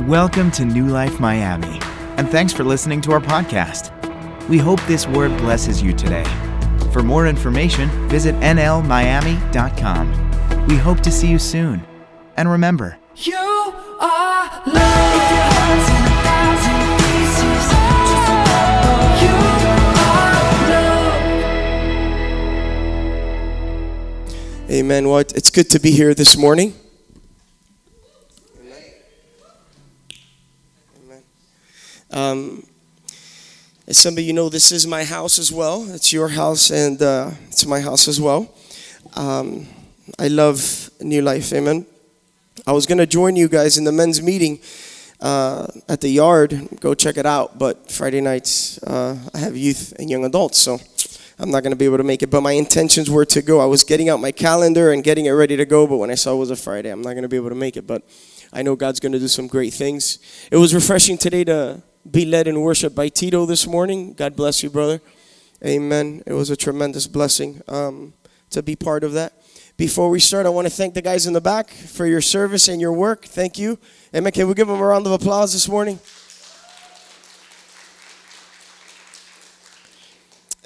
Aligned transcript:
Welcome 0.00 0.50
to 0.52 0.64
New 0.64 0.86
Life 0.88 1.20
Miami, 1.20 1.78
and 2.16 2.28
thanks 2.28 2.52
for 2.52 2.64
listening 2.64 3.00
to 3.02 3.12
our 3.12 3.20
podcast. 3.20 3.92
We 4.48 4.58
hope 4.58 4.80
this 4.86 5.06
word 5.06 5.36
blesses 5.38 5.80
you 5.80 5.92
today. 5.92 6.24
For 6.92 7.02
more 7.02 7.26
information, 7.28 7.88
visit 8.08 8.34
nlmiami.com. 8.36 10.06
We 10.66 10.76
hope 10.76 11.00
to 11.00 11.10
see 11.12 11.28
you 11.28 11.38
soon. 11.38 11.84
And 12.36 12.50
remember, 12.50 12.98
You 13.14 13.36
are 13.36 14.62
love. 14.66 15.12
You 19.22 19.36
are. 24.66 24.70
Amen. 24.70 25.08
Well, 25.08 25.18
it's 25.18 25.50
good 25.50 25.70
to 25.70 25.78
be 25.78 25.90
here 25.92 26.14
this 26.14 26.36
morning. 26.36 26.74
Um, 32.12 32.66
as 33.88 33.96
some 33.96 34.14
of 34.14 34.20
you 34.20 34.34
know, 34.34 34.50
this 34.50 34.70
is 34.70 34.86
my 34.86 35.02
house 35.02 35.38
as 35.38 35.50
well. 35.50 35.88
It's 35.94 36.12
your 36.12 36.28
house, 36.28 36.70
and 36.70 37.00
uh, 37.00 37.30
it's 37.48 37.64
my 37.64 37.80
house 37.80 38.06
as 38.06 38.20
well. 38.20 38.54
Um, 39.14 39.66
I 40.18 40.28
love 40.28 40.90
New 41.00 41.22
Life. 41.22 41.54
Amen. 41.54 41.86
I 42.66 42.72
was 42.72 42.84
going 42.84 42.98
to 42.98 43.06
join 43.06 43.34
you 43.34 43.48
guys 43.48 43.78
in 43.78 43.84
the 43.84 43.92
men's 43.92 44.20
meeting 44.20 44.60
uh, 45.20 45.66
at 45.88 46.02
the 46.02 46.10
yard. 46.10 46.68
Go 46.80 46.92
check 46.92 47.16
it 47.16 47.24
out. 47.24 47.58
But 47.58 47.90
Friday 47.90 48.20
nights, 48.20 48.82
uh, 48.82 49.16
I 49.32 49.38
have 49.38 49.56
youth 49.56 49.94
and 49.98 50.10
young 50.10 50.26
adults, 50.26 50.58
so 50.58 50.78
I'm 51.38 51.50
not 51.50 51.62
going 51.62 51.72
to 51.72 51.76
be 51.76 51.86
able 51.86 51.96
to 51.96 52.04
make 52.04 52.22
it. 52.22 52.30
But 52.30 52.42
my 52.42 52.52
intentions 52.52 53.10
were 53.10 53.24
to 53.24 53.40
go. 53.40 53.58
I 53.58 53.66
was 53.66 53.84
getting 53.84 54.10
out 54.10 54.20
my 54.20 54.32
calendar 54.32 54.92
and 54.92 55.02
getting 55.02 55.24
it 55.26 55.30
ready 55.30 55.56
to 55.56 55.64
go. 55.64 55.86
But 55.86 55.96
when 55.96 56.10
I 56.10 56.14
saw 56.14 56.34
it 56.34 56.38
was 56.38 56.50
a 56.50 56.56
Friday, 56.56 56.90
I'm 56.90 57.00
not 57.00 57.14
going 57.14 57.22
to 57.22 57.28
be 57.28 57.36
able 57.36 57.48
to 57.48 57.54
make 57.54 57.78
it. 57.78 57.86
But 57.86 58.02
I 58.52 58.60
know 58.60 58.76
God's 58.76 59.00
going 59.00 59.12
to 59.12 59.18
do 59.18 59.28
some 59.28 59.46
great 59.46 59.72
things. 59.72 60.18
It 60.50 60.58
was 60.58 60.74
refreshing 60.74 61.16
today 61.16 61.44
to 61.44 61.82
be 62.10 62.24
led 62.24 62.48
in 62.48 62.60
worship 62.60 62.94
by 62.94 63.08
Tito 63.08 63.46
this 63.46 63.66
morning. 63.66 64.14
God 64.14 64.34
bless 64.34 64.62
you, 64.62 64.70
brother. 64.70 65.00
Amen. 65.64 66.22
It 66.26 66.32
was 66.32 66.50
a 66.50 66.56
tremendous 66.56 67.06
blessing 67.06 67.62
um, 67.68 68.14
to 68.50 68.62
be 68.62 68.74
part 68.74 69.04
of 69.04 69.12
that. 69.12 69.34
Before 69.76 70.10
we 70.10 70.20
start, 70.20 70.44
I 70.44 70.48
want 70.48 70.66
to 70.66 70.72
thank 70.72 70.94
the 70.94 71.02
guys 71.02 71.26
in 71.26 71.32
the 71.32 71.40
back 71.40 71.70
for 71.70 72.06
your 72.06 72.20
service 72.20 72.68
and 72.68 72.80
your 72.80 72.92
work. 72.92 73.24
Thank 73.24 73.58
you. 73.58 73.78
Amen. 74.14 74.32
Can 74.32 74.48
we 74.48 74.54
give 74.54 74.68
them 74.68 74.80
a 74.80 74.84
round 74.84 75.06
of 75.06 75.12
applause 75.12 75.52
this 75.52 75.68
morning? 75.68 75.98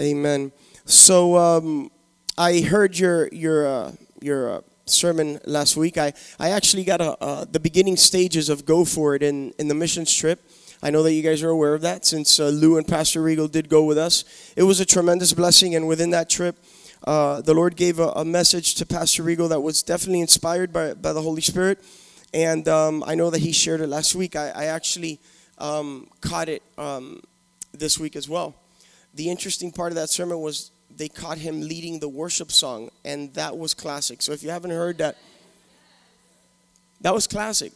Amen. 0.00 0.52
So 0.84 1.36
um, 1.36 1.90
I 2.36 2.60
heard 2.60 2.98
your 2.98 3.28
your 3.28 3.66
uh, 3.66 3.92
your 4.20 4.56
uh, 4.56 4.60
sermon 4.86 5.40
last 5.44 5.76
week. 5.76 5.98
I, 5.98 6.12
I 6.38 6.50
actually 6.50 6.84
got 6.84 7.00
a, 7.00 7.16
uh, 7.22 7.44
the 7.44 7.60
beginning 7.60 7.96
stages 7.96 8.48
of 8.48 8.64
Go 8.64 8.84
For 8.84 9.14
It 9.14 9.22
in, 9.22 9.52
in 9.58 9.68
the 9.68 9.74
missions 9.74 10.14
trip. 10.14 10.42
I 10.82 10.90
know 10.90 11.02
that 11.02 11.12
you 11.12 11.22
guys 11.22 11.42
are 11.42 11.48
aware 11.48 11.74
of 11.74 11.82
that 11.82 12.04
since 12.04 12.38
uh, 12.38 12.48
Lou 12.48 12.76
and 12.76 12.86
Pastor 12.86 13.22
Regal 13.22 13.48
did 13.48 13.68
go 13.68 13.84
with 13.84 13.98
us. 13.98 14.24
It 14.56 14.64
was 14.64 14.80
a 14.80 14.84
tremendous 14.84 15.32
blessing, 15.32 15.74
and 15.74 15.88
within 15.88 16.10
that 16.10 16.28
trip, 16.28 16.56
uh, 17.06 17.40
the 17.40 17.54
Lord 17.54 17.76
gave 17.76 17.98
a, 17.98 18.08
a, 18.08 18.24
message 18.24 18.74
to 18.76 18.86
Pastor 18.86 19.22
Regal 19.22 19.48
that 19.48 19.60
was 19.60 19.82
definitely 19.82 20.20
inspired 20.20 20.72
by, 20.72 20.94
by 20.94 21.12
the 21.12 21.22
Holy 21.22 21.40
Spirit. 21.40 21.82
And 22.34 22.66
um, 22.68 23.04
I 23.06 23.14
know 23.14 23.30
that 23.30 23.38
he 23.38 23.52
shared 23.52 23.80
it 23.80 23.88
last 23.88 24.14
week. 24.14 24.34
I, 24.36 24.50
I 24.50 24.64
actually 24.66 25.20
um, 25.58 26.08
caught 26.20 26.48
it 26.48 26.62
um, 26.76 27.22
this 27.72 27.98
week 27.98 28.16
as 28.16 28.28
well. 28.28 28.54
The 29.14 29.30
interesting 29.30 29.72
part 29.72 29.92
of 29.92 29.96
that 29.96 30.10
sermon 30.10 30.40
was 30.40 30.70
they 30.94 31.08
caught 31.08 31.38
him 31.38 31.60
leading 31.60 32.00
the 32.00 32.08
worship 32.08 32.50
song, 32.50 32.90
and 33.04 33.32
that 33.34 33.56
was 33.56 33.74
classic. 33.74 34.22
So 34.22 34.32
if 34.32 34.42
you 34.42 34.50
haven't 34.50 34.70
heard 34.70 34.98
that, 34.98 35.16
that 37.00 37.14
was 37.14 37.26
classic. 37.26 37.72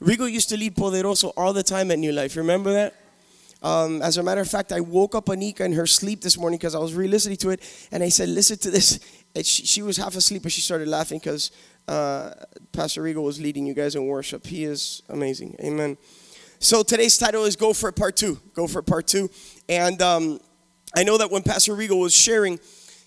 Regal 0.00 0.28
used 0.28 0.48
to 0.48 0.56
lead 0.56 0.74
Poderoso 0.74 1.30
all 1.36 1.52
the 1.52 1.62
time 1.62 1.90
at 1.90 1.98
New 1.98 2.12
Life. 2.12 2.34
Remember 2.36 2.72
that? 2.72 2.94
Um, 3.62 4.00
as 4.00 4.16
a 4.16 4.22
matter 4.22 4.40
of 4.40 4.48
fact, 4.48 4.72
I 4.72 4.80
woke 4.80 5.14
up 5.14 5.26
Anika 5.26 5.60
in 5.60 5.72
her 5.72 5.86
sleep 5.86 6.22
this 6.22 6.38
morning 6.38 6.58
because 6.58 6.74
I 6.74 6.78
was 6.78 6.94
re-listening 6.94 7.36
to 7.38 7.50
it, 7.50 7.60
and 7.92 8.02
I 8.02 8.08
said, 8.08 8.30
"Listen 8.30 8.56
to 8.58 8.70
this." 8.70 8.98
She, 9.42 9.64
she 9.64 9.82
was 9.82 9.96
half 9.98 10.16
asleep, 10.16 10.42
but 10.42 10.50
she 10.50 10.62
started 10.62 10.88
laughing 10.88 11.18
because 11.18 11.52
uh, 11.86 12.32
Pastor 12.72 13.02
Regal 13.02 13.22
was 13.22 13.40
leading 13.40 13.66
you 13.66 13.74
guys 13.74 13.94
in 13.94 14.06
worship. 14.06 14.46
He 14.46 14.64
is 14.64 15.02
amazing. 15.08 15.54
Amen. 15.60 15.98
So 16.58 16.82
today's 16.82 17.18
title 17.18 17.44
is 17.44 17.54
"Go 17.54 17.74
for 17.74 17.90
It 17.90 17.96
Part 17.96 18.16
2. 18.16 18.40
Go 18.54 18.66
for 18.66 18.78
It 18.78 18.86
Part 18.86 19.06
Two, 19.06 19.28
and 19.68 20.00
um, 20.00 20.40
I 20.96 21.04
know 21.04 21.18
that 21.18 21.30
when 21.30 21.42
Pastor 21.42 21.74
Regal 21.74 22.00
was 22.00 22.14
sharing, 22.14 22.58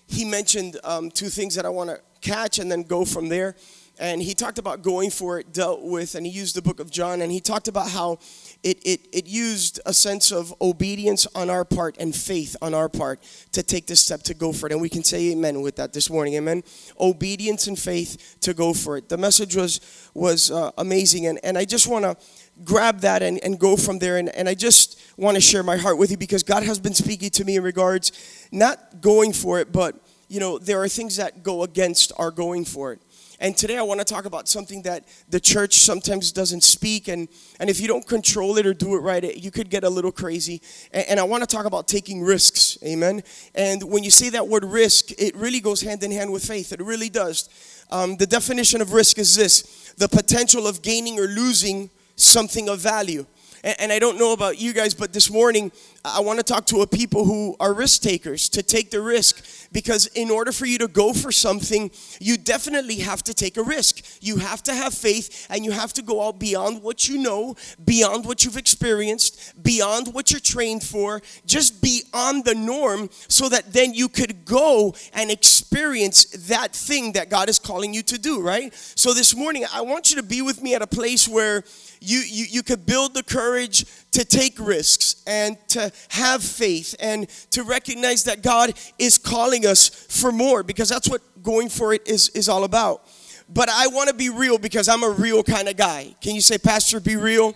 he 0.06 0.24
mentioned 0.24 0.78
um, 0.84 1.10
two 1.10 1.28
things 1.28 1.56
that 1.56 1.66
I 1.66 1.70
want 1.70 1.90
to 1.90 2.00
catch 2.20 2.60
and 2.60 2.70
then 2.70 2.84
go 2.84 3.04
from 3.04 3.28
there. 3.28 3.56
And 3.98 4.20
he 4.20 4.34
talked 4.34 4.58
about 4.58 4.82
going 4.82 5.10
for 5.10 5.38
it, 5.38 5.52
dealt 5.52 5.82
with, 5.82 6.16
and 6.16 6.26
he 6.26 6.32
used 6.32 6.56
the 6.56 6.62
book 6.62 6.80
of 6.80 6.90
John, 6.90 7.20
and 7.20 7.30
he 7.30 7.38
talked 7.38 7.68
about 7.68 7.90
how 7.90 8.18
it, 8.64 8.78
it, 8.84 9.06
it 9.12 9.26
used 9.28 9.78
a 9.86 9.92
sense 9.92 10.32
of 10.32 10.52
obedience 10.60 11.28
on 11.34 11.48
our 11.48 11.64
part 11.64 11.96
and 12.00 12.14
faith 12.14 12.56
on 12.60 12.74
our 12.74 12.88
part 12.88 13.22
to 13.52 13.62
take 13.62 13.86
this 13.86 14.00
step 14.00 14.22
to 14.24 14.34
go 14.34 14.52
for 14.52 14.66
it. 14.66 14.72
And 14.72 14.80
we 14.80 14.88
can 14.88 15.04
say 15.04 15.30
amen 15.30 15.60
with 15.60 15.76
that 15.76 15.92
this 15.92 16.10
morning. 16.10 16.34
Amen. 16.34 16.64
Obedience 16.98 17.68
and 17.68 17.78
faith 17.78 18.36
to 18.40 18.52
go 18.52 18.72
for 18.72 18.96
it. 18.96 19.08
The 19.08 19.16
message 19.16 19.54
was, 19.54 19.80
was 20.12 20.50
uh, 20.50 20.72
amazing. 20.76 21.26
And, 21.26 21.38
and 21.44 21.56
I 21.56 21.64
just 21.64 21.86
want 21.86 22.04
to 22.04 22.16
grab 22.64 23.00
that 23.00 23.22
and, 23.22 23.38
and 23.44 23.60
go 23.60 23.76
from 23.76 24.00
there. 24.00 24.16
And, 24.16 24.28
and 24.30 24.48
I 24.48 24.54
just 24.54 25.00
want 25.16 25.36
to 25.36 25.40
share 25.40 25.62
my 25.62 25.76
heart 25.76 25.98
with 25.98 26.10
you 26.10 26.16
because 26.16 26.42
God 26.42 26.64
has 26.64 26.80
been 26.80 26.94
speaking 26.94 27.30
to 27.30 27.44
me 27.44 27.56
in 27.56 27.62
regards 27.62 28.10
not 28.50 29.00
going 29.00 29.32
for 29.32 29.60
it, 29.60 29.72
but 29.72 29.94
you 30.28 30.40
know, 30.40 30.58
there 30.58 30.82
are 30.82 30.88
things 30.88 31.16
that 31.16 31.42
go 31.42 31.62
against 31.62 32.12
our 32.16 32.30
going 32.30 32.64
for 32.64 32.92
it. 32.92 33.00
And 33.40 33.56
today 33.56 33.78
I 33.78 33.82
want 33.82 34.00
to 34.00 34.04
talk 34.04 34.24
about 34.24 34.48
something 34.48 34.82
that 34.82 35.04
the 35.28 35.40
church 35.40 35.76
sometimes 35.76 36.32
doesn't 36.32 36.62
speak. 36.62 37.08
And, 37.08 37.28
and 37.58 37.68
if 37.68 37.80
you 37.80 37.88
don't 37.88 38.06
control 38.06 38.58
it 38.58 38.66
or 38.66 38.74
do 38.74 38.94
it 38.94 38.98
right, 38.98 39.22
it, 39.24 39.38
you 39.38 39.50
could 39.50 39.70
get 39.70 39.84
a 39.84 39.90
little 39.90 40.12
crazy. 40.12 40.62
And, 40.92 41.06
and 41.10 41.20
I 41.20 41.24
want 41.24 41.42
to 41.42 41.46
talk 41.46 41.66
about 41.66 41.88
taking 41.88 42.22
risks. 42.22 42.78
Amen. 42.84 43.22
And 43.54 43.82
when 43.82 44.04
you 44.04 44.10
say 44.10 44.30
that 44.30 44.46
word 44.46 44.64
risk, 44.64 45.10
it 45.18 45.34
really 45.36 45.60
goes 45.60 45.80
hand 45.80 46.02
in 46.02 46.10
hand 46.10 46.32
with 46.32 46.44
faith. 46.44 46.72
It 46.72 46.80
really 46.80 47.08
does. 47.08 47.48
Um, 47.90 48.16
the 48.16 48.26
definition 48.26 48.80
of 48.80 48.92
risk 48.92 49.18
is 49.18 49.36
this 49.36 49.92
the 49.98 50.08
potential 50.08 50.66
of 50.66 50.82
gaining 50.82 51.18
or 51.18 51.26
losing 51.26 51.90
something 52.16 52.68
of 52.68 52.80
value. 52.80 53.26
And, 53.62 53.76
and 53.80 53.92
I 53.92 53.98
don't 53.98 54.18
know 54.18 54.32
about 54.32 54.58
you 54.58 54.72
guys, 54.72 54.94
but 54.94 55.12
this 55.12 55.30
morning 55.30 55.72
I 56.06 56.20
want 56.20 56.38
to 56.38 56.42
talk 56.42 56.66
to 56.66 56.82
a 56.82 56.86
people 56.86 57.24
who 57.24 57.56
are 57.58 57.72
risk 57.72 58.02
takers 58.02 58.50
to 58.50 58.62
take 58.62 58.90
the 58.90 59.00
risk 59.00 59.42
because 59.72 60.06
in 60.08 60.30
order 60.30 60.52
for 60.52 60.66
you 60.66 60.76
to 60.78 60.86
go 60.86 61.14
for 61.14 61.32
something, 61.32 61.90
you 62.20 62.36
definitely 62.36 62.96
have 62.96 63.22
to 63.22 63.32
take 63.32 63.56
a 63.56 63.62
risk. 63.62 64.04
You 64.20 64.36
have 64.36 64.62
to 64.64 64.74
have 64.74 64.92
faith 64.92 65.46
and 65.48 65.64
you 65.64 65.70
have 65.70 65.94
to 65.94 66.02
go 66.02 66.28
out 66.28 66.38
beyond 66.38 66.82
what 66.82 67.08
you 67.08 67.16
know, 67.16 67.56
beyond 67.86 68.26
what 68.26 68.44
you've 68.44 68.58
experienced, 68.58 69.62
beyond 69.62 70.12
what 70.12 70.30
you're 70.30 70.40
trained 70.40 70.84
for, 70.84 71.22
just 71.46 71.80
beyond 71.80 72.44
the 72.44 72.54
norm 72.54 73.08
so 73.28 73.48
that 73.48 73.72
then 73.72 73.94
you 73.94 74.10
could 74.10 74.44
go 74.44 74.94
and 75.14 75.30
experience 75.30 76.24
that 76.48 76.74
thing 76.74 77.12
that 77.12 77.30
God 77.30 77.48
is 77.48 77.58
calling 77.58 77.94
you 77.94 78.02
to 78.02 78.18
do, 78.18 78.42
right? 78.42 78.74
So 78.74 79.14
this 79.14 79.34
morning, 79.34 79.64
I 79.72 79.80
want 79.80 80.10
you 80.10 80.16
to 80.16 80.22
be 80.22 80.42
with 80.42 80.62
me 80.62 80.74
at 80.74 80.82
a 80.82 80.86
place 80.86 81.26
where 81.26 81.64
you, 82.00 82.18
you, 82.18 82.44
you 82.50 82.62
could 82.62 82.84
build 82.84 83.14
the 83.14 83.22
courage 83.22 83.86
to 84.10 84.24
take 84.24 84.58
risks 84.60 85.22
and 85.26 85.56
to 85.68 85.90
have 86.08 86.42
faith 86.42 86.94
and 87.00 87.28
to 87.50 87.62
recognize 87.62 88.24
that 88.24 88.42
God 88.42 88.74
is 88.98 89.18
calling 89.18 89.66
us 89.66 89.88
for 89.88 90.32
more 90.32 90.62
because 90.62 90.88
that's 90.88 91.08
what 91.08 91.20
going 91.42 91.68
for 91.68 91.92
it 91.92 92.06
is, 92.06 92.28
is 92.30 92.48
all 92.48 92.64
about. 92.64 93.06
But 93.48 93.68
I 93.68 93.88
want 93.88 94.08
to 94.08 94.14
be 94.14 94.30
real 94.30 94.58
because 94.58 94.88
I'm 94.88 95.02
a 95.02 95.10
real 95.10 95.42
kind 95.42 95.68
of 95.68 95.76
guy. 95.76 96.14
Can 96.20 96.34
you 96.34 96.40
say, 96.40 96.58
Pastor, 96.58 97.00
be 97.00 97.16
real? 97.16 97.54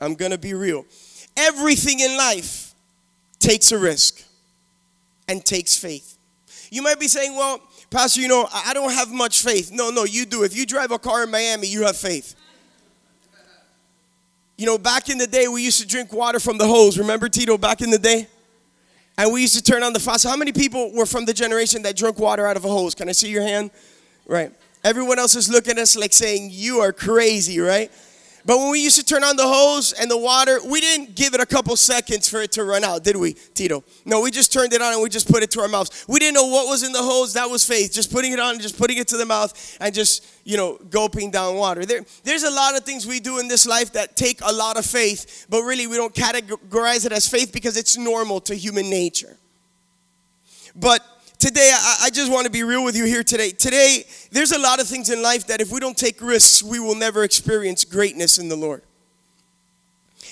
I'm 0.00 0.14
going 0.14 0.32
to 0.32 0.38
be 0.38 0.54
real. 0.54 0.84
Everything 1.36 2.00
in 2.00 2.16
life 2.16 2.74
takes 3.38 3.72
a 3.72 3.78
risk 3.78 4.22
and 5.28 5.44
takes 5.44 5.76
faith. 5.76 6.18
You 6.70 6.82
might 6.82 6.98
be 6.98 7.08
saying, 7.08 7.36
well, 7.36 7.60
Pastor, 7.90 8.20
you 8.20 8.28
know, 8.28 8.48
I 8.52 8.74
don't 8.74 8.92
have 8.92 9.12
much 9.12 9.42
faith. 9.42 9.70
No, 9.72 9.90
no, 9.90 10.04
you 10.04 10.26
do. 10.26 10.42
If 10.42 10.56
you 10.56 10.66
drive 10.66 10.90
a 10.90 10.98
car 10.98 11.24
in 11.24 11.30
Miami, 11.30 11.68
you 11.68 11.84
have 11.84 11.96
faith. 11.96 12.34
You 14.56 14.64
know, 14.64 14.78
back 14.78 15.10
in 15.10 15.18
the 15.18 15.26
day, 15.26 15.48
we 15.48 15.62
used 15.62 15.80
to 15.80 15.86
drink 15.86 16.12
water 16.12 16.40
from 16.40 16.56
the 16.56 16.66
hose. 16.66 16.98
Remember, 16.98 17.28
Tito, 17.28 17.58
back 17.58 17.82
in 17.82 17.90
the 17.90 17.98
day? 17.98 18.26
And 19.18 19.32
we 19.32 19.42
used 19.42 19.54
to 19.54 19.62
turn 19.62 19.82
on 19.82 19.92
the 19.92 20.00
faucet. 20.00 20.30
How 20.30 20.36
many 20.36 20.52
people 20.52 20.92
were 20.94 21.06
from 21.06 21.24
the 21.26 21.32
generation 21.32 21.82
that 21.82 21.96
drank 21.96 22.18
water 22.18 22.46
out 22.46 22.56
of 22.56 22.64
a 22.64 22.68
hose? 22.68 22.94
Can 22.94 23.08
I 23.08 23.12
see 23.12 23.30
your 23.30 23.42
hand? 23.42 23.70
Right. 24.26 24.52
Everyone 24.82 25.18
else 25.18 25.36
is 25.36 25.50
looking 25.50 25.72
at 25.72 25.78
us 25.78 25.96
like 25.96 26.12
saying, 26.12 26.48
You 26.52 26.80
are 26.80 26.92
crazy, 26.92 27.60
right? 27.60 27.90
But 28.46 28.58
when 28.58 28.70
we 28.70 28.80
used 28.80 28.96
to 28.96 29.04
turn 29.04 29.24
on 29.24 29.34
the 29.34 29.42
hose 29.42 29.92
and 29.92 30.08
the 30.08 30.16
water, 30.16 30.60
we 30.64 30.80
didn't 30.80 31.16
give 31.16 31.34
it 31.34 31.40
a 31.40 31.46
couple 31.46 31.74
seconds 31.74 32.28
for 32.28 32.40
it 32.40 32.52
to 32.52 32.62
run 32.62 32.84
out, 32.84 33.02
did 33.02 33.16
we, 33.16 33.32
Tito? 33.32 33.82
No, 34.04 34.20
we 34.20 34.30
just 34.30 34.52
turned 34.52 34.72
it 34.72 34.80
on 34.80 34.92
and 34.92 35.02
we 35.02 35.08
just 35.08 35.28
put 35.28 35.42
it 35.42 35.50
to 35.50 35.60
our 35.62 35.68
mouths. 35.68 36.04
We 36.06 36.20
didn't 36.20 36.34
know 36.34 36.46
what 36.46 36.68
was 36.68 36.84
in 36.84 36.92
the 36.92 37.02
hose. 37.02 37.32
That 37.32 37.50
was 37.50 37.64
faith. 37.66 37.92
Just 37.92 38.12
putting 38.12 38.30
it 38.30 38.38
on 38.38 38.52
and 38.52 38.62
just 38.62 38.78
putting 38.78 38.98
it 38.98 39.08
to 39.08 39.16
the 39.16 39.26
mouth 39.26 39.76
and 39.80 39.92
just, 39.92 40.24
you 40.44 40.56
know, 40.56 40.78
gulping 40.90 41.32
down 41.32 41.56
water. 41.56 41.84
There, 41.84 42.04
there's 42.22 42.44
a 42.44 42.50
lot 42.50 42.76
of 42.76 42.84
things 42.84 43.04
we 43.04 43.18
do 43.18 43.40
in 43.40 43.48
this 43.48 43.66
life 43.66 43.92
that 43.94 44.14
take 44.14 44.40
a 44.42 44.52
lot 44.52 44.78
of 44.78 44.86
faith, 44.86 45.46
but 45.50 45.62
really 45.62 45.88
we 45.88 45.96
don't 45.96 46.14
categorize 46.14 47.04
it 47.04 47.10
as 47.10 47.26
faith 47.26 47.52
because 47.52 47.76
it's 47.76 47.98
normal 47.98 48.40
to 48.42 48.54
human 48.54 48.88
nature. 48.88 49.36
But 50.76 51.04
today, 51.46 51.70
I, 51.72 51.96
I 52.04 52.10
just 52.10 52.30
want 52.30 52.44
to 52.46 52.50
be 52.50 52.64
real 52.64 52.82
with 52.82 52.96
you 52.96 53.04
here 53.04 53.22
today. 53.22 53.50
Today, 53.50 54.04
there's 54.32 54.50
a 54.50 54.58
lot 54.58 54.80
of 54.80 54.88
things 54.88 55.10
in 55.10 55.22
life 55.22 55.46
that 55.46 55.60
if 55.60 55.70
we 55.70 55.78
don't 55.78 55.96
take 55.96 56.20
risks, 56.20 56.60
we 56.60 56.80
will 56.80 56.96
never 56.96 57.22
experience 57.22 57.84
greatness 57.84 58.38
in 58.38 58.48
the 58.48 58.56
Lord. 58.56 58.82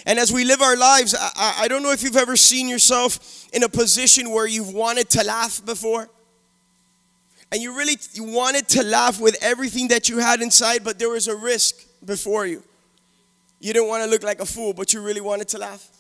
And 0.06 0.18
as 0.18 0.32
we 0.32 0.44
live 0.44 0.60
our 0.60 0.76
lives, 0.76 1.14
I, 1.18 1.54
I- 1.60 1.68
don't 1.68 1.84
know 1.84 1.92
if 1.92 2.02
you've 2.02 2.16
ever 2.16 2.36
seen 2.36 2.68
yourself 2.68 3.46
in 3.52 3.62
a 3.62 3.68
position 3.68 4.30
where 4.30 4.46
you've 4.46 4.74
wanted 4.74 5.08
to 5.10 5.24
laugh 5.24 5.64
before. 5.64 6.08
And 7.52 7.62
you 7.62 7.76
really 7.76 7.96
you 8.12 8.24
wanted 8.24 8.66
to 8.70 8.82
laugh 8.82 9.20
with 9.20 9.36
everything 9.40 9.88
that 9.88 10.08
you 10.08 10.18
had 10.18 10.42
inside, 10.42 10.82
but 10.82 10.98
there 10.98 11.10
was 11.10 11.28
a 11.28 11.36
risk 11.36 11.76
before 12.04 12.44
you. 12.44 12.64
You 13.60 13.72
didn't 13.72 13.86
want 13.86 14.02
to 14.02 14.10
look 14.10 14.24
like 14.24 14.40
a 14.40 14.46
fool, 14.46 14.72
but 14.72 14.92
you 14.92 15.00
really 15.00 15.20
wanted 15.20 15.46
to 15.48 15.58
laugh. 15.58 15.93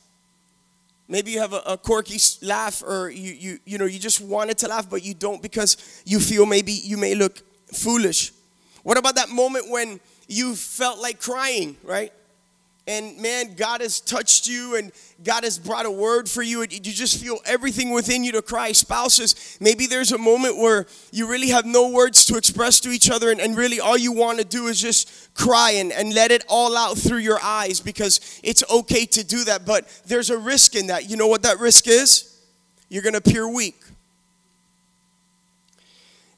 Maybe 1.06 1.32
you 1.32 1.40
have 1.40 1.52
a, 1.52 1.62
a 1.66 1.76
quirky 1.76 2.18
laugh, 2.42 2.82
or 2.82 3.10
you, 3.10 3.32
you, 3.32 3.58
you 3.64 3.78
know, 3.78 3.84
you 3.84 3.98
just 3.98 4.20
wanted 4.20 4.58
to 4.58 4.68
laugh, 4.68 4.88
but 4.88 5.04
you 5.04 5.14
don't 5.14 5.42
because 5.42 6.02
you 6.06 6.18
feel 6.18 6.46
maybe 6.46 6.72
you 6.72 6.96
may 6.96 7.14
look 7.14 7.42
foolish. 7.72 8.32
What 8.82 8.96
about 8.96 9.14
that 9.16 9.28
moment 9.28 9.70
when 9.70 10.00
you 10.28 10.54
felt 10.54 11.00
like 11.00 11.20
crying, 11.20 11.76
right? 11.82 12.12
And 12.86 13.18
man, 13.18 13.54
God 13.54 13.80
has 13.80 13.98
touched 13.98 14.46
you 14.46 14.76
and 14.76 14.92
God 15.22 15.44
has 15.44 15.58
brought 15.58 15.86
a 15.86 15.90
word 15.90 16.28
for 16.28 16.42
you, 16.42 16.60
and 16.60 16.70
you 16.70 16.80
just 16.80 17.22
feel 17.22 17.38
everything 17.46 17.92
within 17.92 18.24
you 18.24 18.32
to 18.32 18.42
cry. 18.42 18.72
Spouses, 18.72 19.56
maybe 19.58 19.86
there's 19.86 20.12
a 20.12 20.18
moment 20.18 20.58
where 20.58 20.86
you 21.10 21.26
really 21.26 21.48
have 21.48 21.64
no 21.64 21.88
words 21.88 22.26
to 22.26 22.36
express 22.36 22.80
to 22.80 22.90
each 22.90 23.10
other, 23.10 23.30
and, 23.30 23.40
and 23.40 23.56
really 23.56 23.80
all 23.80 23.96
you 23.96 24.12
want 24.12 24.38
to 24.38 24.44
do 24.44 24.66
is 24.66 24.78
just 24.78 25.32
cry 25.32 25.70
and, 25.70 25.92
and 25.92 26.12
let 26.14 26.30
it 26.30 26.44
all 26.46 26.76
out 26.76 26.98
through 26.98 27.18
your 27.18 27.38
eyes 27.42 27.80
because 27.80 28.40
it's 28.44 28.62
okay 28.70 29.06
to 29.06 29.24
do 29.24 29.44
that. 29.44 29.64
But 29.64 29.88
there's 30.06 30.28
a 30.28 30.36
risk 30.36 30.74
in 30.74 30.88
that. 30.88 31.08
You 31.08 31.16
know 31.16 31.28
what 31.28 31.42
that 31.44 31.58
risk 31.58 31.88
is? 31.88 32.38
You're 32.90 33.02
going 33.02 33.14
to 33.14 33.18
appear 33.18 33.48
weak. 33.48 33.80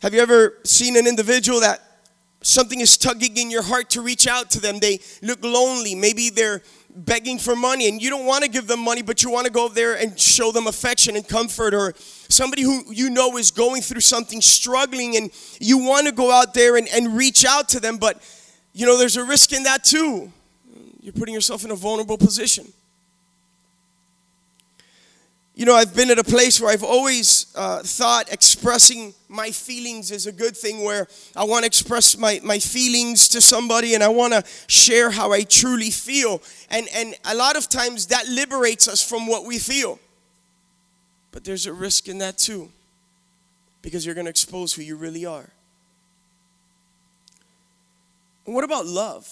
Have 0.01 0.15
you 0.15 0.21
ever 0.21 0.59
seen 0.63 0.97
an 0.97 1.09
individual 1.09 1.61
that 1.61 1.83
something 2.47 2.81
is 2.81 2.97
tugging 2.97 3.37
in 3.37 3.51
your 3.51 3.63
heart 3.63 3.91
to 3.91 4.01
reach 4.01 4.27
out 4.27 4.51
to 4.51 4.61
them? 4.61 4.79
They 4.79 5.01
look 5.23 5.43
lonely. 5.43 5.95
Maybe 5.95 6.31
they're 6.31 6.63
begging 6.95 7.39
for 7.39 7.55
money 7.55 7.89
and 7.89 8.01
you 8.01 8.09
don't 8.09 8.25
want 8.25 8.43
to 8.43 8.51
give 8.51 8.67
them 8.67 8.81
money, 8.81 9.03
but 9.03 9.23
you 9.23 9.31
want 9.31 9.47
to 9.47 9.53
go 9.53 9.69
there 9.69 9.95
and 9.95 10.19
show 10.19 10.51
them 10.51 10.67
affection 10.67 11.15
and 11.17 11.29
comfort, 11.29 11.75
or 11.75 11.93
somebody 11.97 12.63
who 12.63 12.85
you 12.93 13.11
know 13.11 13.37
is 13.37 13.51
going 13.51 13.83
through 13.83 14.01
something, 14.01 14.41
struggling, 14.41 15.17
and 15.17 15.31
you 15.61 15.79
want 15.79 16.07
to 16.07 16.13
go 16.13 16.31
out 16.31 16.55
there 16.55 16.77
and, 16.77 16.89
and 16.89 17.17
reach 17.17 17.45
out 17.45 17.69
to 17.71 17.81
them, 17.81 17.99
but 17.99 18.23
you 18.73 18.85
know, 18.85 18.99
there's 18.99 19.17
a 19.17 19.25
risk 19.25 19.53
in 19.53 19.63
that 19.65 19.85
too. 19.85 20.31
You're 21.01 21.13
putting 21.13 21.35
yourself 21.35 21.65
in 21.65 21.71
a 21.71 21.75
vulnerable 21.75 22.19
position. 22.19 22.73
You 25.59 25.65
know, 25.65 25.75
I've 25.75 25.97
been 25.97 26.11
at 26.11 26.19
a 26.19 26.25
place 26.25 26.61
where 26.61 26.71
I've 26.71 26.85
always 26.85 27.47
uh, 27.57 27.83
thought 27.83 28.31
expressing 28.31 29.15
my 29.27 29.51
feelings 29.51 30.11
is 30.11 30.27
a 30.27 30.33
good 30.33 30.55
thing, 30.55 30.85
where 30.85 31.09
I 31.35 31.45
want 31.45 31.63
to 31.63 31.67
express 31.67 32.19
my, 32.19 32.41
my 32.45 32.59
feelings 32.59 33.27
to 33.29 33.41
somebody 33.41 33.95
and 33.95 34.05
I 34.05 34.09
want 34.09 34.35
to 34.35 34.45
share 34.67 35.11
how 35.11 35.33
I 35.33 35.45
truly 35.45 35.89
feel. 35.89 36.43
And, 36.69 36.87
and 36.95 37.15
a 37.25 37.35
lot 37.35 37.57
of 37.57 37.71
times 37.71 38.09
that 38.09 38.29
liberates 38.29 38.87
us 38.87 39.03
from 39.03 39.27
what 39.27 39.47
we 39.47 39.59
feel. 39.59 39.99
But 41.33 41.45
there's 41.45 41.65
a 41.65 41.73
risk 41.73 42.07
in 42.07 42.19
that 42.19 42.37
too, 42.37 42.71
because 43.81 44.05
you're 44.05 44.15
going 44.15 44.27
to 44.27 44.31
expose 44.31 44.75
who 44.75 44.83
you 44.83 44.97
really 44.97 45.25
are. 45.25 45.49
What 48.45 48.63
about 48.63 48.85
love? 48.85 49.27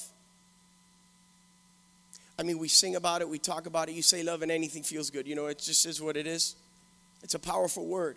I 2.39 2.43
mean, 2.43 2.59
we 2.59 2.69
sing 2.69 2.97
about 2.97 3.21
it, 3.21 3.29
we 3.29 3.39
talk 3.39 3.67
about 3.67 3.89
it, 3.89 3.93
you 3.93 4.03
say 4.03 4.23
love, 4.23 4.43
and 4.43 4.51
anything 4.51 4.83
feels 4.83 5.11
good. 5.11 5.27
You 5.27 5.35
know, 5.35 5.47
it 5.47 5.59
just 5.59 5.87
is 5.87 6.01
what 6.03 6.17
it 6.17 6.27
is. 6.27 6.57
It's 7.23 7.35
a 7.35 7.39
powerful 7.39 7.87
word. 7.87 8.17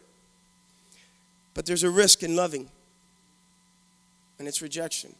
But 1.53 1.65
there's 1.65 1.83
a 1.83 1.89
risk 1.89 2.23
in 2.23 2.35
loving, 2.35 2.69
and 4.39 4.47
it's 4.47 4.61
rejection. 4.61 5.13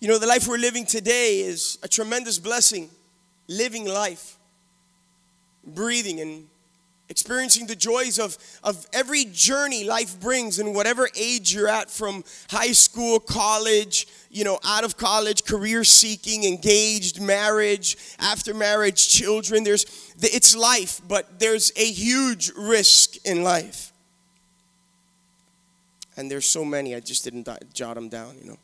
You 0.00 0.08
know, 0.08 0.18
the 0.18 0.26
life 0.26 0.48
we're 0.48 0.56
living 0.58 0.86
today 0.86 1.40
is 1.40 1.78
a 1.82 1.88
tremendous 1.88 2.38
blessing. 2.38 2.88
Living 3.48 3.84
life, 3.84 4.36
breathing, 5.66 6.20
and 6.20 6.46
experiencing 7.10 7.66
the 7.66 7.74
joys 7.74 8.18
of, 8.20 8.38
of 8.62 8.86
every 8.92 9.24
journey 9.26 9.84
life 9.84 10.18
brings 10.20 10.60
in 10.60 10.72
whatever 10.72 11.08
age 11.16 11.52
you're 11.52 11.68
at 11.68 11.90
from 11.90 12.24
high 12.50 12.70
school 12.70 13.18
college 13.18 14.06
you 14.30 14.44
know 14.44 14.60
out 14.64 14.84
of 14.84 14.96
college 14.96 15.44
career 15.44 15.82
seeking 15.82 16.44
engaged 16.44 17.20
marriage 17.20 17.96
after 18.20 18.54
marriage 18.54 19.08
children 19.08 19.64
there's 19.64 20.14
it's 20.22 20.56
life 20.56 21.02
but 21.08 21.40
there's 21.40 21.72
a 21.76 21.84
huge 21.84 22.52
risk 22.56 23.16
in 23.26 23.42
life. 23.42 23.92
And 26.16 26.30
there's 26.30 26.46
so 26.46 26.64
many 26.64 26.94
i 26.94 27.00
just 27.00 27.24
didn't 27.24 27.48
jot 27.74 27.96
them 27.96 28.08
down 28.08 28.36
you 28.40 28.50
know. 28.50 28.58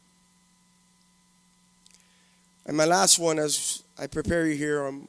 And 2.65 2.77
my 2.77 2.85
last 2.85 3.19
one 3.19 3.41
as 3.41 3.83
i 3.99 4.07
prepare 4.07 4.47
you 4.47 4.57
here 4.57 4.87
um, 4.87 5.09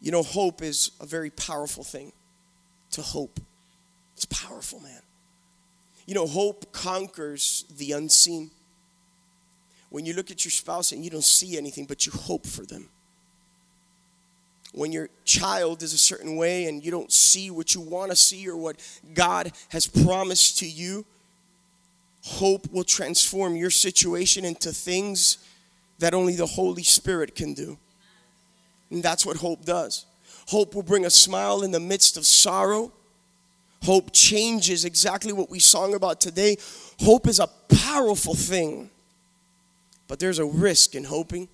you 0.00 0.12
know, 0.12 0.22
hope 0.22 0.62
is 0.62 0.90
a 1.00 1.06
very 1.06 1.30
powerful 1.30 1.84
thing. 1.84 2.12
To 2.92 3.02
hope. 3.02 3.40
It's 4.14 4.26
powerful, 4.26 4.80
man. 4.80 5.02
You 6.06 6.14
know, 6.14 6.26
hope 6.26 6.72
conquers 6.72 7.64
the 7.76 7.92
unseen. 7.92 8.50
When 9.90 10.06
you 10.06 10.14
look 10.14 10.30
at 10.30 10.44
your 10.44 10.52
spouse 10.52 10.92
and 10.92 11.04
you 11.04 11.10
don't 11.10 11.24
see 11.24 11.58
anything, 11.58 11.84
but 11.84 12.06
you 12.06 12.12
hope 12.12 12.46
for 12.46 12.64
them. 12.64 12.88
When 14.72 14.92
your 14.92 15.08
child 15.24 15.82
is 15.82 15.92
a 15.92 15.98
certain 15.98 16.36
way 16.36 16.66
and 16.66 16.84
you 16.84 16.90
don't 16.90 17.10
see 17.10 17.50
what 17.50 17.74
you 17.74 17.80
want 17.80 18.10
to 18.10 18.16
see 18.16 18.48
or 18.48 18.56
what 18.56 18.76
God 19.14 19.52
has 19.70 19.86
promised 19.86 20.58
to 20.58 20.68
you, 20.68 21.04
hope 22.22 22.70
will 22.70 22.84
transform 22.84 23.56
your 23.56 23.70
situation 23.70 24.44
into 24.44 24.72
things 24.72 25.38
that 25.98 26.14
only 26.14 26.36
the 26.36 26.46
Holy 26.46 26.82
Spirit 26.82 27.34
can 27.34 27.54
do. 27.54 27.78
And 28.90 29.02
that's 29.02 29.26
what 29.26 29.36
hope 29.36 29.64
does. 29.64 30.06
Hope 30.48 30.74
will 30.74 30.82
bring 30.82 31.04
a 31.04 31.10
smile 31.10 31.62
in 31.62 31.72
the 31.72 31.80
midst 31.80 32.16
of 32.16 32.24
sorrow. 32.24 32.92
Hope 33.82 34.10
changes 34.12 34.84
exactly 34.84 35.32
what 35.32 35.50
we 35.50 35.58
sung 35.58 35.94
about 35.94 36.20
today. 36.20 36.56
Hope 37.00 37.26
is 37.26 37.40
a 37.40 37.48
powerful 37.68 38.34
thing. 38.34 38.90
But 40.08 40.18
there's 40.18 40.38
a 40.38 40.44
risk 40.44 40.94
in 40.94 41.04
hoping, 41.04 41.48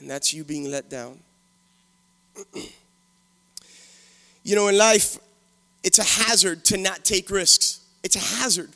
and 0.00 0.10
that's 0.10 0.34
you 0.34 0.42
being 0.42 0.70
let 0.70 0.90
down. 0.90 1.20
you 4.42 4.56
know, 4.56 4.66
in 4.68 4.76
life, 4.76 5.18
it's 5.84 6.00
a 6.00 6.02
hazard 6.04 6.64
to 6.66 6.76
not 6.76 7.04
take 7.04 7.30
risks. 7.30 7.80
It's 8.02 8.16
a 8.16 8.40
hazard. 8.40 8.70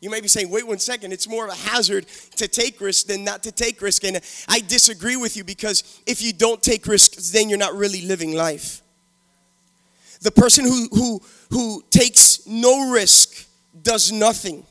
You 0.00 0.10
may 0.10 0.20
be 0.20 0.28
saying, 0.28 0.50
wait 0.50 0.66
one 0.66 0.78
second, 0.78 1.12
it's 1.12 1.28
more 1.28 1.44
of 1.44 1.50
a 1.50 1.56
hazard 1.56 2.06
to 2.36 2.46
take 2.46 2.80
risk 2.80 3.06
than 3.06 3.24
not 3.24 3.42
to 3.42 3.52
take 3.52 3.82
risk. 3.82 4.04
And 4.04 4.20
I 4.48 4.60
disagree 4.60 5.16
with 5.16 5.36
you 5.36 5.44
because 5.44 6.00
if 6.06 6.22
you 6.22 6.32
don't 6.32 6.62
take 6.62 6.86
risks, 6.86 7.30
then 7.30 7.48
you're 7.48 7.58
not 7.58 7.74
really 7.74 8.02
living 8.02 8.34
life. 8.34 8.80
The 10.20 10.30
person 10.30 10.64
who, 10.64 10.88
who, 10.92 11.22
who 11.50 11.84
takes 11.90 12.46
no 12.46 12.90
risk 12.90 13.46
does 13.82 14.12
nothing, 14.12 14.64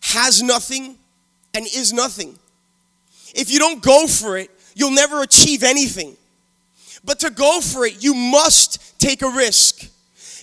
has 0.00 0.42
nothing, 0.42 0.96
and 1.54 1.66
is 1.66 1.92
nothing. 1.92 2.38
If 3.34 3.50
you 3.50 3.58
don't 3.58 3.82
go 3.82 4.06
for 4.06 4.36
it, 4.36 4.50
you'll 4.74 4.90
never 4.90 5.22
achieve 5.22 5.62
anything. 5.62 6.16
But 7.04 7.20
to 7.20 7.30
go 7.30 7.60
for 7.60 7.84
it, 7.84 8.02
you 8.02 8.14
must 8.14 8.98
take 8.98 9.22
a 9.22 9.28
risk. 9.28 9.88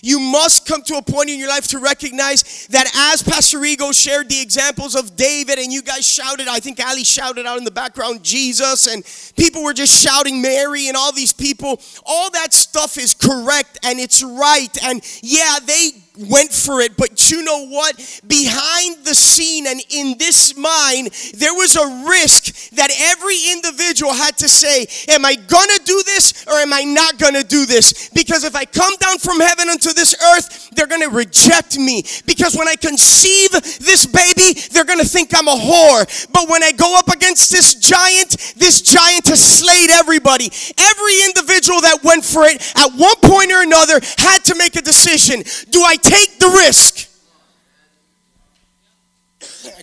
You 0.02 0.18
must 0.18 0.66
come 0.66 0.82
to 0.82 0.96
a 0.96 1.02
point 1.02 1.30
in 1.30 1.38
your 1.38 1.48
life 1.48 1.68
to 1.68 1.78
recognize 1.78 2.66
that 2.68 2.90
as 3.12 3.22
Pastor 3.22 3.64
Ego 3.64 3.92
shared 3.92 4.28
the 4.28 4.40
examples 4.40 4.94
of 4.94 5.16
David, 5.16 5.58
and 5.58 5.72
you 5.72 5.82
guys 5.82 6.06
shouted, 6.06 6.48
I 6.48 6.60
think 6.60 6.84
Ali 6.84 7.04
shouted 7.04 7.46
out 7.46 7.58
in 7.58 7.64
the 7.64 7.70
background, 7.70 8.22
Jesus, 8.22 8.86
and 8.86 9.04
people 9.36 9.62
were 9.62 9.74
just 9.74 10.02
shouting 10.02 10.40
Mary 10.42 10.88
and 10.88 10.96
all 10.96 11.12
these 11.12 11.32
people. 11.32 11.80
All 12.04 12.30
that 12.30 12.52
stuff 12.52 12.98
is 12.98 13.14
correct 13.14 13.78
and 13.84 13.98
it's 13.98 14.22
right. 14.22 14.76
And 14.84 15.02
yeah, 15.22 15.58
they 15.64 15.90
went 16.28 16.52
for 16.52 16.80
it, 16.80 16.96
but 16.96 17.30
you 17.30 17.42
know 17.42 17.66
what? 17.66 18.20
Behind 18.26 19.04
the 19.04 19.14
scene 19.14 19.66
and 19.66 19.80
in 19.90 20.16
this 20.18 20.56
mind, 20.56 21.10
there 21.34 21.54
was 21.54 21.76
a 21.76 22.06
risk 22.08 22.70
that 22.70 22.90
every 22.98 23.36
individual 23.52 24.12
had 24.12 24.36
to 24.38 24.48
say, 24.48 24.86
Am 25.08 25.24
I 25.24 25.34
gonna 25.36 25.78
do 25.84 26.02
this 26.04 26.46
or 26.46 26.54
am 26.54 26.72
I 26.72 26.82
not 26.82 27.18
gonna 27.18 27.42
do 27.42 27.66
this? 27.66 28.10
Because 28.10 28.44
if 28.44 28.54
I 28.54 28.64
come 28.64 28.94
down 28.96 29.18
from 29.18 29.40
heaven 29.40 29.68
unto 29.68 29.92
this 29.92 30.14
earth, 30.34 30.70
they're 30.72 30.86
gonna 30.86 31.08
reject 31.08 31.78
me. 31.78 32.04
Because 32.26 32.56
when 32.56 32.68
I 32.68 32.76
conceive 32.76 33.50
this 33.50 34.06
baby, 34.06 34.58
they're 34.72 34.84
gonna 34.84 35.04
think 35.04 35.36
I'm 35.36 35.48
a 35.48 35.56
whore. 35.56 36.28
But 36.32 36.48
when 36.48 36.62
I 36.62 36.72
go 36.72 36.98
up 36.98 37.08
against 37.08 37.50
this 37.50 37.74
giant, 37.74 38.54
this 38.56 38.80
giant 38.80 39.26
has 39.28 39.40
slayed 39.40 39.90
everybody. 39.90 40.50
Every 40.78 41.22
individual 41.24 41.80
that 41.82 42.02
went 42.02 42.24
for 42.24 42.44
it 42.44 42.60
at 42.76 42.90
one 42.94 43.16
point 43.22 43.52
or 43.52 43.62
another 43.62 44.00
had 44.18 44.44
to 44.44 44.54
make 44.54 44.76
a 44.76 44.82
decision. 44.82 45.42
Do 45.70 45.82
I 45.82 45.96
take 46.10 46.38
the 46.38 46.48
risk? 46.48 47.08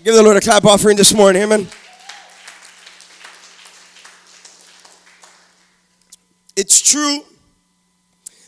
Give 0.04 0.16
the 0.16 0.24
Lord 0.24 0.38
a 0.38 0.42
clap 0.42 0.66
offering 0.66 0.98
this 0.98 1.14
morning, 1.14 1.44
amen. 1.44 1.68
It's 6.56 6.82
true 6.82 7.24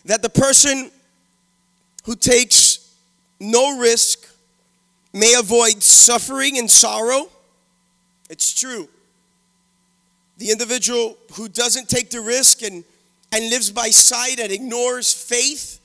that 0.05 0.21
the 0.21 0.29
person 0.29 0.91
who 2.05 2.15
takes 2.15 2.93
no 3.39 3.77
risk 3.77 4.27
may 5.13 5.36
avoid 5.36 5.83
suffering 5.83 6.57
and 6.57 6.69
sorrow. 6.69 7.29
It's 8.29 8.53
true. 8.59 8.89
The 10.38 10.51
individual 10.51 11.17
who 11.33 11.48
doesn't 11.48 11.89
take 11.89 12.09
the 12.09 12.21
risk 12.21 12.62
and, 12.63 12.83
and 13.31 13.50
lives 13.50 13.71
by 13.71 13.89
sight 13.89 14.39
and 14.39 14.51
ignores 14.51 15.13
faith, 15.13 15.78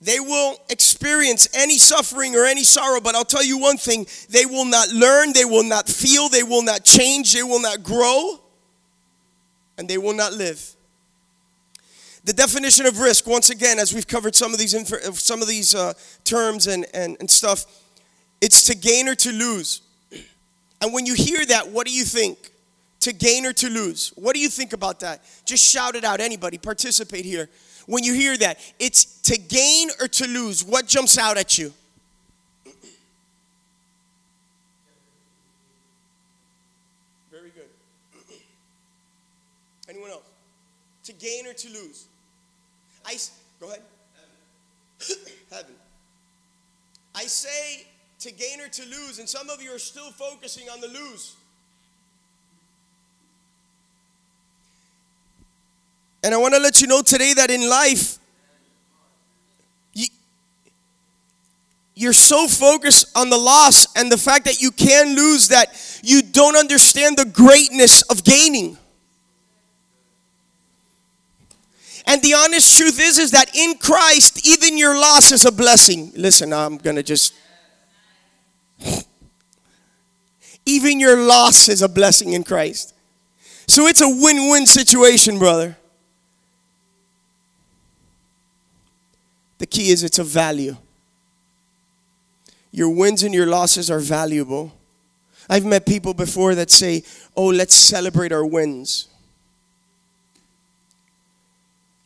they 0.00 0.20
will 0.20 0.56
experience 0.68 1.48
any 1.54 1.76
suffering 1.76 2.36
or 2.36 2.44
any 2.44 2.62
sorrow. 2.62 3.00
But 3.00 3.14
I'll 3.14 3.24
tell 3.24 3.44
you 3.44 3.58
one 3.58 3.76
thing 3.76 4.06
they 4.30 4.46
will 4.46 4.64
not 4.64 4.88
learn, 4.90 5.32
they 5.32 5.44
will 5.44 5.64
not 5.64 5.88
feel, 5.88 6.28
they 6.28 6.42
will 6.44 6.62
not 6.62 6.84
change, 6.84 7.32
they 7.32 7.42
will 7.42 7.60
not 7.60 7.82
grow, 7.82 8.40
and 9.76 9.88
they 9.88 9.98
will 9.98 10.14
not 10.14 10.32
live. 10.32 10.74
The 12.24 12.32
definition 12.32 12.86
of 12.86 13.00
risk, 13.00 13.26
once 13.26 13.50
again, 13.50 13.78
as 13.78 13.94
we've 13.94 14.06
covered 14.06 14.36
some 14.36 14.52
of 14.52 14.58
these, 14.58 14.74
some 15.18 15.40
of 15.42 15.48
these 15.48 15.74
uh, 15.74 15.94
terms 16.24 16.66
and, 16.66 16.86
and, 16.92 17.16
and 17.20 17.30
stuff, 17.30 17.64
it's 18.40 18.64
to 18.64 18.76
gain 18.76 19.08
or 19.08 19.14
to 19.16 19.32
lose. 19.32 19.82
And 20.80 20.92
when 20.92 21.06
you 21.06 21.14
hear 21.14 21.44
that, 21.46 21.70
what 21.70 21.88
do 21.88 21.92
you 21.92 22.04
think? 22.04 22.52
To 23.00 23.12
gain 23.12 23.44
or 23.46 23.52
to 23.54 23.68
lose? 23.68 24.12
What 24.14 24.34
do 24.34 24.40
you 24.40 24.48
think 24.48 24.72
about 24.72 25.00
that? 25.00 25.24
Just 25.44 25.64
shout 25.64 25.96
it 25.96 26.04
out, 26.04 26.20
anybody, 26.20 26.56
participate 26.56 27.24
here. 27.24 27.48
When 27.88 28.04
you 28.04 28.12
hear 28.12 28.36
that, 28.36 28.58
it's 28.78 29.06
to 29.22 29.38
gain 29.38 29.88
or 29.98 30.08
to 30.08 30.26
lose. 30.26 30.62
What 30.62 30.86
jumps 30.86 31.16
out 31.16 31.38
at 31.38 31.56
you? 31.56 31.72
Very 37.30 37.48
good. 37.48 37.64
Anyone 39.88 40.10
else? 40.10 40.28
To 41.04 41.14
gain 41.14 41.46
or 41.46 41.54
to 41.54 41.68
lose? 41.70 42.04
I 43.06 43.16
go 43.58 43.68
ahead. 43.68 43.80
Heaven. 45.50 45.74
I 47.14 47.22
say 47.22 47.86
to 48.20 48.30
gain 48.30 48.60
or 48.60 48.68
to 48.68 48.82
lose, 48.84 49.18
and 49.18 49.26
some 49.26 49.48
of 49.48 49.62
you 49.62 49.74
are 49.74 49.78
still 49.78 50.10
focusing 50.10 50.68
on 50.68 50.82
the 50.82 50.88
lose. 50.88 51.36
And 56.22 56.34
I 56.34 56.36
want 56.38 56.54
to 56.54 56.60
let 56.60 56.80
you 56.80 56.88
know 56.88 57.02
today 57.02 57.34
that 57.34 57.50
in 57.50 57.68
life, 57.68 58.18
you, 59.92 60.06
you're 61.94 62.12
so 62.12 62.48
focused 62.48 63.16
on 63.16 63.30
the 63.30 63.38
loss 63.38 63.86
and 63.96 64.10
the 64.10 64.16
fact 64.16 64.44
that 64.46 64.60
you 64.60 64.70
can 64.70 65.14
lose 65.14 65.48
that 65.48 66.00
you 66.02 66.22
don't 66.22 66.56
understand 66.56 67.16
the 67.16 67.24
greatness 67.24 68.02
of 68.02 68.24
gaining. 68.24 68.76
And 72.06 72.22
the 72.22 72.34
honest 72.34 72.76
truth 72.78 72.98
is 73.00 73.18
is 73.18 73.32
that 73.32 73.54
in 73.54 73.76
Christ 73.76 74.46
even 74.48 74.78
your 74.78 74.98
loss 74.98 75.30
is 75.30 75.44
a 75.44 75.52
blessing. 75.52 76.10
Listen, 76.16 76.54
I'm 76.54 76.78
going 76.78 76.96
to 76.96 77.02
just 77.02 77.34
even 80.66 80.98
your 80.98 81.20
loss 81.20 81.68
is 81.68 81.82
a 81.82 81.88
blessing 81.88 82.32
in 82.32 82.44
Christ. 82.44 82.94
So 83.66 83.86
it's 83.86 84.00
a 84.00 84.08
win-win 84.08 84.64
situation, 84.64 85.38
brother. 85.38 85.76
The 89.58 89.66
key 89.66 89.90
is 89.90 90.02
it's 90.02 90.18
a 90.18 90.24
value. 90.24 90.76
Your 92.70 92.90
wins 92.90 93.22
and 93.22 93.34
your 93.34 93.46
losses 93.46 93.90
are 93.90 93.98
valuable. 93.98 94.72
I've 95.50 95.64
met 95.64 95.86
people 95.86 96.14
before 96.14 96.54
that 96.54 96.70
say, 96.70 97.02
"Oh, 97.36 97.46
let's 97.46 97.74
celebrate 97.74 98.32
our 98.32 98.44
wins." 98.44 99.08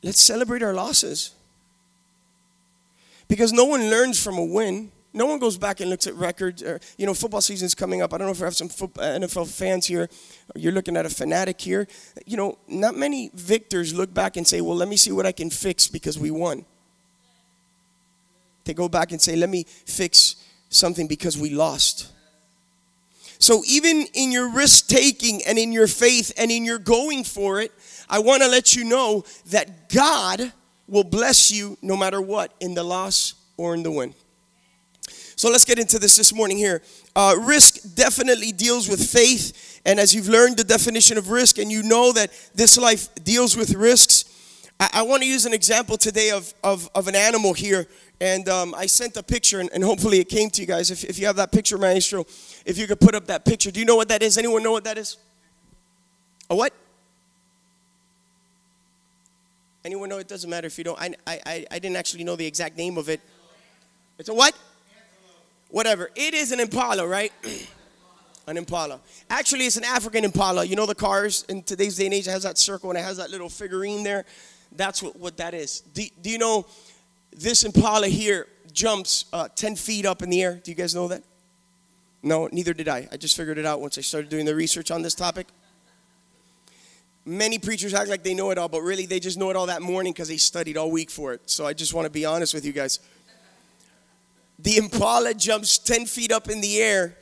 Let's 0.02 0.20
celebrate 0.20 0.62
our 0.62 0.74
losses. 0.74 1.32
Because 3.28 3.52
no 3.52 3.64
one 3.64 3.88
learns 3.88 4.22
from 4.22 4.36
a 4.36 4.44
win. 4.44 4.90
No 5.14 5.26
one 5.26 5.38
goes 5.38 5.56
back 5.58 5.80
and 5.80 5.90
looks 5.90 6.06
at 6.06 6.14
records. 6.14 6.62
Or, 6.62 6.80
you 6.96 7.06
know, 7.06 7.14
football 7.14 7.40
season's 7.40 7.74
coming 7.74 8.02
up. 8.02 8.12
I 8.12 8.18
don't 8.18 8.26
know 8.26 8.32
if 8.32 8.40
we 8.40 8.44
have 8.44 8.56
some 8.56 8.66
uh, 8.66 9.00
NFL 9.00 9.48
fans 9.48 9.86
here. 9.86 10.08
You're 10.56 10.72
looking 10.72 10.96
at 10.96 11.06
a 11.06 11.10
fanatic 11.10 11.60
here. 11.60 11.86
You 12.26 12.36
know, 12.36 12.58
not 12.66 12.96
many 12.96 13.30
victors 13.34 13.94
look 13.94 14.12
back 14.12 14.36
and 14.36 14.46
say, 14.46 14.60
well, 14.60 14.76
let 14.76 14.88
me 14.88 14.96
see 14.96 15.12
what 15.12 15.26
I 15.26 15.32
can 15.32 15.50
fix 15.50 15.86
because 15.86 16.18
we 16.18 16.30
won. 16.30 16.64
They 18.64 18.74
go 18.74 18.88
back 18.88 19.12
and 19.12 19.20
say, 19.20 19.36
let 19.36 19.48
me 19.48 19.64
fix 19.64 20.36
something 20.68 21.06
because 21.06 21.36
we 21.36 21.50
lost. 21.50 22.08
So 23.38 23.62
even 23.66 24.06
in 24.14 24.30
your 24.30 24.50
risk 24.50 24.86
taking 24.86 25.42
and 25.44 25.58
in 25.58 25.72
your 25.72 25.88
faith 25.88 26.32
and 26.38 26.50
in 26.50 26.64
your 26.64 26.78
going 26.78 27.24
for 27.24 27.60
it, 27.60 27.72
I 28.08 28.20
want 28.20 28.42
to 28.42 28.48
let 28.48 28.76
you 28.76 28.84
know 28.84 29.24
that 29.46 29.88
God 29.88 30.52
will 30.86 31.02
bless 31.02 31.50
you 31.50 31.76
no 31.82 31.96
matter 31.96 32.20
what, 32.20 32.54
in 32.60 32.74
the 32.74 32.84
loss 32.84 33.34
or 33.56 33.74
in 33.74 33.82
the 33.82 33.90
win. 33.90 34.14
So 35.34 35.50
let's 35.50 35.64
get 35.64 35.78
into 35.78 35.98
this 35.98 36.16
this 36.16 36.32
morning 36.32 36.56
here. 36.56 36.82
Uh, 37.16 37.34
risk 37.40 37.94
definitely 37.96 38.52
deals 38.52 38.88
with 38.88 39.04
faith, 39.04 39.80
and 39.84 39.98
as 39.98 40.14
you've 40.14 40.28
learned 40.28 40.56
the 40.56 40.64
definition 40.64 41.18
of 41.18 41.30
risk, 41.30 41.58
and 41.58 41.72
you 41.72 41.82
know 41.82 42.12
that 42.12 42.30
this 42.54 42.78
life 42.78 43.12
deals 43.24 43.56
with 43.56 43.74
risks, 43.74 44.24
I, 44.78 44.90
I 44.92 45.02
want 45.02 45.22
to 45.22 45.28
use 45.28 45.46
an 45.46 45.52
example 45.52 45.96
today 45.96 46.30
of, 46.30 46.52
of, 46.62 46.88
of 46.94 47.08
an 47.08 47.16
animal 47.16 47.54
here. 47.54 47.88
And 48.20 48.48
um, 48.48 48.74
I 48.76 48.86
sent 48.86 49.16
a 49.16 49.22
picture, 49.22 49.58
and, 49.58 49.68
and 49.72 49.82
hopefully 49.82 50.20
it 50.20 50.28
came 50.28 50.48
to 50.50 50.60
you 50.60 50.66
guys. 50.66 50.90
If, 50.90 51.02
if 51.04 51.18
you 51.18 51.26
have 51.26 51.36
that 51.36 51.50
picture, 51.50 51.76
Maestro, 51.76 52.24
if 52.64 52.78
you 52.78 52.86
could 52.86 53.00
put 53.00 53.14
up 53.14 53.26
that 53.26 53.44
picture. 53.44 53.70
Do 53.70 53.80
you 53.80 53.86
know 53.86 53.96
what 53.96 54.08
that 54.08 54.22
is? 54.22 54.38
Anyone 54.38 54.62
know 54.62 54.72
what 54.72 54.84
that 54.84 54.96
is? 54.96 55.16
A 56.48 56.54
what? 56.54 56.72
Anyone 59.84 60.08
know? 60.08 60.18
It 60.18 60.28
doesn't 60.28 60.48
matter 60.48 60.66
if 60.66 60.78
you 60.78 60.84
don't. 60.84 61.00
I, 61.00 61.14
I, 61.26 61.66
I- 61.70 61.78
didn't 61.78 61.96
actually 61.96 62.24
know 62.24 62.36
the 62.36 62.46
exact 62.46 62.76
name 62.76 62.96
of 62.96 63.08
it. 63.08 63.20
It's 64.18 64.28
a 64.28 64.34
what? 64.34 64.54
Whatever. 65.70 66.10
It 66.14 66.34
is 66.34 66.52
an 66.52 66.60
impala, 66.60 67.06
right? 67.06 67.32
an 68.46 68.56
impala. 68.56 69.00
Actually, 69.30 69.66
it's 69.66 69.76
an 69.76 69.84
African 69.84 70.24
impala. 70.24 70.64
You 70.64 70.76
know 70.76 70.86
the 70.86 70.94
cars 70.94 71.44
in 71.48 71.62
today's 71.62 71.96
day 71.96 72.04
and 72.04 72.14
age 72.14 72.28
it 72.28 72.30
has 72.30 72.44
that 72.44 72.58
circle 72.58 72.90
and 72.90 72.98
it 72.98 73.02
has 73.02 73.16
that 73.16 73.30
little 73.30 73.48
figurine 73.48 74.04
there. 74.04 74.24
That's 74.76 75.02
what, 75.02 75.16
what 75.16 75.36
that 75.38 75.54
is. 75.54 75.80
Do, 75.80 76.02
do 76.20 76.30
you 76.30 76.38
know 76.38 76.66
this 77.32 77.64
impala 77.64 78.08
here 78.08 78.46
jumps 78.72 79.26
uh, 79.32 79.48
10 79.54 79.76
feet 79.76 80.06
up 80.06 80.22
in 80.22 80.30
the 80.30 80.42
air? 80.42 80.60
Do 80.62 80.70
you 80.70 80.74
guys 80.74 80.94
know 80.94 81.08
that? 81.08 81.22
No, 82.22 82.48
neither 82.52 82.72
did 82.72 82.88
I. 82.88 83.08
I 83.10 83.16
just 83.16 83.36
figured 83.36 83.58
it 83.58 83.66
out 83.66 83.80
once 83.80 83.98
I 83.98 84.00
started 84.00 84.30
doing 84.30 84.44
the 84.44 84.54
research 84.54 84.90
on 84.90 85.02
this 85.02 85.14
topic. 85.14 85.48
Many 87.24 87.58
preachers 87.58 87.94
act 87.94 88.08
like 88.08 88.22
they 88.22 88.34
know 88.34 88.50
it 88.50 88.58
all, 88.58 88.68
but 88.68 88.82
really 88.82 89.06
they 89.06 89.20
just 89.20 89.38
know 89.38 89.50
it 89.50 89.56
all 89.56 89.66
that 89.66 89.82
morning 89.82 90.12
because 90.12 90.28
they 90.28 90.36
studied 90.36 90.76
all 90.76 90.90
week 90.90 91.10
for 91.10 91.32
it. 91.32 91.42
So 91.46 91.66
I 91.66 91.72
just 91.72 91.94
want 91.94 92.06
to 92.06 92.10
be 92.10 92.24
honest 92.24 92.54
with 92.54 92.64
you 92.64 92.72
guys. 92.72 93.00
The 94.58 94.76
impala 94.76 95.34
jumps 95.34 95.78
10 95.78 96.06
feet 96.06 96.30
up 96.30 96.48
in 96.48 96.60
the 96.60 96.78
air, 96.78 97.16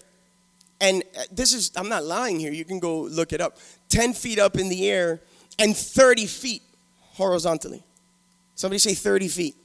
and 0.81 1.02
uh, 1.19 1.23
this 1.33 1.55
is, 1.55 1.73
I'm 1.76 1.88
not 1.88 2.05
lying 2.05 2.38
here, 2.38 2.52
you 2.52 2.64
can 2.64 2.79
go 2.79 3.00
look 3.02 3.33
it 3.33 3.40
up. 3.40 3.59
10 3.88 4.12
feet 4.12 4.38
up 4.38 4.59
in 4.59 4.69
the 4.69 4.88
air 4.88 5.21
and 5.59 5.76
30 5.76 6.26
feet 6.26 6.62
horizontally. 7.12 7.83
Somebody 8.55 8.79
say 8.79 8.95
30 8.95 9.29
feet. 9.29 9.57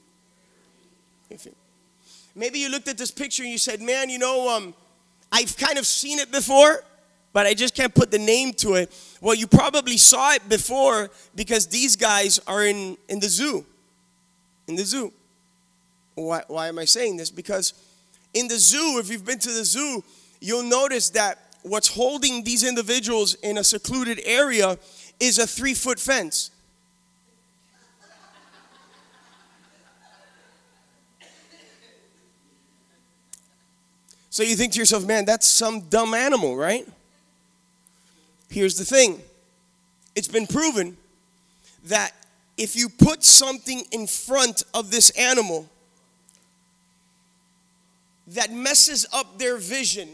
30 1.28 1.42
feet. 1.42 1.56
Maybe 2.34 2.58
you 2.58 2.68
looked 2.68 2.88
at 2.88 2.98
this 2.98 3.10
picture 3.10 3.42
and 3.42 3.50
you 3.50 3.58
said, 3.58 3.80
man, 3.80 4.10
you 4.10 4.18
know, 4.18 4.48
um, 4.54 4.74
I've 5.32 5.56
kind 5.56 5.78
of 5.78 5.86
seen 5.86 6.18
it 6.18 6.30
before, 6.30 6.84
but 7.32 7.46
I 7.46 7.54
just 7.54 7.74
can't 7.74 7.94
put 7.94 8.10
the 8.10 8.18
name 8.18 8.52
to 8.54 8.74
it. 8.74 8.94
Well, 9.20 9.34
you 9.34 9.46
probably 9.46 9.96
saw 9.96 10.32
it 10.32 10.48
before 10.48 11.10
because 11.34 11.66
these 11.66 11.96
guys 11.96 12.38
are 12.46 12.64
in, 12.64 12.96
in 13.08 13.20
the 13.20 13.28
zoo. 13.28 13.64
In 14.68 14.76
the 14.76 14.84
zoo. 14.84 15.12
Why, 16.14 16.42
why 16.48 16.68
am 16.68 16.78
I 16.78 16.84
saying 16.84 17.16
this? 17.16 17.30
Because 17.30 17.74
in 18.34 18.48
the 18.48 18.58
zoo, 18.58 18.98
if 18.98 19.10
you've 19.10 19.24
been 19.24 19.38
to 19.38 19.52
the 19.52 19.64
zoo, 19.64 20.02
you'll 20.40 20.62
notice 20.62 21.10
that 21.10 21.38
what's 21.62 21.88
holding 21.88 22.44
these 22.44 22.64
individuals 22.64 23.34
in 23.34 23.58
a 23.58 23.64
secluded 23.64 24.20
area 24.24 24.78
is 25.20 25.38
a 25.38 25.46
three 25.46 25.74
foot 25.74 25.98
fence. 25.98 26.50
So 34.36 34.42
you 34.42 34.54
think 34.54 34.74
to 34.74 34.78
yourself, 34.78 35.06
man, 35.06 35.24
that's 35.24 35.48
some 35.48 35.88
dumb 35.88 36.12
animal, 36.12 36.58
right? 36.58 36.86
Here's 38.50 38.76
the 38.76 38.84
thing 38.84 39.22
it's 40.14 40.28
been 40.28 40.46
proven 40.46 40.98
that 41.86 42.10
if 42.58 42.76
you 42.76 42.90
put 42.90 43.24
something 43.24 43.84
in 43.92 44.06
front 44.06 44.62
of 44.74 44.90
this 44.90 45.08
animal 45.18 45.66
that 48.26 48.52
messes 48.52 49.06
up 49.10 49.38
their 49.38 49.56
vision 49.56 50.06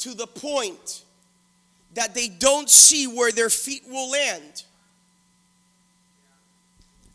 to 0.00 0.12
the 0.12 0.26
point 0.26 1.02
that 1.94 2.14
they 2.14 2.28
don't 2.28 2.68
see 2.68 3.06
where 3.06 3.32
their 3.32 3.48
feet 3.48 3.84
will 3.88 4.10
land, 4.10 4.64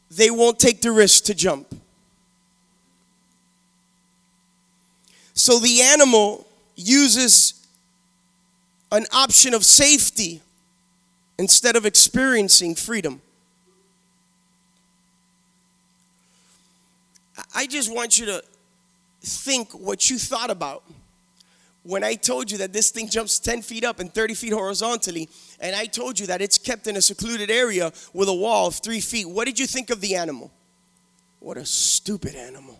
they 0.10 0.32
won't 0.32 0.58
take 0.58 0.82
the 0.82 0.92
risk 0.92 1.26
to 1.26 1.36
jump. 1.36 1.83
So 5.34 5.60
the 5.60 5.82
animal 5.82 6.48
uses 6.76 7.66
an 8.92 9.06
option 9.12 9.54
of 9.54 9.66
safety 9.66 10.42
instead 11.38 11.76
of 11.76 11.86
experiencing 11.86 12.76
freedom. 12.76 13.22
I 17.56 17.66
just 17.66 17.94
want 17.94 18.20
you 18.20 18.28
to 18.28 18.44
think 19.22 19.72
what 19.72 20.10
you 20.10 20.18
thought 20.18 20.52
about 20.52 20.84
when 21.84 22.04
I 22.04 22.16
told 22.16 22.50
you 22.50 22.60
that 22.60 22.72
this 22.72 22.92
thing 22.92 23.10
jumps 23.10 23.40
10 23.40 23.62
feet 23.62 23.84
up 23.84 24.00
and 24.00 24.14
30 24.14 24.36
feet 24.36 24.54
horizontally, 24.54 25.30
and 25.60 25.76
I 25.76 25.86
told 25.86 26.20
you 26.20 26.28
that 26.28 26.42
it's 26.42 26.58
kept 26.58 26.88
in 26.88 26.96
a 26.96 27.02
secluded 27.02 27.52
area 27.52 27.92
with 28.14 28.30
a 28.30 28.34
wall 28.34 28.68
of 28.68 28.76
three 28.76 29.02
feet. 29.02 29.28
What 29.28 29.46
did 29.46 29.60
you 29.60 29.68
think 29.68 29.90
of 29.90 30.00
the 30.00 30.16
animal? 30.16 30.52
What 31.40 31.58
a 31.58 31.66
stupid 31.66 32.36
animal. 32.36 32.80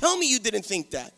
Tell 0.00 0.16
me 0.16 0.26
you 0.30 0.38
didn't 0.38 0.64
think 0.64 0.90
that. 0.92 1.12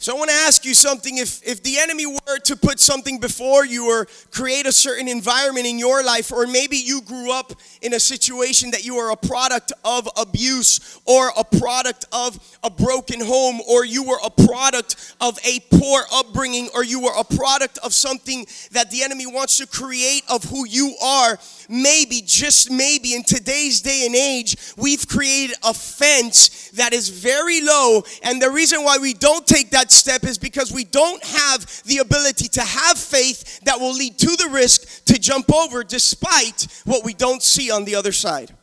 So 0.00 0.14
I 0.14 0.18
want 0.18 0.30
to 0.30 0.36
ask 0.36 0.64
you 0.64 0.74
something. 0.74 1.18
If, 1.18 1.44
if 1.44 1.60
the 1.64 1.76
enemy 1.78 2.06
were 2.06 2.38
to 2.44 2.54
put 2.54 2.78
something 2.78 3.18
before 3.18 3.66
you 3.66 3.90
or 3.90 4.06
create 4.30 4.64
a 4.64 4.70
certain 4.70 5.08
environment 5.08 5.66
in 5.66 5.76
your 5.76 6.04
life, 6.04 6.30
or 6.30 6.46
maybe 6.46 6.76
you 6.76 7.02
grew 7.02 7.32
up 7.32 7.52
in 7.82 7.92
a 7.94 7.98
situation 7.98 8.70
that 8.70 8.84
you 8.84 8.94
are 8.94 9.10
a 9.10 9.16
product 9.16 9.72
of 9.84 10.08
abuse 10.16 11.00
or 11.04 11.32
a 11.36 11.42
product 11.42 12.04
of 12.12 12.38
a 12.62 12.70
broken 12.70 13.20
home, 13.20 13.60
or 13.68 13.84
you 13.84 14.04
were 14.04 14.20
a 14.24 14.30
product 14.30 15.14
of 15.20 15.36
a 15.44 15.58
poor 15.76 16.02
upbringing, 16.12 16.68
or 16.74 16.84
you 16.84 17.00
were 17.00 17.18
a 17.18 17.24
product 17.24 17.78
of 17.78 17.92
something 17.92 18.46
that 18.70 18.92
the 18.92 19.02
enemy 19.02 19.26
wants 19.26 19.56
to 19.56 19.66
create 19.66 20.22
of 20.30 20.44
who 20.44 20.64
you 20.64 20.94
are, 21.02 21.40
maybe, 21.68 22.22
just 22.24 22.70
maybe, 22.70 23.14
in 23.14 23.24
today's 23.24 23.80
day 23.80 24.06
and 24.06 24.14
age, 24.14 24.56
we've 24.76 25.08
created 25.08 25.56
a 25.64 25.74
fence 25.74 26.70
that 26.74 26.92
is 26.92 27.08
very 27.08 27.60
low. 27.62 28.04
And 28.22 28.40
the 28.40 28.50
reason 28.50 28.84
why 28.84 28.98
we 28.98 29.12
don't 29.12 29.44
take 29.44 29.70
that 29.70 29.87
step 29.90 30.24
is 30.24 30.38
because 30.38 30.72
we 30.72 30.84
don't 30.84 31.22
have 31.24 31.82
the 31.84 31.98
ability 31.98 32.48
to 32.48 32.62
have 32.62 32.98
faith 32.98 33.60
that 33.60 33.78
will 33.80 33.94
lead 33.94 34.18
to 34.18 34.36
the 34.36 34.48
risk 34.50 35.04
to 35.06 35.18
jump 35.18 35.52
over 35.52 35.84
despite 35.84 36.66
what 36.84 37.04
we 37.04 37.14
don't 37.14 37.42
see 37.42 37.70
on 37.70 37.84
the 37.84 37.94
other 37.94 38.12
side. 38.12 38.54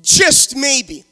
Just 0.00 0.56
maybe. 0.56 1.04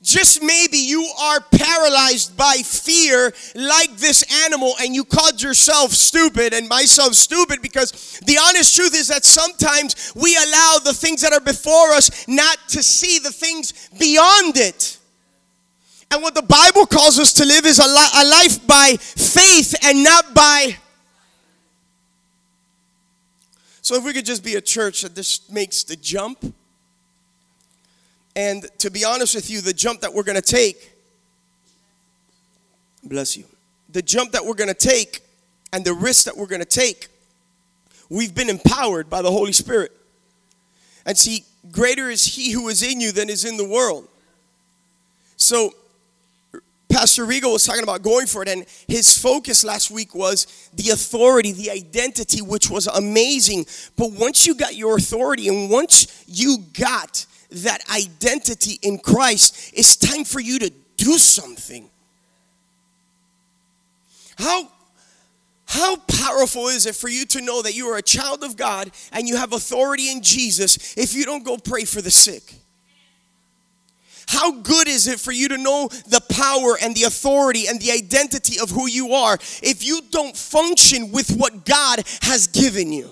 Just 0.00 0.42
maybe 0.42 0.78
you 0.78 1.02
are 1.20 1.40
paralyzed 1.40 2.36
by 2.36 2.56
fear 2.64 3.32
like 3.56 3.96
this 3.96 4.24
animal 4.44 4.74
and 4.80 4.94
you 4.94 5.04
called 5.04 5.42
yourself 5.42 5.90
stupid 5.90 6.54
and 6.54 6.68
myself 6.68 7.14
stupid 7.14 7.60
because 7.60 8.20
the 8.24 8.38
honest 8.38 8.76
truth 8.76 8.94
is 8.94 9.08
that 9.08 9.24
sometimes 9.24 10.12
we 10.14 10.36
allow 10.36 10.78
the 10.84 10.94
things 10.94 11.20
that 11.22 11.32
are 11.32 11.40
before 11.40 11.92
us 11.92 12.28
not 12.28 12.58
to 12.68 12.82
see 12.82 13.18
the 13.18 13.32
things 13.32 13.88
beyond 13.98 14.56
it. 14.56 14.97
And 16.10 16.22
what 16.22 16.34
the 16.34 16.42
Bible 16.42 16.86
calls 16.86 17.18
us 17.18 17.32
to 17.34 17.44
live 17.44 17.66
is 17.66 17.78
a, 17.78 17.86
li- 17.86 18.24
a 18.24 18.24
life 18.28 18.66
by 18.66 18.96
faith 18.98 19.74
and 19.84 20.02
not 20.02 20.34
by. 20.34 20.76
So, 23.82 23.94
if 23.94 24.04
we 24.04 24.12
could 24.12 24.24
just 24.24 24.44
be 24.44 24.54
a 24.56 24.60
church 24.60 25.02
that 25.02 25.14
just 25.14 25.52
makes 25.52 25.82
the 25.82 25.96
jump. 25.96 26.54
And 28.36 28.66
to 28.78 28.90
be 28.90 29.04
honest 29.04 29.34
with 29.34 29.50
you, 29.50 29.60
the 29.60 29.72
jump 29.72 30.00
that 30.02 30.14
we're 30.14 30.22
going 30.22 30.40
to 30.40 30.42
take, 30.42 30.92
bless 33.02 33.36
you, 33.36 33.44
the 33.88 34.02
jump 34.02 34.32
that 34.32 34.44
we're 34.44 34.54
going 34.54 34.68
to 34.68 34.74
take 34.74 35.22
and 35.72 35.84
the 35.84 35.92
risk 35.92 36.24
that 36.24 36.36
we're 36.36 36.46
going 36.46 36.60
to 36.60 36.66
take, 36.66 37.08
we've 38.08 38.34
been 38.34 38.48
empowered 38.48 39.10
by 39.10 39.22
the 39.22 39.30
Holy 39.30 39.52
Spirit. 39.52 39.92
And 41.04 41.16
see, 41.16 41.44
greater 41.72 42.10
is 42.10 42.24
He 42.24 42.52
who 42.52 42.68
is 42.68 42.82
in 42.82 43.00
you 43.00 43.12
than 43.12 43.28
is 43.28 43.44
in 43.44 43.56
the 43.56 43.68
world. 43.68 44.06
So, 45.36 45.72
Pastor 46.98 47.26
Regal 47.26 47.52
was 47.52 47.64
talking 47.64 47.84
about 47.84 48.02
going 48.02 48.26
for 48.26 48.42
it, 48.42 48.48
and 48.48 48.66
his 48.88 49.16
focus 49.16 49.62
last 49.62 49.88
week 49.88 50.16
was 50.16 50.68
the 50.74 50.90
authority, 50.90 51.52
the 51.52 51.70
identity, 51.70 52.42
which 52.42 52.68
was 52.68 52.88
amazing. 52.88 53.66
But 53.96 54.10
once 54.10 54.48
you 54.48 54.56
got 54.56 54.74
your 54.74 54.96
authority 54.96 55.46
and 55.46 55.70
once 55.70 56.24
you 56.26 56.58
got 56.72 57.24
that 57.52 57.88
identity 57.88 58.80
in 58.82 58.98
Christ, 58.98 59.70
it's 59.74 59.94
time 59.94 60.24
for 60.24 60.40
you 60.40 60.58
to 60.58 60.72
do 60.96 61.18
something. 61.18 61.88
How 64.36 64.68
how 65.66 65.98
powerful 65.98 66.66
is 66.66 66.84
it 66.84 66.96
for 66.96 67.08
you 67.08 67.26
to 67.26 67.40
know 67.40 67.62
that 67.62 67.76
you 67.76 67.86
are 67.86 67.98
a 67.98 68.02
child 68.02 68.42
of 68.42 68.56
God 68.56 68.90
and 69.12 69.28
you 69.28 69.36
have 69.36 69.52
authority 69.52 70.10
in 70.10 70.20
Jesus 70.20 70.96
if 70.96 71.14
you 71.14 71.24
don't 71.24 71.44
go 71.44 71.58
pray 71.58 71.84
for 71.84 72.02
the 72.02 72.10
sick? 72.10 72.57
How 74.28 74.52
good 74.52 74.88
is 74.88 75.06
it 75.06 75.18
for 75.18 75.32
you 75.32 75.48
to 75.48 75.56
know 75.56 75.88
the 75.88 76.20
power 76.28 76.76
and 76.80 76.94
the 76.94 77.04
authority 77.04 77.66
and 77.66 77.80
the 77.80 77.92
identity 77.92 78.60
of 78.60 78.68
who 78.68 78.86
you 78.86 79.14
are 79.14 79.38
if 79.62 79.82
you 79.82 80.02
don't 80.10 80.36
function 80.36 81.10
with 81.10 81.34
what 81.34 81.64
God 81.64 82.04
has 82.20 82.46
given 82.46 82.92
you? 82.92 83.08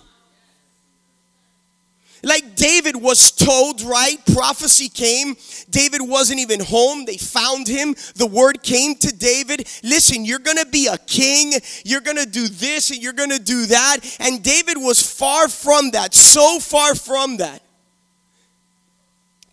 Like 2.23 2.55
David 2.55 2.97
was 2.97 3.31
told, 3.31 3.81
right? 3.81 4.19
Prophecy 4.35 4.91
came. 4.91 5.37
David 5.71 6.03
wasn't 6.03 6.41
even 6.41 6.61
home. 6.61 7.07
They 7.07 7.17
found 7.17 7.67
him. 7.67 7.95
The 8.17 8.27
word 8.27 8.63
came 8.63 8.95
to 8.97 9.17
David. 9.17 9.67
Listen, 9.83 10.23
you're 10.27 10.39
going 10.39 10.59
to 10.59 10.67
be 10.67 10.87
a 10.87 10.99
king. 10.99 11.55
You're 11.83 12.03
going 12.03 12.19
to 12.19 12.27
do 12.27 12.47
this 12.47 12.91
and 12.91 13.03
you're 13.03 13.15
going 13.15 13.31
to 13.31 13.43
do 13.43 13.65
that. 13.67 14.19
And 14.21 14.43
David 14.43 14.77
was 14.77 15.01
far 15.01 15.49
from 15.49 15.93
that, 15.93 16.13
so 16.13 16.59
far 16.61 16.95
from 16.95 17.39
that. 17.39 17.63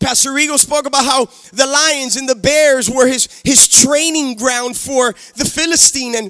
Pastor 0.03 0.33
Regal 0.33 0.57
spoke 0.57 0.85
about 0.85 1.05
how 1.05 1.25
the 1.53 1.65
lions 1.65 2.17
and 2.17 2.27
the 2.27 2.35
bears 2.35 2.89
were 2.89 3.07
his, 3.07 3.29
his 3.45 3.69
training 3.69 4.35
ground 4.35 4.75
for 4.75 5.13
the 5.35 5.45
Philistine. 5.45 6.15
And 6.15 6.29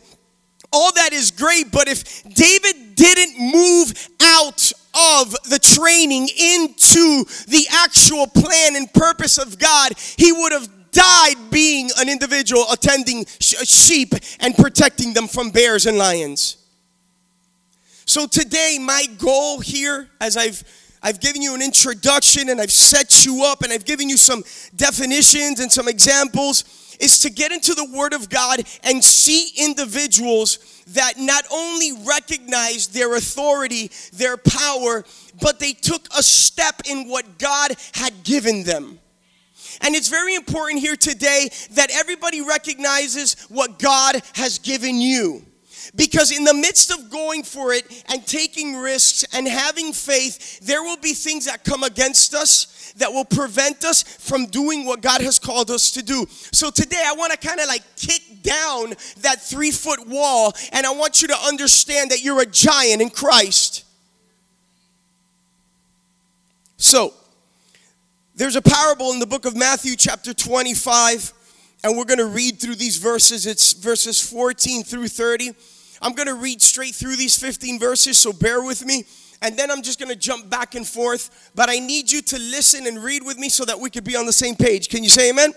all 0.72 0.94
that 0.94 1.12
is 1.12 1.32
great, 1.32 1.72
but 1.72 1.88
if 1.88 2.24
David 2.24 2.94
didn't 2.94 3.40
move 3.40 4.10
out 4.22 4.72
of 4.94 5.32
the 5.50 5.58
training 5.58 6.30
into 6.30 7.26
the 7.48 7.66
actual 7.72 8.28
plan 8.28 8.76
and 8.76 8.94
purpose 8.94 9.40
of 9.40 9.58
God, 9.58 9.94
he 10.18 10.32
would 10.32 10.52
have 10.52 10.70
died 10.92 11.50
being 11.50 11.90
an 11.98 12.10
individual 12.10 12.66
attending 12.72 13.26
sh- 13.40 13.56
uh, 13.56 13.66
sheep 13.66 14.14
and 14.40 14.56
protecting 14.56 15.14
them 15.14 15.28
from 15.28 15.50
bears 15.50 15.88
and 15.88 15.98
lions. 15.98 16.58
So 18.06 18.28
today, 18.28 18.78
my 18.80 19.08
goal 19.18 19.62
here, 19.62 20.10
as 20.22 20.38
I've 20.38 20.64
I've 21.04 21.20
given 21.20 21.42
you 21.42 21.54
an 21.54 21.62
introduction 21.62 22.50
and 22.50 22.62
I've 22.62 22.72
set 22.72 23.26
you 23.26 23.44
up 23.44 23.62
and 23.62 23.74
I've 23.74 23.86
given 23.86 24.10
you 24.10 24.18
some 24.18 24.44
definitions 24.76 25.60
and 25.60 25.70
some 25.72 25.90
examples, 25.90 26.64
is 27.00 27.20
to 27.20 27.30
get 27.30 27.52
into 27.52 27.74
the 27.74 27.86
Word 27.86 28.14
of 28.14 28.30
God 28.30 28.64
and 28.84 29.04
see 29.04 29.52
individuals 29.58 30.84
that 30.88 31.18
not 31.18 31.44
only 31.52 31.92
recognize 32.06 32.88
their 32.88 33.16
authority, 33.16 33.92
their 34.14 34.38
power, 34.38 35.04
but 35.42 35.60
they 35.60 35.74
took 35.74 36.08
a 36.18 36.24
step 36.24 36.82
in 36.90 37.10
what 37.10 37.38
God 37.38 37.76
had 37.94 38.24
given 38.24 38.64
them. 38.64 39.00
And 39.82 39.96
it's 39.96 40.08
very 40.08 40.36
important 40.36 40.82
here 40.82 40.96
today 40.96 41.50
that 41.72 41.90
everybody 41.92 42.42
recognizes 42.42 43.36
what 43.50 43.80
God 43.80 44.22
has 44.34 44.60
given 44.60 45.02
you. 45.02 45.44
Because 45.96 46.36
in 46.36 46.44
the 46.44 46.54
midst 46.54 46.92
of 46.92 47.12
going 47.12 47.44
for 47.44 47.72
it 47.72 48.04
and 48.10 48.26
taking 48.26 48.78
risks 48.78 49.24
and 49.34 49.48
having 49.48 49.94
faith, 49.94 50.60
there 50.62 50.82
will 50.82 50.98
be 50.98 51.14
things 51.14 51.46
that 51.46 51.64
come 51.64 51.84
against 51.84 52.34
us 52.34 52.94
that 52.98 53.12
will 53.12 53.26
prevent 53.26 53.86
us 53.86 54.02
from 54.02 54.48
doing 54.48 54.86
what 54.86 55.02
God 55.02 55.22
has 55.22 55.38
called 55.38 55.70
us 55.70 55.92
to 55.92 56.04
do. 56.04 56.26
So 56.52 56.72
today 56.72 57.04
I 57.06 57.14
want 57.14 57.32
to 57.32 57.48
kind 57.48 57.60
of 57.60 57.68
like 57.68 57.84
kick 57.96 58.22
down 58.42 58.90
that 59.22 59.42
three 59.42 59.72
foot 59.72 60.08
wall 60.08 60.54
and 60.72 60.86
I 60.86 60.92
want 60.92 61.22
you 61.22 61.28
to 61.28 61.38
understand 61.38 62.10
that 62.12 62.24
you're 62.24 62.42
a 62.42 62.46
giant 62.46 63.02
in 63.02 63.10
Christ. 63.10 63.86
So, 66.78 67.14
there's 68.36 68.56
a 68.56 68.62
parable 68.62 69.12
in 69.12 69.20
the 69.20 69.26
book 69.26 69.46
of 69.46 69.56
Matthew, 69.56 69.96
chapter 69.96 70.34
25, 70.34 71.32
and 71.84 71.96
we're 71.96 72.04
going 72.04 72.18
to 72.18 72.26
read 72.26 72.60
through 72.60 72.76
these 72.76 72.98
verses. 72.98 73.46
It's 73.46 73.72
verses 73.74 74.20
14 74.20 74.84
through 74.84 75.08
30. 75.08 75.52
I'm 76.04 76.14
going 76.14 76.28
to 76.28 76.36
read 76.36 76.62
straight 76.62 76.94
through 76.94 77.16
these 77.16 77.40
15 77.40 77.80
verses, 77.80 78.20
so 78.20 78.34
bear 78.34 78.62
with 78.62 78.86
me. 78.86 79.06
And 79.42 79.58
then 79.58 79.72
I'm 79.72 79.82
just 79.82 80.00
going 80.00 80.10
to 80.10 80.16
jump 80.16 80.50
back 80.50 80.76
and 80.76 80.86
forth. 80.86 81.52
But 81.56 81.70
I 81.70 81.80
need 81.80 82.12
you 82.12 82.22
to 82.22 82.38
listen 82.38 82.88
and 82.88 83.02
read 83.02 83.24
with 83.24 83.38
me 83.38 83.50
so 83.50 83.64
that 83.66 83.80
we 83.80 83.90
could 83.90 84.04
be 84.04 84.16
on 84.16 84.26
the 84.26 84.34
same 84.34 84.56
page. 84.56 84.90
Can 84.90 85.04
you 85.04 85.10
say 85.10 85.30
amen? 85.30 85.54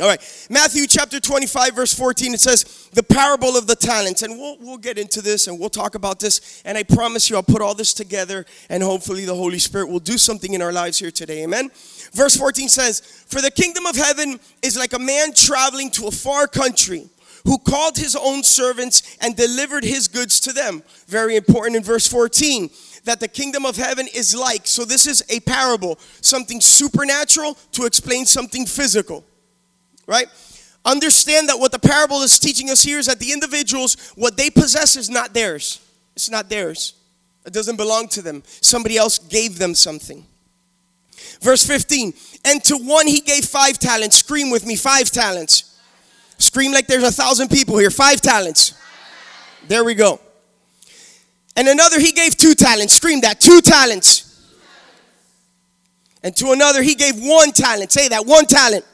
All 0.00 0.08
right, 0.08 0.46
Matthew 0.48 0.86
chapter 0.86 1.20
25, 1.20 1.74
verse 1.74 1.94
14, 1.94 2.32
it 2.32 2.40
says, 2.40 2.88
the 2.94 3.02
parable 3.02 3.56
of 3.56 3.66
the 3.66 3.76
talents. 3.76 4.22
And 4.22 4.38
we'll, 4.38 4.56
we'll 4.58 4.78
get 4.78 4.98
into 4.98 5.20
this 5.20 5.46
and 5.48 5.60
we'll 5.60 5.70
talk 5.70 5.94
about 5.94 6.18
this. 6.18 6.62
And 6.64 6.78
I 6.78 6.82
promise 6.82 7.28
you, 7.28 7.36
I'll 7.36 7.42
put 7.42 7.60
all 7.60 7.74
this 7.74 7.92
together 7.92 8.46
and 8.70 8.82
hopefully 8.82 9.26
the 9.26 9.34
Holy 9.34 9.58
Spirit 9.58 9.90
will 9.90 10.00
do 10.00 10.16
something 10.16 10.54
in 10.54 10.62
our 10.62 10.72
lives 10.72 10.98
here 10.98 11.10
today. 11.10 11.44
Amen. 11.44 11.70
Verse 12.14 12.36
14 12.36 12.68
says, 12.70 13.00
For 13.28 13.42
the 13.42 13.50
kingdom 13.50 13.84
of 13.84 13.94
heaven 13.94 14.40
is 14.62 14.78
like 14.78 14.94
a 14.94 14.98
man 14.98 15.34
traveling 15.34 15.90
to 15.90 16.06
a 16.06 16.10
far 16.10 16.46
country 16.46 17.08
who 17.44 17.58
called 17.58 17.96
his 17.96 18.16
own 18.16 18.42
servants 18.42 19.16
and 19.20 19.36
delivered 19.36 19.84
his 19.84 20.08
goods 20.08 20.40
to 20.40 20.52
them. 20.52 20.82
Very 21.06 21.36
important 21.36 21.76
in 21.76 21.82
verse 21.82 22.06
14 22.06 22.70
that 23.04 23.20
the 23.20 23.28
kingdom 23.28 23.64
of 23.64 23.76
heaven 23.76 24.06
is 24.14 24.34
like. 24.34 24.66
So, 24.66 24.84
this 24.84 25.06
is 25.06 25.24
a 25.28 25.40
parable, 25.40 25.98
something 26.20 26.60
supernatural 26.60 27.58
to 27.72 27.84
explain 27.84 28.26
something 28.26 28.66
physical, 28.66 29.24
right? 30.06 30.26
Understand 30.84 31.48
that 31.48 31.58
what 31.58 31.72
the 31.72 31.78
parable 31.78 32.22
is 32.22 32.38
teaching 32.38 32.70
us 32.70 32.82
here 32.82 32.98
is 32.98 33.06
that 33.06 33.18
the 33.18 33.32
individuals, 33.32 34.12
what 34.16 34.36
they 34.36 34.50
possess 34.50 34.96
is 34.96 35.08
not 35.08 35.32
theirs. 35.32 35.80
It's 36.14 36.30
not 36.30 36.48
theirs. 36.48 36.94
It 37.46 37.52
doesn't 37.52 37.76
belong 37.76 38.08
to 38.08 38.22
them. 38.22 38.42
Somebody 38.46 38.96
else 38.96 39.18
gave 39.18 39.58
them 39.58 39.74
something. 39.74 40.26
Verse 41.40 41.64
15, 41.66 42.14
and 42.44 42.62
to 42.64 42.76
one 42.76 43.06
he 43.06 43.20
gave 43.20 43.44
five 43.44 43.78
talents. 43.78 44.16
Scream 44.16 44.50
with 44.50 44.66
me, 44.66 44.76
five 44.76 45.10
talents. 45.10 45.71
Scream 46.42 46.72
like 46.72 46.88
there's 46.88 47.04
a 47.04 47.12
thousand 47.12 47.50
people 47.50 47.78
here. 47.78 47.90
Five 47.90 48.20
talents. 48.20 48.74
There 49.68 49.84
we 49.84 49.94
go. 49.94 50.20
And 51.54 51.68
another 51.68 52.00
he 52.00 52.10
gave 52.10 52.36
two 52.36 52.54
talents. 52.54 52.94
Scream 52.94 53.20
that, 53.20 53.40
two 53.40 53.60
talents. 53.60 54.28
And 56.24 56.34
to 56.36 56.50
another 56.50 56.82
he 56.82 56.96
gave 56.96 57.14
one 57.16 57.52
talent. 57.52 57.92
Say 57.92 58.08
that, 58.08 58.26
one 58.26 58.46
talent. 58.46 58.84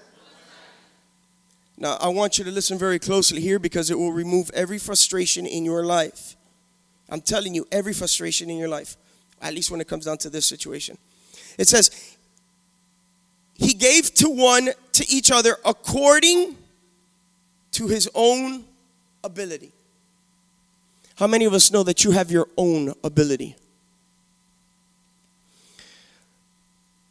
Now, 1.79 1.97
I 2.01 2.09
want 2.09 2.39
you 2.39 2.45
to 2.45 2.51
listen 2.51 2.77
very 2.77 2.99
closely 2.99 3.41
here 3.41 3.59
because 3.59 3.91
it 3.91 3.99
will 3.99 4.13
remove 4.13 4.51
every 4.53 4.79
frustration 4.79 5.47
in 5.47 5.65
your 5.65 5.87
life. 5.87 6.37
I'm 7.09 7.23
telling 7.23 7.55
you, 7.55 7.67
every 7.73 7.95
frustration 7.95 8.51
in 8.51 8.59
your 8.59 8.69
life, 8.69 8.97
at 9.41 9.55
least 9.55 9.71
when 9.71 9.81
it 9.81 9.89
comes 9.89 10.05
down 10.05 10.19
to 10.19 10.29
this 10.29 10.45
situation. 10.45 10.99
It 11.57 11.67
says, 11.67 12.17
He 13.55 13.73
gave 13.73 14.13
to 14.15 14.29
one 14.29 14.71
to 14.93 15.07
each 15.09 15.31
other 15.31 15.57
according 15.65 16.57
to 17.73 17.87
his 17.89 18.09
own 18.15 18.65
ability. 19.25 19.73
How 21.17 21.27
many 21.27 21.45
of 21.45 21.53
us 21.55 21.71
know 21.73 21.83
that 21.83 22.05
you 22.05 22.13
have 22.13 22.31
your 22.31 22.49
own 22.57 22.95
ability? 23.03 23.57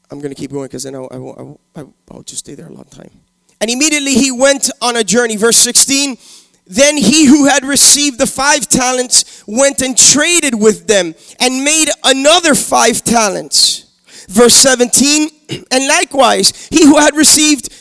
I'm 0.09 0.19
going 0.19 0.33
to 0.33 0.39
keep 0.39 0.51
going 0.51 0.65
because 0.67 0.83
then 0.83 0.95
I, 0.95 0.99
I, 0.99 1.17
won't- 1.17 1.37
I, 1.39 1.81
won't- 1.81 1.95
I'll 2.11 2.23
just 2.23 2.39
stay 2.39 2.55
there 2.55 2.67
a 2.67 2.71
long 2.71 2.85
time. 2.85 3.11
And 3.59 3.69
immediately 3.69 4.13
he 4.13 4.31
went 4.31 4.69
on 4.81 4.95
a 4.95 5.03
journey. 5.03 5.35
Verse 5.35 5.57
16. 5.57 6.17
Then 6.65 6.97
he 6.97 7.25
who 7.25 7.45
had 7.47 7.63
received 7.65 8.19
the 8.19 8.27
five 8.27 8.67
talents 8.67 9.43
went 9.47 9.81
and 9.81 9.97
traded 9.97 10.53
with 10.55 10.87
them 10.87 11.15
and 11.39 11.63
made 11.63 11.87
another 12.03 12.55
five 12.55 13.03
talents. 13.03 13.85
Verse 14.29 14.53
17. 14.55 15.29
And 15.71 15.87
likewise, 15.87 16.67
he 16.69 16.83
who 16.83 16.97
had 16.97 17.15
received 17.15 17.73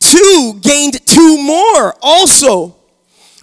two 0.00 0.58
gained 0.62 1.04
two 1.06 1.42
more 1.42 1.94
also. 2.02 2.76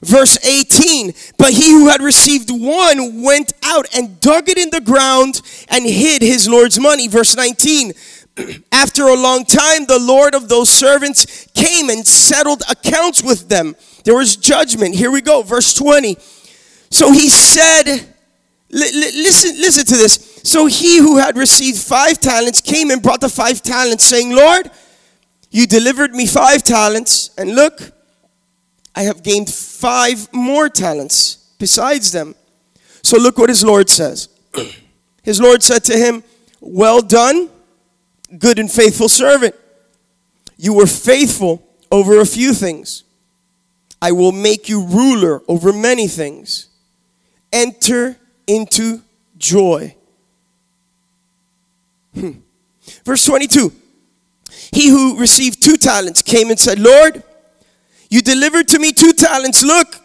Verse 0.02 0.38
18, 0.46 1.14
but 1.38 1.52
he 1.52 1.72
who 1.72 1.88
had 1.88 2.02
received 2.02 2.52
one 2.52 3.24
went 3.24 3.54
out 3.64 3.88
and 3.96 4.20
dug 4.20 4.50
it 4.50 4.58
in 4.58 4.70
the 4.70 4.82
ground 4.82 5.42
and 5.68 5.84
hid 5.84 6.22
his 6.22 6.48
Lord's 6.48 6.80
money. 6.80 7.08
Verse 7.08 7.36
19, 7.36 7.94
after 8.72 9.04
a 9.04 9.16
long 9.16 9.46
time, 9.46 9.86
the 9.86 10.00
Lord 10.00 10.36
of 10.36 10.48
those 10.48 10.70
servants 10.70 11.48
came 11.56 11.90
and 11.90 12.06
settled 12.06 12.62
accounts 12.70 13.24
with 13.24 13.50
them. 13.50 13.76
There 14.04 14.16
was 14.16 14.36
judgment. 14.36 14.94
Here 14.96 15.10
we 15.10 15.22
go, 15.22 15.42
verse 15.42 15.74
20. 15.74 16.18
So 16.92 17.12
he 17.12 17.28
said, 17.28 17.86
li- 17.86 18.92
li- 18.94 19.24
listen, 19.24 19.56
listen 19.58 19.86
to 19.86 19.98
this. 19.98 20.42
So 20.44 20.68
he 20.68 20.98
who 20.98 21.18
had 21.18 21.38
received 21.38 21.80
five 21.80 22.20
talents 22.20 22.62
came 22.62 22.92
and 22.92 23.02
brought 23.02 23.22
the 23.22 23.30
five 23.30 23.64
talents, 23.64 24.04
saying, 24.04 24.36
Lord, 24.36 24.70
you 25.56 25.66
delivered 25.66 26.14
me 26.14 26.26
five 26.26 26.64
talents, 26.64 27.30
and 27.38 27.56
look, 27.56 27.80
I 28.94 29.04
have 29.04 29.24
gained 29.24 29.50
five 29.50 30.28
more 30.34 30.68
talents 30.68 31.56
besides 31.58 32.12
them. 32.12 32.36
So 33.02 33.18
look 33.18 33.38
what 33.38 33.48
his 33.48 33.64
Lord 33.64 33.90
says. 33.90 34.28
His 35.24 35.40
Lord 35.40 35.64
said 35.64 35.84
to 35.86 35.98
him, 35.98 36.24
Well 36.60 37.02
done, 37.02 37.50
good 38.38 38.60
and 38.60 38.70
faithful 38.70 39.08
servant. 39.08 39.56
You 40.58 40.74
were 40.74 40.86
faithful 40.86 41.66
over 41.90 42.20
a 42.20 42.26
few 42.26 42.54
things. 42.54 43.06
I 44.02 44.12
will 44.12 44.34
make 44.34 44.68
you 44.68 44.86
ruler 44.86 45.42
over 45.48 45.72
many 45.72 46.10
things. 46.10 46.68
Enter 47.54 48.18
into 48.46 49.02
joy. 49.38 49.96
Hmm. 52.14 52.32
Verse 53.06 53.26
22 53.26 53.72
He 54.76 54.90
who 54.90 55.18
received 55.18 55.64
two 55.64 55.78
talents 55.78 56.22
came 56.22 56.50
and 56.50 56.60
said, 56.60 56.80
Lord, 56.80 57.24
you 58.10 58.22
delivered 58.22 58.68
to 58.68 58.78
me 58.78 58.92
two 58.92 59.14
talents. 59.14 59.64
Look, 59.64 59.96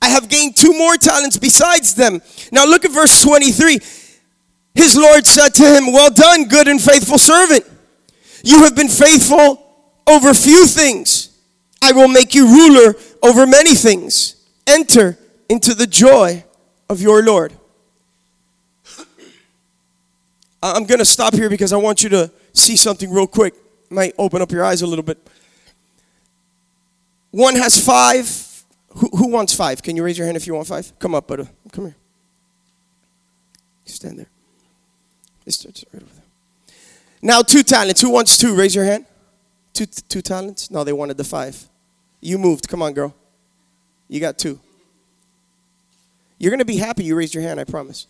I 0.00 0.08
have 0.08 0.28
gained 0.28 0.54
two 0.54 0.72
more 0.72 0.94
talents 0.96 1.36
besides 1.36 1.96
them. 1.96 2.22
Now 2.52 2.64
look 2.64 2.84
at 2.84 2.92
verse 2.92 3.20
23. 3.20 3.80
His 4.72 4.96
Lord 4.96 5.26
said 5.26 5.48
to 5.54 5.64
him, 5.64 5.92
Well 5.92 6.12
done, 6.12 6.44
good 6.44 6.68
and 6.68 6.80
faithful 6.80 7.18
servant. 7.18 7.64
You 8.44 8.62
have 8.62 8.76
been 8.76 8.86
faithful 8.88 9.66
over 10.06 10.32
few 10.32 10.64
things. 10.68 11.36
I 11.82 11.90
will 11.90 12.06
make 12.06 12.36
you 12.36 12.46
ruler 12.46 12.94
over 13.20 13.48
many 13.48 13.74
things. 13.74 14.36
Enter 14.68 15.18
into 15.48 15.74
the 15.74 15.88
joy 15.88 16.44
of 16.88 17.00
your 17.02 17.24
Lord. 17.24 17.52
I- 18.88 19.04
I'm 20.62 20.84
going 20.84 20.98
to 20.98 21.04
stop 21.04 21.34
here 21.34 21.48
because 21.48 21.72
I 21.72 21.76
want 21.76 22.02
you 22.02 22.08
to 22.10 22.30
see 22.52 22.76
something 22.76 23.10
real 23.10 23.26
quick. 23.26 23.54
Might 23.88 24.14
open 24.18 24.42
up 24.42 24.52
your 24.52 24.64
eyes 24.64 24.82
a 24.82 24.86
little 24.86 25.02
bit. 25.02 25.18
One 27.30 27.54
has 27.56 27.84
five. 27.84 28.64
Who, 28.96 29.08
who 29.08 29.28
wants 29.28 29.54
five? 29.54 29.82
Can 29.82 29.96
you 29.96 30.04
raise 30.04 30.18
your 30.18 30.26
hand 30.26 30.36
if 30.36 30.46
you 30.46 30.54
want 30.54 30.66
five? 30.66 30.92
Come 30.98 31.14
up, 31.14 31.26
buddy. 31.26 31.48
Come 31.72 31.86
here. 31.86 31.96
Stand 33.84 34.18
there. 34.18 34.26
Right 35.46 35.66
over 35.94 36.04
there. 36.14 36.24
Now, 37.22 37.42
two 37.42 37.62
talents. 37.62 38.00
Who 38.00 38.10
wants 38.10 38.36
two? 38.36 38.54
Raise 38.54 38.74
your 38.74 38.84
hand. 38.84 39.06
Two, 39.72 39.86
two 39.86 40.22
talents? 40.22 40.70
No, 40.70 40.84
they 40.84 40.92
wanted 40.92 41.16
the 41.16 41.24
five. 41.24 41.68
You 42.20 42.38
moved. 42.38 42.68
Come 42.68 42.82
on, 42.82 42.92
girl. 42.92 43.14
You 44.08 44.20
got 44.20 44.38
two. 44.38 44.60
You're 46.38 46.50
going 46.50 46.60
to 46.60 46.64
be 46.64 46.76
happy 46.76 47.04
you 47.04 47.16
raised 47.16 47.34
your 47.34 47.42
hand, 47.42 47.60
I 47.60 47.64
promise. 47.64 48.06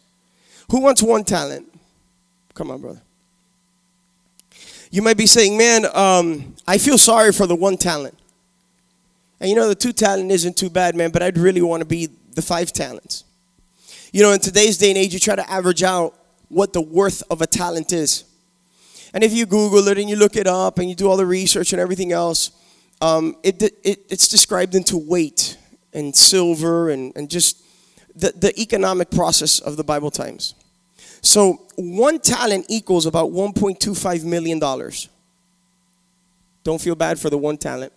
Who 0.70 0.80
wants 0.80 1.02
one 1.02 1.24
talent? 1.24 1.69
Come 2.54 2.70
on, 2.70 2.80
brother. 2.80 3.02
You 4.90 5.02
might 5.02 5.16
be 5.16 5.26
saying, 5.26 5.56
man, 5.56 5.86
um, 5.94 6.54
I 6.66 6.78
feel 6.78 6.98
sorry 6.98 7.32
for 7.32 7.46
the 7.46 7.54
one 7.54 7.76
talent. 7.76 8.16
And 9.38 9.48
you 9.48 9.56
know, 9.56 9.68
the 9.68 9.74
two 9.74 9.92
talent 9.92 10.30
isn't 10.30 10.56
too 10.56 10.68
bad, 10.68 10.94
man, 10.94 11.10
but 11.10 11.22
I'd 11.22 11.38
really 11.38 11.62
want 11.62 11.80
to 11.80 11.86
be 11.86 12.08
the 12.34 12.42
five 12.42 12.72
talents. 12.72 13.24
You 14.12 14.22
know, 14.22 14.32
in 14.32 14.40
today's 14.40 14.76
day 14.76 14.90
and 14.90 14.98
age, 14.98 15.14
you 15.14 15.20
try 15.20 15.36
to 15.36 15.50
average 15.50 15.82
out 15.82 16.14
what 16.48 16.72
the 16.72 16.80
worth 16.80 17.22
of 17.30 17.40
a 17.40 17.46
talent 17.46 17.92
is. 17.92 18.24
And 19.14 19.24
if 19.24 19.32
you 19.32 19.46
Google 19.46 19.86
it 19.88 19.98
and 19.98 20.10
you 20.10 20.16
look 20.16 20.36
it 20.36 20.46
up 20.46 20.78
and 20.78 20.88
you 20.88 20.94
do 20.94 21.08
all 21.08 21.16
the 21.16 21.26
research 21.26 21.72
and 21.72 21.80
everything 21.80 22.12
else, 22.12 22.50
um, 23.00 23.36
it, 23.42 23.62
it, 23.62 24.00
it's 24.08 24.28
described 24.28 24.74
into 24.74 24.98
weight 24.98 25.56
and 25.92 26.14
silver 26.14 26.90
and, 26.90 27.12
and 27.16 27.30
just 27.30 27.62
the, 28.14 28.32
the 28.36 28.60
economic 28.60 29.10
process 29.10 29.58
of 29.60 29.76
the 29.76 29.84
Bible 29.84 30.10
times. 30.10 30.54
So 31.22 31.66
one 31.76 32.18
talent 32.18 32.66
equals 32.68 33.06
about 33.06 33.30
$1.25 33.30 34.24
million. 34.24 34.58
Don't 36.62 36.80
feel 36.80 36.94
bad 36.94 37.18
for 37.18 37.30
the 37.30 37.38
one 37.38 37.56
talent. 37.56 37.92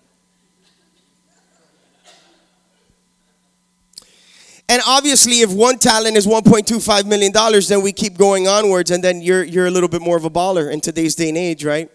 And 4.70 4.82
obviously, 4.88 5.42
if 5.42 5.52
one 5.52 5.78
talent 5.78 6.16
is 6.16 6.26
$1.25 6.26 7.06
million, 7.06 7.34
then 7.68 7.82
we 7.82 7.92
keep 7.92 8.18
going 8.18 8.48
onwards, 8.48 8.92
and 8.92 9.04
then 9.04 9.22
you're, 9.22 9.44
you're 9.44 9.68
a 9.68 9.72
little 9.72 9.90
bit 9.90 10.02
more 10.02 10.16
of 10.16 10.24
a 10.24 10.30
baller 10.30 10.72
in 10.72 10.80
today's 10.80 11.16
day 11.16 11.30
and 11.30 11.38
age, 11.38 11.66
right? 11.66 11.92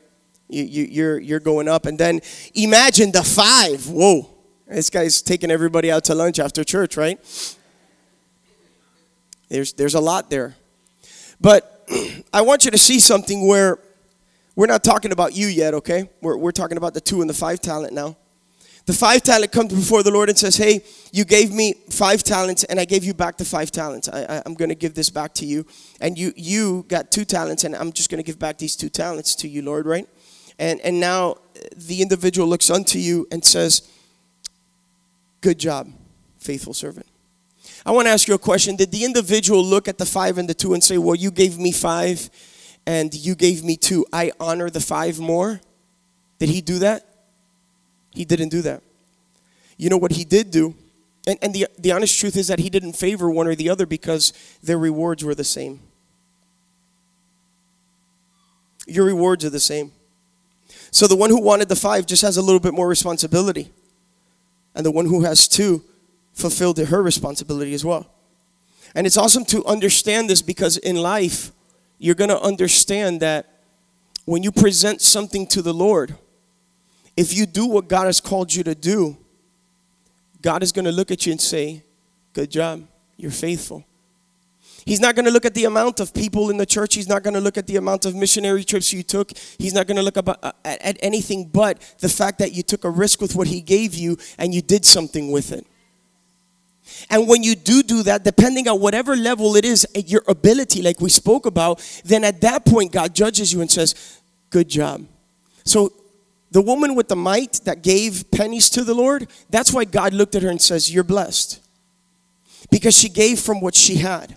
You, 0.49 0.65
you, 0.65 0.85
you're, 0.85 1.19
you're 1.19 1.41
going 1.41 1.67
up. 1.67 1.87
And 1.87 1.99
then 1.99 2.21
imagine 2.55 3.11
the 3.11 3.23
five. 3.23 3.89
Whoa. 3.89 4.29
This 4.67 4.91
guy's 4.91 5.23
taking 5.23 5.51
everybody 5.51 5.91
out 5.91 6.05
to 6.05 6.15
lunch 6.15 6.39
after 6.39 6.63
church, 6.63 6.97
right? 6.97 7.19
There's, 9.49 9.73
there's 9.73 9.95
a 9.95 10.01
lot 10.01 10.29
there. 10.29 10.55
But 11.41 11.87
I 12.33 12.43
want 12.43 12.65
you 12.65 12.71
to 12.71 12.79
see 12.79 13.01
something 13.01 13.47
where 13.47 13.79
we're 14.57 14.67
not 14.67 14.83
talking 14.83 15.13
about 15.13 15.35
you 15.35 15.47
yet, 15.47 15.75
okay? 15.75 16.11
We're, 16.21 16.37
we're 16.37 16.53
talking 16.53 16.77
about 16.77 16.95
the 16.95 17.01
two 17.01 17.21
and 17.21 17.31
the 17.31 17.35
five 17.35 17.61
talent 17.61 17.93
now. 17.93 18.17
The 18.87 18.95
five 18.95 19.23
talent 19.23 19.53
comes 19.53 19.75
before 19.75 20.03
the 20.03 20.11
Lord 20.11 20.31
and 20.31 20.39
says, 20.39 20.57
Hey, 20.57 20.81
you 21.13 21.27
gave 21.27 21.53
me 21.53 21.75
five 21.91 22.23
talents 22.23 22.65
and 22.65 22.81
I 22.81 22.87
gave 22.87 23.05
you 23.05 23.13
back 23.13 23.37
the 23.37 23.45
five 23.45 23.71
talents. 23.71 24.09
I, 24.09 24.43
I'm 24.47 24.55
going 24.55 24.71
to 24.71 24.75
give 24.75 24.95
this 24.95 25.11
back 25.11 25.35
to 25.35 25.47
you. 25.47 25.67
And 26.01 26.17
you, 26.17 26.33
you 26.37 26.87
got 26.89 27.11
two 27.11 27.27
talents 27.27 27.65
and 27.65 27.77
I'm 27.77 27.93
just 27.93 28.11
going 28.11 28.17
to 28.17 28.27
give 28.27 28.39
back 28.39 28.57
these 28.57 28.77
two 28.77 28.89
talents 28.89 29.35
to 29.37 29.49
you, 29.49 29.61
Lord, 29.61 29.85
right? 29.85 30.09
And, 30.59 30.81
and 30.81 30.99
now 30.99 31.37
the 31.77 32.01
individual 32.01 32.49
looks 32.49 32.71
unto 32.71 32.99
you 32.99 33.29
and 33.31 33.45
says, 33.45 33.89
Good 35.43 35.59
job, 35.59 35.93
faithful 36.39 36.73
servant. 36.75 37.07
I 37.87 37.93
want 37.93 38.07
to 38.07 38.11
ask 38.11 38.29
you 38.29 38.35
a 38.35 38.39
question. 38.39 38.77
Did 38.77 38.91
the 38.91 39.05
individual 39.05 39.65
look 39.65 39.89
at 39.89 39.99
the 39.99 40.07
five 40.07 40.39
and 40.39 40.49
the 40.49 40.55
two 40.55 40.75
and 40.75 40.83
say, 40.83 40.99
Well, 40.99 41.15
you 41.15 41.31
gave 41.31 41.59
me 41.59 41.73
five 41.73 42.29
and 42.87 43.15
you 43.15 43.35
gave 43.35 43.63
me 43.65 43.77
two. 43.77 44.07
I 44.13 44.33
honor 44.41 44.71
the 44.71 44.81
five 44.81 45.21
more? 45.21 45.61
Did 46.39 46.49
he 46.49 46.61
do 46.61 46.79
that? 46.81 47.07
He 48.11 48.25
didn't 48.25 48.49
do 48.49 48.63
that. 48.63 48.83
You 49.77 49.91
know 49.91 49.97
what 49.97 50.13
he 50.13 50.25
did 50.25 50.51
do? 50.51 50.75
And, 51.27 51.39
and 51.43 51.55
the, 51.55 51.67
the 51.79 51.93
honest 51.93 52.19
truth 52.19 52.37
is 52.37 52.49
that 52.49 52.59
he 52.59 52.71
didn't 52.71 52.95
favor 52.95 53.31
one 53.31 53.47
or 53.47 53.55
the 53.55 53.69
other 53.69 53.87
because 53.87 54.33
their 54.63 54.79
rewards 54.79 55.25
were 55.25 55.35
the 55.35 55.45
same. 55.45 55.81
Your 58.87 59.05
rewards 59.05 59.45
are 59.45 59.51
the 59.51 59.61
same. 59.61 59.93
So 60.91 61.07
the 61.07 61.17
one 61.17 61.29
who 61.31 61.41
wanted 61.41 61.69
the 61.69 61.77
five 61.77 62.07
just 62.07 62.23
has 62.23 62.39
a 62.39 62.43
little 62.43 62.61
bit 62.61 62.73
more 62.73 62.89
responsibility. 62.89 63.71
And 64.75 64.87
the 64.87 64.91
one 64.91 65.07
who 65.07 65.23
has 65.25 65.47
two 65.47 65.85
fulfilled 66.39 66.79
her 66.79 67.03
responsibility 67.03 67.75
as 67.75 67.85
well. 67.85 68.07
And 68.95 69.07
it's 69.07 69.17
awesome 69.17 69.45
to 69.47 69.65
understand 69.67 70.31
this 70.31 70.41
because 70.41 70.77
in 70.79 70.97
life, 70.97 71.53
you're 71.99 72.15
going 72.15 72.31
to 72.31 72.41
understand 72.41 73.21
that 73.21 73.61
when 74.25 74.43
you 74.43 74.53
present 74.53 75.03
something 75.03 75.47
to 75.49 75.63
the 75.63 75.75
Lord, 75.75 76.15
if 77.17 77.35
you 77.35 77.45
do 77.45 77.67
what 77.67 77.89
God 77.89 78.07
has 78.07 78.21
called 78.21 78.55
you 78.55 78.63
to 78.65 78.75
do, 78.75 79.17
God 80.41 80.63
is 80.63 80.71
going 80.71 80.85
to 80.85 80.93
look 80.93 81.11
at 81.11 81.27
you 81.27 81.33
and 81.33 81.41
say, 81.41 81.83
Good 82.33 82.51
job, 82.51 82.87
you're 83.17 83.33
faithful. 83.33 83.85
He's 84.85 85.01
not 85.01 85.17
going 85.17 85.25
to 85.25 85.31
look 85.31 85.45
at 85.45 85.55
the 85.55 85.65
amount 85.65 85.99
of 85.99 86.15
people 86.15 86.51
in 86.51 86.57
the 86.57 86.65
church. 86.65 86.95
He's 86.95 87.09
not 87.09 87.23
going 87.23 87.35
to 87.35 87.41
look 87.41 87.59
at 87.59 87.67
the 87.67 87.77
amount 87.77 88.05
of 88.05 88.15
missionary 88.15 88.63
trips 88.65 88.93
you 88.93 89.03
took. 89.03 89.33
He's 89.59 89.75
not 89.75 89.87
going 89.87 89.97
to 89.97 90.03
look 90.03 90.17
about, 90.17 90.39
uh, 90.43 90.53
at, 90.65 90.81
at 90.81 90.99
anything 91.03 91.47
but 91.47 91.81
the 91.99 92.09
fact 92.09 92.39
that 92.39 92.53
you 92.53 92.63
took 92.63 92.85
a 92.85 92.91
risk 92.91 93.21
with 93.21 93.35
what 93.35 93.49
He 93.49 93.61
gave 93.61 93.95
you 93.95 94.17
and 94.39 94.55
you 94.55 94.63
did 94.63 94.87
something 94.87 95.33
with 95.33 95.53
it. 95.53 95.67
And 97.11 97.29
when 97.29 97.43
you 97.43 97.55
do 97.55 97.83
do 97.83 98.03
that, 98.05 98.25
depending 98.25 98.69
on 98.69 98.81
whatever 98.81 99.17
level 99.17 99.57
it 99.57 99.65
is, 99.65 99.87
eh, 99.95 100.03
your 100.07 100.23
ability, 100.29 100.83
like 100.83 101.01
we 101.01 101.11
spoke 101.11 101.47
about, 101.47 101.81
then 102.05 102.25
at 102.25 102.41
that 102.43 102.65
point, 102.65 102.93
God 102.93 103.15
judges 103.15 103.53
you 103.53 103.61
and 103.61 103.71
says, 103.71 103.95
Good 104.51 104.69
job. 104.69 105.07
So 105.65 105.93
the 106.51 106.63
woman 106.63 106.95
with 106.95 107.09
the 107.09 107.17
mite 107.17 107.61
that 107.65 107.83
gave 107.83 108.31
pennies 108.31 108.71
to 108.71 108.85
the 108.85 108.95
Lord, 108.95 109.29
that's 109.51 109.73
why 109.73 109.85
God 109.85 110.15
looked 110.15 110.35
at 110.35 110.43
her 110.43 110.49
and 110.49 110.61
says, 110.61 110.93
You're 110.93 111.05
blessed. 111.05 111.61
Because 112.71 112.97
she 112.97 113.09
gave 113.09 113.39
from 113.39 113.61
what 113.61 113.75
she 113.75 113.97
had. 113.97 114.37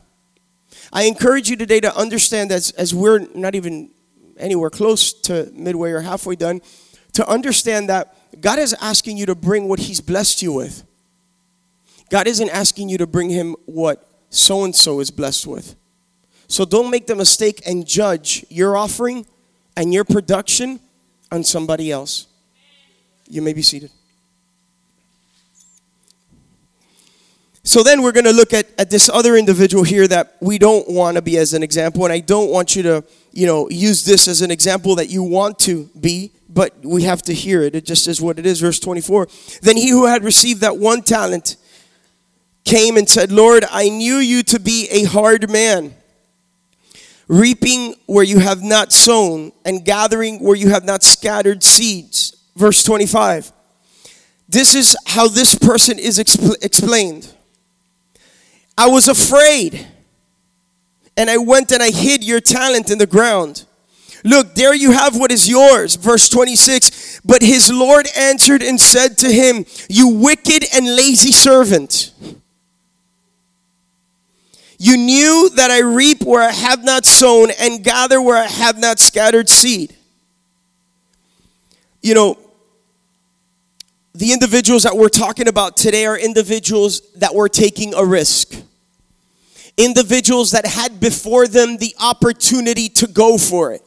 I 0.94 1.04
encourage 1.04 1.50
you 1.50 1.56
today 1.56 1.80
to 1.80 1.96
understand 1.96 2.52
as, 2.52 2.72
as 2.72 2.94
we're 2.94 3.20
not 3.34 3.56
even 3.56 3.92
anywhere 4.38 4.70
close 4.70 5.14
to 5.14 5.50
midway 5.54 5.92
or 5.92 6.02
halfway 6.02 6.36
done, 6.36 6.62
to 7.14 7.28
understand 7.28 7.90
that 7.90 8.16
God 8.42 8.60
is 8.60 8.74
asking 8.82 9.18
you 9.18 9.26
to 9.28 9.36
bring 9.36 9.68
what 9.68 9.80
He's 9.80 10.02
blessed 10.02 10.42
you 10.42 10.54
with. 10.54 10.84
God 12.12 12.28
isn't 12.28 12.50
asking 12.50 12.90
you 12.90 12.98
to 12.98 13.08
bring 13.08 13.30
Him 13.30 13.56
what 13.66 14.06
so 14.30 14.66
and 14.66 14.76
so 14.76 15.00
is 15.00 15.10
blessed 15.10 15.48
with. 15.48 15.76
So 16.48 16.66
don't 16.66 16.92
make 16.92 17.08
the 17.08 17.16
mistake 17.16 17.62
and 17.66 17.88
judge 17.88 18.46
your 18.50 18.76
offering 18.76 19.26
and 19.78 19.94
your 19.94 20.04
production 20.04 20.82
on 21.32 21.46
somebody 21.46 21.90
else. 21.90 22.28
You 23.30 23.42
may 23.42 23.54
be 23.54 23.62
seated. 23.62 23.92
So 27.64 27.82
then 27.82 28.02
we're 28.02 28.12
going 28.12 28.26
to 28.26 28.34
look 28.34 28.54
at, 28.54 28.68
at 28.78 28.90
this 28.90 29.08
other 29.08 29.38
individual 29.38 29.86
here 29.86 30.06
that 30.10 30.36
we 30.42 30.58
don't 30.58 30.90
want 30.90 31.16
to 31.16 31.22
be 31.22 31.38
as 31.38 31.54
an 31.54 31.64
example. 31.64 32.04
And 32.04 32.12
I 32.12 32.20
don't 32.20 32.50
want 32.50 32.76
you 32.76 32.84
to, 32.84 33.06
you 33.32 33.48
know, 33.48 33.70
use 33.70 34.04
this 34.04 34.28
as 34.28 34.42
an 34.42 34.52
example 34.52 34.96
that 34.96 35.10
you 35.10 35.24
want 35.24 35.60
to 35.60 35.90
be, 35.98 36.32
but 36.50 36.76
we 36.84 37.04
have 37.04 37.22
to 37.22 37.34
hear 37.34 37.62
it. 37.62 37.74
It 37.74 37.86
just 37.86 38.10
is 38.10 38.20
what 38.20 38.38
it 38.38 38.46
is. 38.46 38.60
Verse 38.60 38.80
24. 38.80 39.30
Then 39.62 39.78
he 39.78 39.92
who 39.92 40.08
had 40.08 40.26
received 40.26 40.60
that 40.62 40.76
one 40.76 41.04
talent 41.04 41.56
came 42.64 42.98
and 42.98 43.10
said, 43.10 43.32
Lord, 43.32 43.66
I 43.70 43.90
knew 43.90 44.18
you 44.18 44.44
to 44.44 44.60
be 44.60 44.88
a 44.92 45.04
hard 45.06 45.50
man, 45.50 45.94
reaping 47.28 47.96
where 48.06 48.24
you 48.24 48.40
have 48.40 48.62
not 48.62 48.92
sown, 48.92 49.52
and 49.66 49.84
gathering 49.84 50.40
where 50.40 50.56
you 50.56 50.70
have 50.70 50.86
not 50.86 51.04
scattered 51.04 51.64
seeds. 51.64 52.36
Verse 52.56 52.84
25. 52.84 53.52
This 54.50 54.76
is 54.76 54.98
how 55.08 55.28
this 55.28 55.56
person 55.56 55.98
is 55.98 56.20
expl- 56.20 56.64
explained. 56.64 57.34
I 58.78 58.88
was 58.88 59.08
afraid, 59.08 59.88
and 61.16 61.30
I 61.30 61.38
went 61.38 61.72
and 61.72 61.82
I 61.82 61.92
hid 61.92 62.24
your 62.24 62.42
talent 62.42 62.90
in 62.90 62.98
the 62.98 63.08
ground. 63.08 63.66
Look, 64.24 64.56
there 64.56 64.74
you 64.74 64.92
have 64.92 65.18
what 65.18 65.32
is 65.32 65.50
yours. 65.50 65.96
Verse 65.96 66.30
26. 66.30 67.22
But 67.26 67.42
his 67.42 67.72
Lord 67.72 68.08
answered 68.18 68.62
and 68.62 68.80
said 68.80 69.18
to 69.20 69.32
him, 69.32 69.66
You 69.90 70.10
wicked 70.10 70.66
and 70.74 70.96
lazy 70.96 71.32
servant. 71.32 72.14
You 74.84 74.98
knew 74.98 75.52
that 75.58 75.70
I 75.70 75.82
reap 75.82 76.24
where 76.24 76.42
I 76.42 76.52
have 76.52 76.84
not 76.84 77.06
sown 77.06 77.52
and 77.60 77.84
gather 77.84 78.20
where 78.20 78.38
I 78.38 78.48
have 78.48 78.80
not 78.80 78.98
scattered 78.98 79.48
seed. 79.48 79.96
You 82.02 82.16
know, 82.16 82.40
the 84.16 84.34
individuals 84.34 84.82
that 84.82 84.98
we're 84.98 85.10
talking 85.10 85.48
about 85.48 85.78
today 85.78 86.08
are 86.08 86.18
individuals 86.18 87.02
that 87.18 87.36
were 87.36 87.48
taking 87.48 87.94
a 87.94 88.04
risk. 88.04 88.56
Individuals 89.78 90.50
that 90.50 90.66
had 90.66 91.00
before 91.00 91.46
them 91.46 91.78
the 91.78 91.94
opportunity 92.00 92.90
to 92.90 93.06
go 93.06 93.38
for 93.38 93.74
it. 93.74 93.84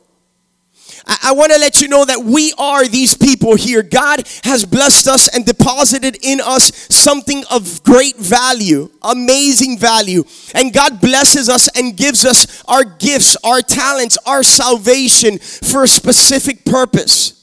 I, 1.07 1.19
I 1.25 1.33
want 1.33 1.53
to 1.53 1.59
let 1.59 1.81
you 1.81 1.89
know 1.89 2.05
that 2.05 2.25
we 2.25 2.53
are 2.59 2.87
these 2.87 3.17
people 3.17 3.57
here. 3.57 3.83
God 3.83 4.27
has 4.45 4.65
blessed 4.65 5.09
us 5.09 5.29
and 5.35 5.45
deposited 5.45 6.19
in 6.23 6.41
us 6.41 6.73
something 6.95 7.45
of 7.51 7.83
great 7.83 8.17
value, 8.17 8.91
amazing 9.03 9.79
value. 9.79 10.25
And 10.55 10.73
God 10.73 11.01
blesses 11.01 11.49
us 11.49 11.69
and 11.77 11.97
gives 11.97 12.25
us 12.25 12.63
our 12.67 12.85
gifts, 12.85 13.37
our 13.45 13.61
talents, 13.61 14.19
our 14.27 14.43
salvation 14.43 15.39
for 15.39 15.85
a 15.85 15.89
specific 15.89 16.65
purpose. 16.65 17.41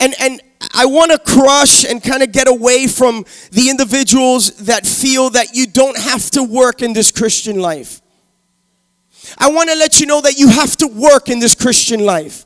And, 0.00 0.14
and 0.20 0.40
I 0.74 0.86
want 0.86 1.10
to 1.10 1.18
crush 1.18 1.84
and 1.84 2.02
kind 2.02 2.22
of 2.22 2.32
get 2.32 2.48
away 2.48 2.86
from 2.86 3.24
the 3.50 3.70
individuals 3.70 4.50
that 4.66 4.86
feel 4.86 5.30
that 5.30 5.54
you 5.54 5.66
don't 5.66 5.98
have 5.98 6.30
to 6.32 6.42
work 6.42 6.82
in 6.82 6.92
this 6.92 7.10
Christian 7.10 7.58
life. 7.58 8.00
I 9.36 9.50
want 9.50 9.68
to 9.70 9.76
let 9.76 10.00
you 10.00 10.06
know 10.06 10.20
that 10.20 10.38
you 10.38 10.48
have 10.48 10.76
to 10.78 10.86
work 10.86 11.28
in 11.28 11.38
this 11.38 11.54
Christian 11.54 12.00
life. 12.00 12.44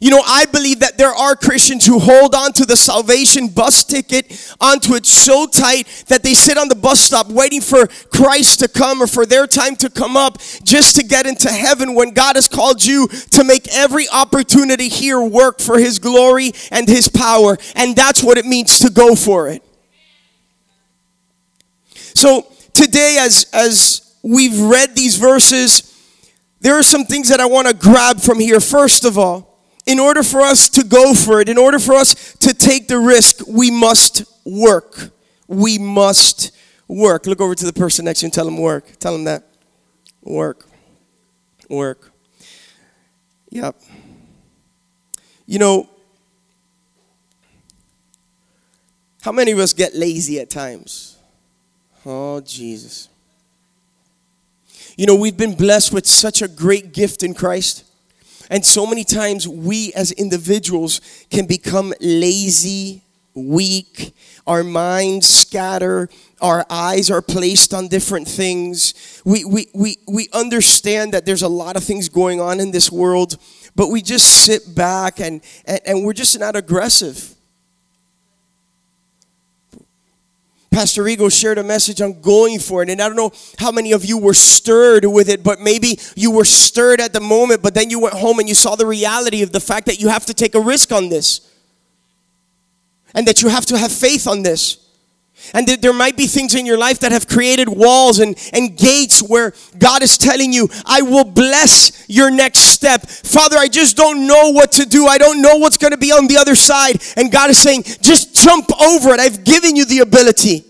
You 0.00 0.10
know, 0.10 0.22
I 0.24 0.46
believe 0.46 0.80
that 0.80 0.98
there 0.98 1.10
are 1.10 1.34
Christians 1.36 1.86
who 1.86 1.98
hold 1.98 2.34
on 2.34 2.52
to 2.54 2.66
the 2.66 2.76
salvation 2.76 3.48
bus 3.48 3.84
ticket 3.84 4.54
onto 4.60 4.94
it 4.94 5.06
so 5.06 5.46
tight 5.46 5.86
that 6.08 6.22
they 6.22 6.34
sit 6.34 6.58
on 6.58 6.68
the 6.68 6.74
bus 6.74 7.00
stop 7.00 7.28
waiting 7.28 7.60
for 7.60 7.86
Christ 7.86 8.60
to 8.60 8.68
come 8.68 9.02
or 9.02 9.06
for 9.06 9.24
their 9.24 9.46
time 9.46 9.76
to 9.76 9.88
come 9.90 10.16
up 10.16 10.38
just 10.62 10.96
to 10.96 11.04
get 11.04 11.26
into 11.26 11.50
heaven 11.50 11.94
when 11.94 12.12
God 12.12 12.36
has 12.36 12.48
called 12.48 12.84
you 12.84 13.08
to 13.08 13.44
make 13.44 13.68
every 13.74 14.06
opportunity 14.08 14.88
here 14.88 15.20
work 15.20 15.60
for 15.60 15.78
His 15.78 15.98
glory 15.98 16.52
and 16.70 16.88
His 16.88 17.08
power. 17.08 17.56
And 17.74 17.96
that's 17.96 18.22
what 18.22 18.38
it 18.38 18.44
means 18.44 18.78
to 18.80 18.90
go 18.90 19.14
for 19.14 19.48
it. 19.48 19.62
So 22.14 22.46
today, 22.72 23.16
as, 23.20 23.46
as 23.52 24.16
we've 24.22 24.58
read 24.58 24.94
these 24.94 25.16
verses, 25.16 25.94
there 26.60 26.78
are 26.78 26.82
some 26.82 27.04
things 27.04 27.28
that 27.28 27.40
I 27.40 27.46
want 27.46 27.68
to 27.68 27.74
grab 27.74 28.20
from 28.20 28.40
here. 28.40 28.58
First 28.58 29.04
of 29.04 29.18
all, 29.18 29.45
in 29.86 30.00
order 30.00 30.22
for 30.22 30.40
us 30.40 30.68
to 30.70 30.84
go 30.84 31.14
for 31.14 31.40
it, 31.40 31.48
in 31.48 31.56
order 31.56 31.78
for 31.78 31.94
us 31.94 32.34
to 32.40 32.52
take 32.52 32.88
the 32.88 32.98
risk, 32.98 33.46
we 33.46 33.70
must 33.70 34.24
work. 34.44 35.10
We 35.46 35.78
must 35.78 36.50
work. 36.88 37.26
Look 37.26 37.40
over 37.40 37.54
to 37.54 37.64
the 37.64 37.72
person 37.72 38.04
next 38.04 38.20
to 38.20 38.24
you 38.24 38.26
and 38.26 38.34
tell 38.34 38.44
them 38.44 38.58
work. 38.58 38.98
Tell 38.98 39.12
them 39.12 39.24
that. 39.24 39.44
Work. 40.22 40.66
Work. 41.68 42.10
Yep. 43.50 43.80
You 45.46 45.60
know, 45.60 45.88
how 49.22 49.30
many 49.32 49.52
of 49.52 49.58
us 49.60 49.72
get 49.72 49.94
lazy 49.94 50.40
at 50.40 50.50
times? 50.50 51.16
Oh, 52.04 52.40
Jesus. 52.40 53.08
You 54.96 55.06
know, 55.06 55.14
we've 55.14 55.36
been 55.36 55.54
blessed 55.54 55.92
with 55.92 56.06
such 56.06 56.42
a 56.42 56.48
great 56.48 56.92
gift 56.92 57.22
in 57.22 57.34
Christ. 57.34 57.84
And 58.50 58.64
so 58.64 58.86
many 58.86 59.04
times 59.04 59.46
we 59.46 59.92
as 59.94 60.12
individuals 60.12 61.00
can 61.30 61.46
become 61.46 61.92
lazy, 62.00 63.02
weak, 63.34 64.14
our 64.46 64.64
minds 64.64 65.28
scatter, 65.28 66.08
our 66.40 66.64
eyes 66.70 67.10
are 67.10 67.22
placed 67.22 67.74
on 67.74 67.88
different 67.88 68.26
things. 68.26 69.22
We, 69.24 69.44
we, 69.44 69.68
we, 69.74 69.98
we 70.08 70.28
understand 70.32 71.12
that 71.12 71.26
there's 71.26 71.42
a 71.42 71.48
lot 71.48 71.76
of 71.76 71.84
things 71.84 72.08
going 72.08 72.40
on 72.40 72.60
in 72.60 72.70
this 72.70 72.90
world, 72.90 73.36
but 73.74 73.88
we 73.88 74.02
just 74.02 74.44
sit 74.44 74.74
back 74.74 75.20
and, 75.20 75.42
and, 75.66 75.80
and 75.86 76.04
we're 76.04 76.14
just 76.14 76.38
not 76.38 76.56
aggressive. 76.56 77.35
Pastor 80.76 81.08
Ego 81.08 81.30
shared 81.30 81.56
a 81.56 81.62
message 81.62 82.02
on 82.02 82.20
going 82.20 82.58
for 82.58 82.82
it. 82.82 82.90
And 82.90 83.00
I 83.00 83.08
don't 83.08 83.16
know 83.16 83.32
how 83.58 83.72
many 83.72 83.92
of 83.92 84.04
you 84.04 84.18
were 84.18 84.34
stirred 84.34 85.06
with 85.06 85.30
it, 85.30 85.42
but 85.42 85.58
maybe 85.58 85.98
you 86.14 86.30
were 86.30 86.44
stirred 86.44 87.00
at 87.00 87.14
the 87.14 87.20
moment, 87.20 87.62
but 87.62 87.72
then 87.72 87.88
you 87.88 87.98
went 87.98 88.12
home 88.12 88.40
and 88.40 88.46
you 88.46 88.54
saw 88.54 88.76
the 88.76 88.84
reality 88.84 89.42
of 89.42 89.52
the 89.52 89.58
fact 89.58 89.86
that 89.86 90.00
you 90.00 90.08
have 90.08 90.26
to 90.26 90.34
take 90.34 90.54
a 90.54 90.60
risk 90.60 90.92
on 90.92 91.08
this. 91.08 91.50
And 93.14 93.26
that 93.26 93.40
you 93.40 93.48
have 93.48 93.64
to 93.66 93.78
have 93.78 93.90
faith 93.90 94.26
on 94.26 94.42
this. 94.42 94.85
And 95.54 95.68
there 95.68 95.92
might 95.92 96.16
be 96.16 96.26
things 96.26 96.54
in 96.54 96.66
your 96.66 96.78
life 96.78 97.00
that 97.00 97.12
have 97.12 97.28
created 97.28 97.68
walls 97.68 98.18
and, 98.18 98.36
and 98.52 98.76
gates 98.76 99.22
where 99.22 99.52
God 99.78 100.02
is 100.02 100.18
telling 100.18 100.52
you, 100.52 100.68
I 100.84 101.02
will 101.02 101.24
bless 101.24 102.04
your 102.08 102.30
next 102.30 102.60
step. 102.60 103.06
Father, 103.06 103.56
I 103.56 103.68
just 103.68 103.96
don't 103.96 104.26
know 104.26 104.50
what 104.50 104.72
to 104.72 104.86
do. 104.86 105.06
I 105.06 105.18
don't 105.18 105.40
know 105.40 105.56
what's 105.56 105.78
going 105.78 105.92
to 105.92 105.98
be 105.98 106.10
on 106.10 106.26
the 106.26 106.36
other 106.36 106.54
side. 106.54 107.02
And 107.16 107.30
God 107.30 107.50
is 107.50 107.58
saying, 107.58 107.84
just 108.00 108.34
jump 108.34 108.70
over 108.80 109.10
it. 109.10 109.20
I've 109.20 109.44
given 109.44 109.76
you 109.76 109.84
the 109.84 110.00
ability. 110.00 110.64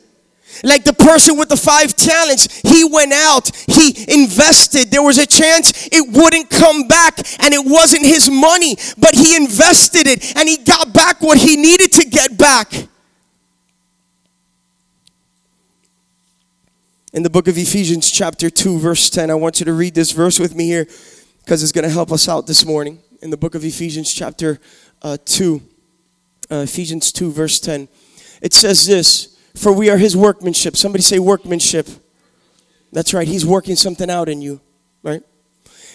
Like 0.63 0.85
the 0.85 0.95
person 0.95 1.37
with 1.37 1.49
the 1.49 1.57
five 1.57 1.95
talents, 1.95 2.61
he 2.61 2.85
went 2.85 3.13
out, 3.13 3.51
he 3.67 4.05
invested. 4.09 4.91
There 4.91 5.03
was 5.03 5.19
a 5.19 5.27
chance 5.27 5.89
it 5.93 6.17
wouldn't 6.17 6.49
come 6.49 6.89
back, 6.89 7.19
and 7.41 7.53
it 7.53 7.63
wasn't 7.65 8.07
his 8.07 8.31
money, 8.31 8.77
but 8.97 9.15
he 9.15 9.37
invested 9.37 10.07
it 10.07 10.35
and 10.37 10.49
he 10.49 10.57
got 10.57 10.95
back 10.95 11.21
what 11.21 11.39
he 11.39 11.57
needed 11.57 11.93
to 11.93 12.09
get 12.09 12.39
back. 12.39 12.73
In 17.17 17.23
the 17.23 17.31
book 17.31 17.49
of 17.49 17.57
Ephesians, 17.57 18.11
chapter 18.11 18.51
2, 18.51 18.79
verse 18.79 19.09
10. 19.09 19.31
I 19.31 19.35
want 19.35 19.59
you 19.59 19.65
to 19.65 19.73
read 19.73 19.95
this 19.95 20.13
verse 20.13 20.39
with 20.39 20.55
me 20.55 20.67
here 20.67 20.85
because 21.43 21.63
it's 21.63 21.73
going 21.73 21.85
to 21.85 21.91
help 21.91 22.13
us 22.13 22.29
out 22.29 22.47
this 22.47 22.67
morning. 22.67 22.99
In 23.23 23.31
the 23.31 23.39
book 23.39 23.55
of 23.55 23.65
Ephesians, 23.65 24.13
chapter 24.13 24.61
uh, 25.01 25.17
2, 25.25 25.63
uh, 26.51 26.57
Ephesians 26.57 27.11
2, 27.13 27.33
verse 27.33 27.59
10. 27.59 27.89
It 28.43 28.53
says 28.53 28.87
this 28.87 29.35
For 29.55 29.73
we 29.73 29.89
are 29.89 29.97
his 29.97 30.15
workmanship. 30.15 30.77
Somebody 30.77 31.01
say 31.01 31.19
workmanship. 31.19 31.89
That's 32.93 33.15
right, 33.15 33.27
he's 33.27 33.47
working 33.47 33.77
something 33.77 34.11
out 34.11 34.29
in 34.29 34.43
you, 34.43 34.61
right? 35.03 35.23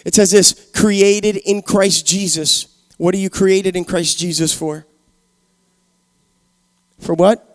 It 0.04 0.16
says 0.16 0.32
this 0.32 0.72
created 0.74 1.36
in 1.36 1.62
Christ 1.62 2.04
Jesus. 2.04 2.66
What 2.98 3.14
are 3.14 3.18
you 3.18 3.30
created 3.30 3.76
in 3.76 3.84
Christ 3.84 4.18
Jesus 4.18 4.52
for? 4.52 4.86
For 6.98 7.14
what? 7.14 7.51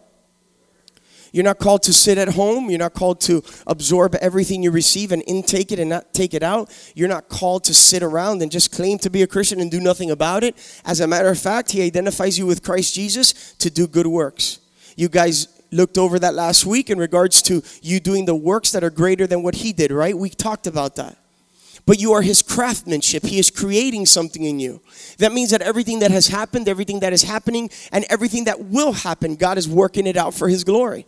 You're 1.37 1.43
not 1.43 1.59
called 1.59 1.83
to 1.83 1.93
sit 1.93 2.17
at 2.17 2.29
home. 2.29 2.67
You're 2.71 2.79
not 2.79 2.95
called 2.95 3.21
to 3.21 3.43
absorb 3.67 4.15
everything 4.15 4.63
you 4.63 4.71
receive 4.71 5.11
and 5.11 5.21
intake 5.27 5.71
it 5.71 5.77
and 5.77 5.87
not 5.87 6.11
take 6.11 6.33
it 6.33 6.41
out. 6.41 6.71
You're 6.95 7.07
not 7.07 7.29
called 7.29 7.63
to 7.65 7.75
sit 7.75 8.01
around 8.01 8.41
and 8.41 8.51
just 8.51 8.71
claim 8.71 8.97
to 8.97 9.11
be 9.11 9.21
a 9.21 9.27
Christian 9.27 9.61
and 9.61 9.69
do 9.69 9.79
nothing 9.79 10.09
about 10.09 10.43
it. 10.43 10.55
As 10.83 10.99
a 10.99 11.05
matter 11.05 11.29
of 11.29 11.37
fact, 11.37 11.69
He 11.69 11.83
identifies 11.83 12.39
you 12.39 12.47
with 12.47 12.63
Christ 12.63 12.95
Jesus 12.95 13.53
to 13.59 13.69
do 13.69 13.85
good 13.85 14.07
works. 14.07 14.57
You 14.95 15.09
guys 15.09 15.47
looked 15.71 15.99
over 15.99 16.17
that 16.17 16.33
last 16.33 16.65
week 16.65 16.89
in 16.89 16.97
regards 16.97 17.43
to 17.43 17.61
you 17.83 17.99
doing 17.99 18.25
the 18.25 18.33
works 18.33 18.71
that 18.71 18.83
are 18.83 18.89
greater 18.89 19.27
than 19.27 19.43
what 19.43 19.53
He 19.53 19.73
did, 19.73 19.91
right? 19.91 20.17
We 20.17 20.31
talked 20.31 20.65
about 20.65 20.95
that 20.95 21.19
but 21.85 22.01
you 22.01 22.11
are 22.11 22.21
his 22.21 22.41
craftsmanship. 22.41 23.23
He 23.23 23.39
is 23.39 23.49
creating 23.49 24.07
something 24.07 24.43
in 24.43 24.59
you. 24.59 24.81
That 25.19 25.31
means 25.31 25.51
that 25.51 25.61
everything 25.61 25.99
that 25.99 26.11
has 26.11 26.27
happened, 26.27 26.67
everything 26.67 26.99
that 26.99 27.13
is 27.13 27.23
happening, 27.23 27.69
and 27.93 28.03
everything 28.09 28.43
that 28.43 28.65
will 28.65 28.91
happen, 28.91 29.37
God 29.37 29.57
is 29.57 29.69
working 29.69 30.05
it 30.05 30.17
out 30.17 30.33
for 30.33 30.49
his 30.49 30.65
glory. 30.65 31.05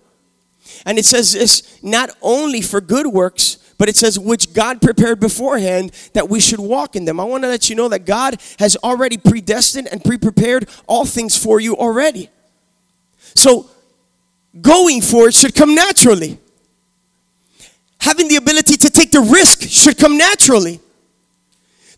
And 0.86 0.98
it 0.98 1.06
says 1.06 1.34
this 1.34 1.80
not 1.84 2.10
only 2.22 2.62
for 2.62 2.82
good 2.82 3.08
works, 3.08 3.58
but 3.78 3.88
it 3.88 3.96
says 3.96 4.20
which 4.20 4.54
God 4.54 4.82
prepared 4.82 5.20
beforehand 5.20 5.92
that 6.14 6.30
we 6.30 6.40
should 6.40 6.60
walk 6.60 6.96
in 6.96 7.06
them. 7.06 7.20
I 7.20 7.24
want 7.24 7.44
to 7.44 7.50
let 7.50 7.70
you 7.70 7.76
know 7.76 7.88
that 7.90 8.06
God 8.06 8.42
has 8.60 8.76
already 8.78 9.18
predestined 9.18 9.88
and 9.88 10.04
pre 10.04 10.18
prepared 10.18 10.68
all 10.88 11.06
things 11.06 11.42
for 11.42 11.60
you 11.60 11.76
already. 11.76 12.30
So 13.36 13.70
going 14.60 15.02
for 15.02 15.28
it 15.28 15.34
should 15.34 15.56
come 15.56 15.76
naturally 15.76 16.40
having 18.00 18.28
the 18.28 18.38
ability 18.38 18.76
to 18.78 18.90
take 18.90 19.12
the 19.12 19.22
risk 19.22 19.62
should 19.64 19.98
come 19.98 20.18
naturally. 20.18 20.80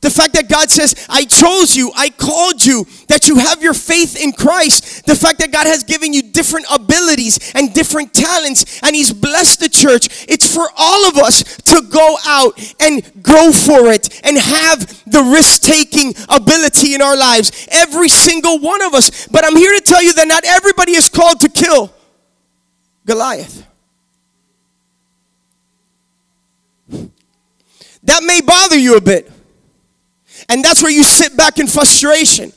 The 0.01 0.09
fact 0.09 0.33
that 0.33 0.49
God 0.49 0.71
says, 0.71 1.05
I 1.09 1.25
chose 1.25 1.75
you, 1.75 1.91
I 1.95 2.09
called 2.09 2.65
you, 2.65 2.87
that 3.07 3.27
you 3.27 3.37
have 3.37 3.61
your 3.61 3.75
faith 3.75 4.19
in 4.19 4.31
Christ. 4.31 5.05
The 5.05 5.15
fact 5.15 5.37
that 5.39 5.51
God 5.51 5.67
has 5.67 5.83
given 5.83 6.11
you 6.11 6.23
different 6.23 6.65
abilities 6.73 7.51
and 7.53 7.71
different 7.71 8.11
talents, 8.11 8.81
and 8.81 8.95
He's 8.95 9.13
blessed 9.13 9.59
the 9.59 9.69
church. 9.69 10.25
It's 10.27 10.51
for 10.51 10.67
all 10.75 11.07
of 11.07 11.17
us 11.17 11.43
to 11.43 11.83
go 11.83 12.17
out 12.25 12.59
and 12.79 13.03
go 13.21 13.51
for 13.51 13.91
it 13.91 14.21
and 14.25 14.39
have 14.39 15.03
the 15.05 15.21
risk 15.21 15.61
taking 15.61 16.15
ability 16.29 16.95
in 16.95 17.01
our 17.03 17.15
lives. 17.15 17.67
Every 17.71 18.09
single 18.09 18.59
one 18.59 18.81
of 18.81 18.95
us. 18.95 19.27
But 19.27 19.45
I'm 19.45 19.55
here 19.55 19.77
to 19.77 19.83
tell 19.85 20.01
you 20.01 20.13
that 20.15 20.27
not 20.27 20.43
everybody 20.45 20.93
is 20.93 21.09
called 21.09 21.39
to 21.41 21.49
kill 21.49 21.93
Goliath. 23.05 23.67
That 28.03 28.23
may 28.23 28.41
bother 28.41 28.79
you 28.79 28.97
a 28.97 29.01
bit. 29.01 29.31
And 30.49 30.63
that's 30.63 30.81
where 30.81 30.91
you 30.91 31.03
sit 31.03 31.35
back 31.37 31.59
in 31.59 31.67
frustration. 31.67 32.51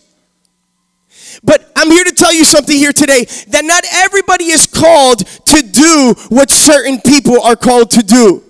But 1.42 1.70
I'm 1.74 1.90
here 1.90 2.04
to 2.04 2.12
tell 2.12 2.32
you 2.32 2.44
something 2.44 2.76
here 2.76 2.92
today 2.92 3.24
that 3.48 3.64
not 3.64 3.84
everybody 3.92 4.46
is 4.46 4.66
called 4.66 5.18
to 5.26 5.62
do 5.62 6.14
what 6.28 6.50
certain 6.50 7.00
people 7.00 7.40
are 7.42 7.56
called 7.56 7.90
to 7.92 8.02
do. 8.02 8.42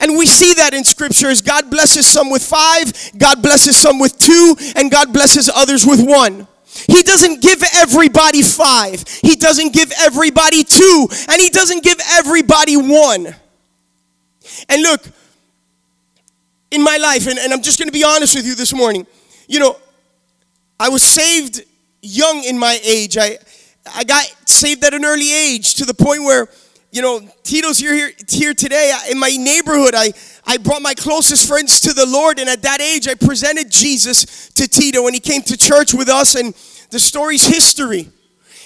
And 0.00 0.16
we 0.16 0.26
see 0.26 0.54
that 0.54 0.74
in 0.74 0.84
scriptures. 0.84 1.40
God 1.40 1.70
blesses 1.70 2.06
some 2.06 2.30
with 2.30 2.42
five, 2.42 2.92
God 3.16 3.42
blesses 3.42 3.76
some 3.76 3.98
with 3.98 4.18
two, 4.18 4.56
and 4.76 4.90
God 4.90 5.12
blesses 5.12 5.50
others 5.54 5.86
with 5.86 6.06
one. 6.06 6.46
He 6.88 7.02
doesn't 7.02 7.40
give 7.40 7.62
everybody 7.74 8.42
five, 8.42 9.04
He 9.22 9.36
doesn't 9.36 9.72
give 9.72 9.90
everybody 9.98 10.64
two, 10.64 11.08
and 11.28 11.40
He 11.40 11.48
doesn't 11.48 11.82
give 11.82 11.98
everybody 12.12 12.76
one. 12.76 13.34
And 14.68 14.82
look, 14.82 15.02
in 16.70 16.82
my 16.82 16.96
life, 16.96 17.26
and, 17.26 17.38
and 17.38 17.52
I'm 17.52 17.62
just 17.62 17.78
going 17.78 17.88
to 17.88 17.92
be 17.92 18.04
honest 18.04 18.34
with 18.34 18.46
you 18.46 18.54
this 18.54 18.74
morning. 18.74 19.06
You 19.48 19.60
know, 19.60 19.76
I 20.78 20.88
was 20.88 21.02
saved 21.02 21.62
young 22.02 22.42
in 22.44 22.58
my 22.58 22.78
age. 22.84 23.16
I, 23.16 23.38
I 23.94 24.04
got 24.04 24.24
saved 24.46 24.84
at 24.84 24.94
an 24.94 25.04
early 25.04 25.32
age 25.32 25.74
to 25.76 25.84
the 25.84 25.94
point 25.94 26.22
where, 26.22 26.48
you 26.90 27.02
know, 27.02 27.20
Tito's 27.42 27.78
here, 27.78 27.94
here, 27.94 28.10
here 28.28 28.54
today. 28.54 28.92
In 29.10 29.18
my 29.18 29.30
neighborhood, 29.30 29.94
I, 29.94 30.12
I 30.46 30.56
brought 30.56 30.82
my 30.82 30.94
closest 30.94 31.48
friends 31.48 31.80
to 31.82 31.92
the 31.92 32.06
Lord, 32.06 32.38
and 32.38 32.48
at 32.48 32.62
that 32.62 32.80
age, 32.80 33.06
I 33.08 33.14
presented 33.14 33.70
Jesus 33.70 34.50
to 34.50 34.66
Tito, 34.66 35.06
and 35.06 35.14
he 35.14 35.20
came 35.20 35.42
to 35.42 35.56
church 35.56 35.94
with 35.94 36.08
us, 36.08 36.34
and 36.34 36.54
the 36.90 36.98
story's 36.98 37.46
history. 37.46 38.08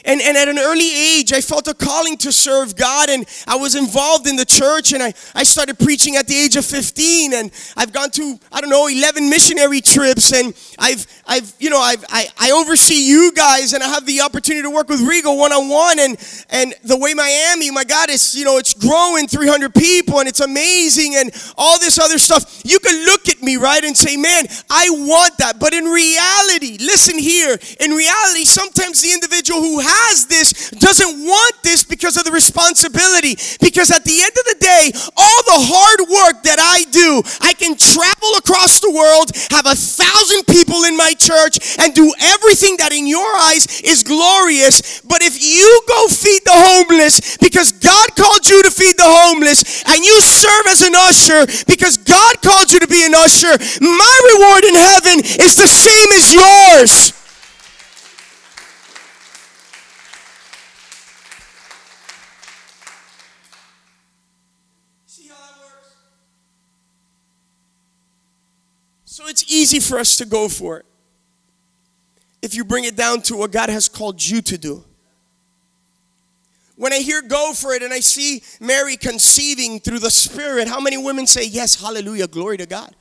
And, 0.04 0.20
and 0.20 0.36
at 0.36 0.48
an 0.48 0.58
early 0.58 1.18
age, 1.18 1.32
I 1.32 1.40
felt 1.40 1.68
a 1.68 1.74
calling 1.74 2.16
to 2.18 2.32
serve 2.32 2.76
God, 2.76 3.10
and 3.10 3.26
I 3.46 3.56
was 3.56 3.74
involved 3.74 4.26
in 4.26 4.36
the 4.36 4.44
church, 4.44 4.92
and 4.92 5.02
I, 5.02 5.12
I 5.34 5.42
started 5.42 5.78
preaching 5.78 6.16
at 6.16 6.26
the 6.26 6.36
age 6.36 6.56
of 6.56 6.64
15, 6.64 7.34
and 7.34 7.50
I've 7.76 7.92
gone 7.92 8.10
to, 8.12 8.38
I 8.52 8.60
don't 8.60 8.70
know, 8.70 8.86
11 8.86 9.28
missionary 9.28 9.80
trips, 9.80 10.32
and 10.32 10.54
I've, 10.78 11.06
I've 11.26 11.52
you 11.58 11.70
know, 11.70 11.80
I've, 11.80 12.04
I, 12.08 12.28
I 12.38 12.50
oversee 12.52 13.06
you 13.06 13.32
guys, 13.34 13.72
and 13.72 13.82
I 13.82 13.88
have 13.88 14.06
the 14.06 14.22
opportunity 14.22 14.62
to 14.62 14.70
work 14.70 14.88
with 14.88 15.00
Regal 15.00 15.38
one-on-one, 15.38 15.98
and, 15.98 16.44
and 16.50 16.74
the 16.84 16.96
way 16.96 17.14
Miami, 17.14 17.70
my 17.70 17.84
God, 17.84 18.10
is, 18.10 18.34
you 18.34 18.44
know, 18.44 18.56
it's 18.56 18.74
growing 18.74 19.26
300 19.28 19.74
people, 19.74 20.20
and 20.20 20.28
it's 20.28 20.40
amazing, 20.40 21.16
and 21.16 21.30
all 21.56 21.78
this 21.78 21.98
other 21.98 22.18
stuff. 22.18 22.62
You 22.64 22.78
can 22.78 23.04
look 23.04 23.28
at 23.28 23.42
me, 23.42 23.56
right, 23.56 23.82
and 23.84 23.96
say, 23.96 24.16
man, 24.16 24.46
I 24.70 24.88
want 24.90 25.36
that, 25.38 25.60
but 25.60 25.74
in 25.74 25.84
reality, 25.84 26.78
listen 26.80 27.18
here, 27.18 27.58
in 27.80 27.90
reality, 27.90 28.44
sometimes 28.44 29.02
the 29.02 29.12
individual 29.12 29.60
who 29.60 29.80
has 29.90 30.26
this 30.26 30.70
doesn't 30.70 31.26
want 31.26 31.54
this 31.62 31.84
because 31.84 32.16
of 32.16 32.24
the 32.24 32.30
responsibility. 32.30 33.34
Because 33.60 33.90
at 33.90 34.04
the 34.04 34.18
end 34.22 34.34
of 34.38 34.46
the 34.46 34.58
day, 34.60 34.92
all 35.16 35.40
the 35.50 35.60
hard 35.66 36.00
work 36.06 36.42
that 36.46 36.58
I 36.62 36.86
do, 36.90 37.22
I 37.40 37.52
can 37.54 37.76
travel 37.76 38.38
across 38.38 38.80
the 38.80 38.90
world, 38.90 39.34
have 39.50 39.66
a 39.66 39.74
thousand 39.74 40.46
people 40.46 40.84
in 40.84 40.96
my 40.96 41.12
church, 41.18 41.78
and 41.78 41.94
do 41.94 42.12
everything 42.20 42.76
that 42.78 42.92
in 42.92 43.06
your 43.06 43.30
eyes 43.50 43.80
is 43.82 44.02
glorious. 44.02 45.00
But 45.02 45.22
if 45.22 45.38
you 45.42 45.68
go 45.88 46.06
feed 46.08 46.42
the 46.44 46.54
homeless 46.54 47.36
because 47.38 47.72
God 47.72 48.14
called 48.16 48.48
you 48.48 48.62
to 48.62 48.70
feed 48.70 48.96
the 48.96 49.06
homeless, 49.06 49.82
and 49.86 50.04
you 50.04 50.20
serve 50.20 50.66
as 50.66 50.82
an 50.82 50.94
usher 50.94 51.46
because 51.66 51.96
God 51.96 52.42
called 52.42 52.72
you 52.72 52.80
to 52.80 52.86
be 52.86 53.04
an 53.04 53.14
usher, 53.14 53.52
my 53.80 54.14
reward 54.34 54.64
in 54.64 54.74
heaven 54.74 55.18
is 55.40 55.56
the 55.56 55.68
same 55.68 56.10
as 56.12 56.34
yours. 56.34 57.12
See 65.06 65.28
how 65.28 65.34
that 65.34 65.58
works? 65.60 65.96
So 69.10 69.26
it's 69.26 69.44
easy 69.52 69.80
for 69.80 69.98
us 69.98 70.14
to 70.18 70.24
go 70.24 70.48
for 70.48 70.78
it. 70.78 70.86
If 72.42 72.54
you 72.54 72.62
bring 72.64 72.84
it 72.84 72.94
down 72.94 73.22
to 73.22 73.36
what 73.36 73.50
God 73.50 73.68
has 73.68 73.88
called 73.88 74.24
you 74.24 74.40
to 74.42 74.56
do. 74.56 74.84
When 76.76 76.92
I 76.92 76.98
hear 76.98 77.20
go 77.20 77.52
for 77.52 77.72
it 77.72 77.82
and 77.82 77.92
I 77.92 77.98
see 77.98 78.44
Mary 78.60 78.96
conceiving 78.96 79.80
through 79.80 79.98
the 79.98 80.12
Spirit, 80.12 80.68
how 80.68 80.78
many 80.78 80.96
women 80.96 81.26
say, 81.26 81.44
Yes, 81.44 81.82
hallelujah, 81.82 82.28
glory 82.28 82.56
to 82.58 82.66
God? 82.66 82.94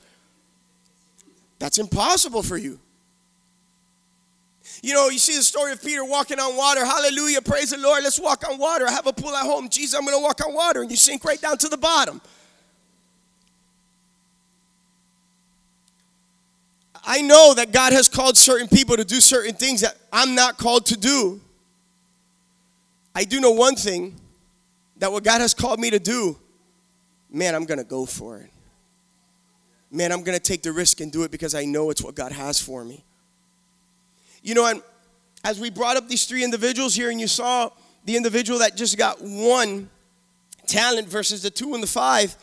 That's 1.60 1.78
impossible 1.78 2.42
for 2.42 2.56
you. 2.56 2.80
You 4.82 4.94
know, 4.94 5.10
you 5.10 5.20
see 5.20 5.36
the 5.36 5.44
story 5.44 5.70
of 5.70 5.80
Peter 5.80 6.04
walking 6.04 6.40
on 6.40 6.56
water. 6.56 6.84
Hallelujah, 6.84 7.40
praise 7.40 7.70
the 7.70 7.78
Lord. 7.78 8.02
Let's 8.02 8.18
walk 8.18 8.42
on 8.50 8.58
water. 8.58 8.84
I 8.84 8.90
have 8.90 9.06
a 9.06 9.12
pool 9.12 9.36
at 9.36 9.44
home. 9.44 9.68
Jesus, 9.68 9.94
I'm 9.94 10.04
going 10.04 10.16
to 10.16 10.22
walk 10.22 10.44
on 10.44 10.54
water. 10.54 10.82
And 10.82 10.90
you 10.90 10.96
sink 10.96 11.24
right 11.24 11.40
down 11.40 11.56
to 11.58 11.68
the 11.68 11.78
bottom. 11.78 12.20
I 17.04 17.22
know 17.22 17.54
that 17.54 17.72
God 17.72 17.92
has 17.92 18.08
called 18.08 18.36
certain 18.36 18.68
people 18.68 18.96
to 18.96 19.04
do 19.04 19.20
certain 19.20 19.54
things 19.54 19.80
that 19.80 19.96
I'm 20.12 20.34
not 20.34 20.58
called 20.58 20.86
to 20.86 20.96
do. 20.96 21.40
I 23.14 23.24
do 23.24 23.40
know 23.40 23.50
one 23.50 23.74
thing 23.74 24.16
that 24.98 25.10
what 25.10 25.24
God 25.24 25.40
has 25.40 25.54
called 25.54 25.80
me 25.80 25.90
to 25.90 25.98
do, 25.98 26.38
man, 27.30 27.54
I'm 27.54 27.64
going 27.64 27.78
to 27.78 27.84
go 27.84 28.06
for 28.06 28.38
it. 28.38 28.50
Man, 29.90 30.12
I'm 30.12 30.22
going 30.22 30.38
to 30.38 30.42
take 30.42 30.62
the 30.62 30.72
risk 30.72 31.00
and 31.00 31.10
do 31.10 31.24
it 31.24 31.30
because 31.30 31.54
I 31.54 31.64
know 31.64 31.90
it's 31.90 32.02
what 32.02 32.14
God 32.14 32.32
has 32.32 32.60
for 32.60 32.84
me. 32.84 33.02
You 34.42 34.54
know, 34.54 34.66
and 34.66 34.82
as 35.42 35.58
we 35.58 35.70
brought 35.70 35.96
up 35.96 36.08
these 36.08 36.26
three 36.26 36.44
individuals 36.44 36.94
here, 36.94 37.10
and 37.10 37.20
you 37.20 37.26
saw 37.26 37.70
the 38.04 38.16
individual 38.16 38.60
that 38.60 38.76
just 38.76 38.96
got 38.96 39.20
one 39.20 39.90
talent 40.66 41.08
versus 41.08 41.42
the 41.42 41.50
two 41.50 41.74
and 41.74 41.82
the 41.82 41.88
five, 41.88 42.36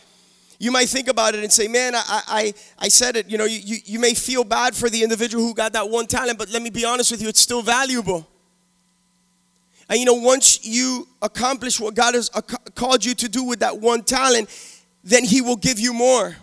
you 0.60 0.72
might 0.72 0.90
think 0.90 1.08
about 1.08 1.36
it 1.36 1.44
and 1.44 1.54
say, 1.54 1.68
man, 1.68 1.96
I, 1.96 2.22
I, 2.28 2.54
I 2.80 2.88
said 2.88 3.16
it. 3.16 3.30
You 3.30 3.38
know, 3.38 3.46
you, 3.46 3.60
you, 3.60 3.78
you 3.86 4.00
may 4.00 4.14
feel 4.14 4.44
bad 4.44 4.76
for 4.76 4.90
the 4.90 5.04
individual 5.04 5.44
who 5.44 5.54
got 5.54 5.74
that 5.74 5.90
one 5.90 6.08
talent, 6.08 6.40
but 6.40 6.50
let 6.50 6.62
me 6.62 6.70
be 6.70 6.84
honest 6.84 7.12
with 7.12 7.22
you, 7.22 7.30
it's 7.30 7.40
still 7.40 7.62
valuable. 7.62 8.28
And 9.90 10.00
you 10.00 10.06
know, 10.06 10.16
once 10.16 10.66
you 10.66 11.08
accomplish 11.22 11.80
what 11.80 11.94
God 11.96 12.16
has 12.16 12.30
called 12.76 13.06
you 13.06 13.14
to 13.16 13.30
do 13.30 13.44
with 13.44 13.60
that 13.60 13.78
one 13.78 14.04
talent, 14.04 14.50
then 15.04 15.24
He 15.24 15.42
will 15.42 15.56
give 15.56 15.80
you 15.80 15.94
more. 15.94 16.36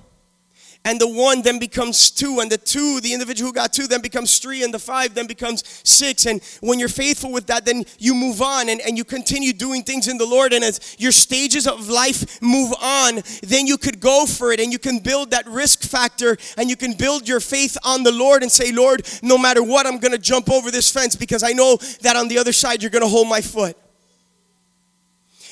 And 0.87 1.01
the 1.01 1.09
one 1.09 1.41
then 1.41 1.59
becomes 1.59 2.11
two, 2.11 2.41
and 2.41 2.51
the 2.51 2.59
two, 2.59 3.01
the 3.01 3.15
individual 3.15 3.49
who 3.49 3.55
got 3.55 3.73
two, 3.73 3.87
then 3.87 4.03
becomes 4.03 4.39
three, 4.39 4.63
and 4.63 4.73
the 4.73 4.79
five 4.79 5.15
then 5.15 5.27
becomes 5.27 5.65
six. 5.83 6.27
And 6.27 6.43
when 6.61 6.79
you're 6.79 6.91
faithful 6.91 7.33
with 7.33 7.47
that, 7.47 7.65
then 7.65 7.85
you 7.99 8.15
move 8.15 8.43
on 8.43 8.69
and, 8.69 8.83
and 8.83 8.99
you 8.99 9.05
continue 9.05 9.55
doing 9.55 9.83
things 9.83 10.09
in 10.09 10.19
the 10.19 10.27
Lord. 10.27 10.53
And 10.53 10.63
as 10.63 10.95
your 10.99 11.13
stages 11.13 11.67
of 11.67 11.89
life 11.89 12.43
move 12.43 12.75
on, 12.83 13.23
then 13.43 13.67
you 13.67 13.79
could 13.79 13.99
go 13.99 14.27
for 14.27 14.53
it 14.53 14.61
and 14.61 14.71
you 14.71 14.79
can 14.79 14.99
build 14.99 15.31
that 15.31 15.47
risk 15.47 15.83
factor 15.83 16.37
and 16.59 16.69
you 16.69 16.77
can 16.77 16.93
build 16.93 17.27
your 17.27 17.41
faith 17.41 17.79
on 17.83 18.03
the 18.03 18.13
Lord 18.13 18.43
and 18.43 18.53
say, 18.53 18.71
Lord, 18.71 19.09
no 19.23 19.39
matter 19.39 19.63
what, 19.63 19.87
I'm 19.87 19.99
gonna 19.99 20.19
jump 20.19 20.51
over 20.51 20.71
this 20.71 20.91
fence 20.91 21.17
because 21.17 21.43
I 21.43 21.53
know 21.53 21.79
that 22.03 22.15
on 22.17 22.29
the 22.29 22.39
other 22.39 22.53
side 22.53 22.83
you're 22.83 22.91
gonna 22.91 23.09
hold 23.09 23.29
my 23.29 23.41
foot. 23.41 23.77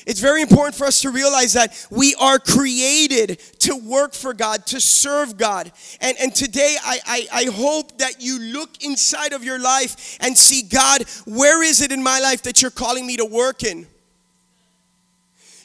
It's 0.05 0.19
very 0.19 0.41
important 0.41 0.75
for 0.75 0.85
us 0.85 1.01
to 1.01 1.11
realize 1.11 1.53
that 1.53 1.87
we 1.89 2.15
are 2.15 2.39
created 2.39 3.39
to 3.59 3.75
work 3.75 4.13
for 4.13 4.33
God, 4.33 4.65
to 4.67 4.79
serve 4.81 5.37
God. 5.37 5.71
And, 6.01 6.17
and 6.19 6.35
today, 6.35 6.75
I, 6.83 6.99
I, 7.05 7.27
I 7.31 7.43
hope 7.45 7.97
that 7.99 8.21
you 8.21 8.39
look 8.39 8.83
inside 8.83 9.33
of 9.33 9.43
your 9.43 9.59
life 9.59 10.17
and 10.21 10.37
see 10.37 10.61
God, 10.63 11.03
where 11.25 11.63
is 11.63 11.81
it 11.81 11.91
in 11.91 12.03
my 12.03 12.19
life 12.19 12.43
that 12.43 12.61
you're 12.61 12.71
calling 12.71 13.07
me 13.07 13.17
to 13.17 13.25
work 13.25 13.63
in? 13.63 13.87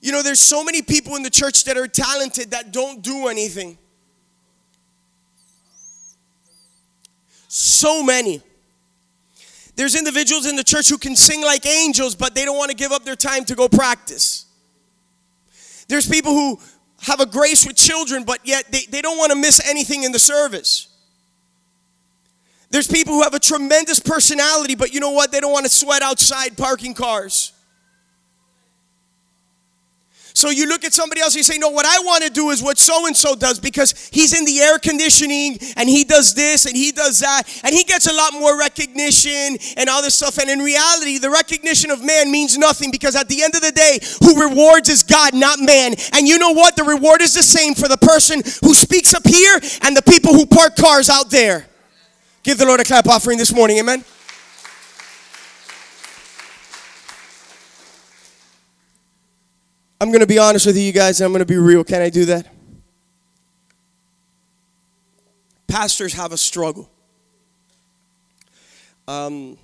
You 0.01 0.13
know, 0.13 0.23
there's 0.23 0.41
so 0.41 0.63
many 0.63 0.83
people 0.83 1.17
in 1.17 1.23
the 1.23 1.31
church 1.31 1.65
that 1.65 1.77
are 1.77 1.89
talented 1.89 2.53
that 2.53 2.73
don't 2.73 3.03
do 3.03 3.27
anything. 3.27 3.77
So 7.49 8.03
many. 8.05 8.43
There's 9.79 9.95
individuals 9.95 10.45
in 10.45 10.57
the 10.57 10.65
church 10.65 10.89
who 10.89 10.99
can 10.99 11.15
sing 11.15 11.41
like 11.41 11.65
angels, 11.65 12.17
but 12.17 12.35
they 12.35 12.45
don't 12.45 12.59
want 12.59 12.73
to 12.73 12.77
give 12.77 12.91
up 12.91 13.05
their 13.05 13.15
time 13.15 13.45
to 13.45 13.55
go 13.55 13.69
practice. 13.69 14.45
There's 15.87 16.09
people 16.09 16.33
who 16.33 16.59
have 17.03 17.21
a 17.21 17.27
grace 17.27 17.65
with 17.65 17.77
children, 17.77 18.25
but 18.25 18.41
yet 18.43 18.65
they, 18.73 18.87
they 18.91 19.01
don't 19.01 19.17
want 19.17 19.31
to 19.31 19.39
miss 19.39 19.65
anything 19.65 20.03
in 20.03 20.11
the 20.11 20.19
service. 20.19 20.89
There's 22.71 22.89
people 22.89 23.15
who 23.15 23.23
have 23.23 23.35
a 23.35 23.39
tremendous 23.39 24.01
personality, 24.01 24.75
but 24.75 24.93
you 24.93 24.99
know 24.99 25.13
what? 25.13 25.31
They 25.31 25.39
don't 25.39 25.53
want 25.53 25.65
to 25.67 25.71
sweat 25.71 26.03
outside 26.03 26.57
parking 26.57 26.93
cars. 26.93 27.53
So 30.39 30.51
you 30.51 30.69
look 30.69 30.85
at 30.85 30.93
somebody 30.93 31.21
else 31.21 31.35
and 31.35 31.39
you 31.39 31.43
say, 31.43 31.59
No, 31.59 31.71
what 31.71 31.85
I 31.85 31.99
want 31.99 32.23
to 32.23 32.31
do 32.31 32.51
is 32.51 32.63
what 32.63 32.79
so 32.79 33.09
and 33.09 33.17
so 33.17 33.35
does 33.35 33.59
because 33.59 34.09
he's 34.13 34.39
in 34.39 34.45
the 34.45 34.61
air 34.61 34.79
conditioning 34.79 35.59
and 35.77 35.89
he 35.89 36.05
does 36.05 36.33
this 36.33 36.65
and 36.65 36.77
he 36.77 36.93
does 36.93 37.19
that 37.19 37.43
and 37.65 37.75
he 37.75 37.83
gets 37.83 38.07
a 38.07 38.15
lot 38.15 38.33
more 38.35 38.57
recognition 38.57 39.59
and 39.77 39.89
all 39.91 40.01
this 40.01 40.15
stuff. 40.15 40.39
And 40.39 40.49
in 40.49 40.61
reality, 40.61 41.19
the 41.19 41.29
recognition 41.29 41.91
of 41.91 42.05
man 42.05 42.31
means 42.31 42.57
nothing 42.57 42.93
because 42.93 43.17
at 43.17 43.29
the 43.29 43.43
end 43.43 43.57
of 43.57 43.63
the 43.63 43.73
day, 43.73 43.99
who 44.23 44.41
rewards 44.49 44.89
is 44.89 45.03
God, 45.03 45.35
not 45.35 45.59
man. 45.59 45.95
And 46.13 46.29
you 46.29 46.39
know 46.39 46.53
what? 46.53 46.77
The 46.77 46.85
reward 46.85 47.21
is 47.21 47.35
the 47.35 47.43
same 47.43 47.75
for 47.75 47.89
the 47.89 47.99
person 47.99 48.41
who 48.63 48.75
speaks 48.75 49.15
up 49.15 49.27
here 49.27 49.59
and 49.83 49.97
the 49.97 50.03
people 50.03 50.35
who 50.35 50.47
park 50.47 50.77
cars 50.77 51.11
out 51.11 51.31
there. 51.31 51.67
Give 52.45 52.57
the 52.57 52.65
Lord 52.65 52.79
a 52.79 52.85
clap 52.85 53.09
offering 53.09 53.39
this 53.39 53.53
morning, 53.53 53.79
amen. 53.79 54.05
I'm 60.01 60.11
going 60.11 60.21
to 60.21 60.27
be 60.27 60.39
honest 60.39 60.65
with 60.65 60.77
you 60.77 60.93
guys 60.93 61.21
and 61.21 61.27
I'm 61.27 61.33
going 61.33 61.41
to 61.41 61.47
be 61.47 61.57
real. 61.57 61.83
Can 61.83 62.01
I 62.01 62.09
do 62.09 62.25
that? 62.27 62.47
Pastors 65.67 66.13
have 66.15 66.33
a 66.33 66.37
struggle. 66.37 66.89
Um, 69.09 69.59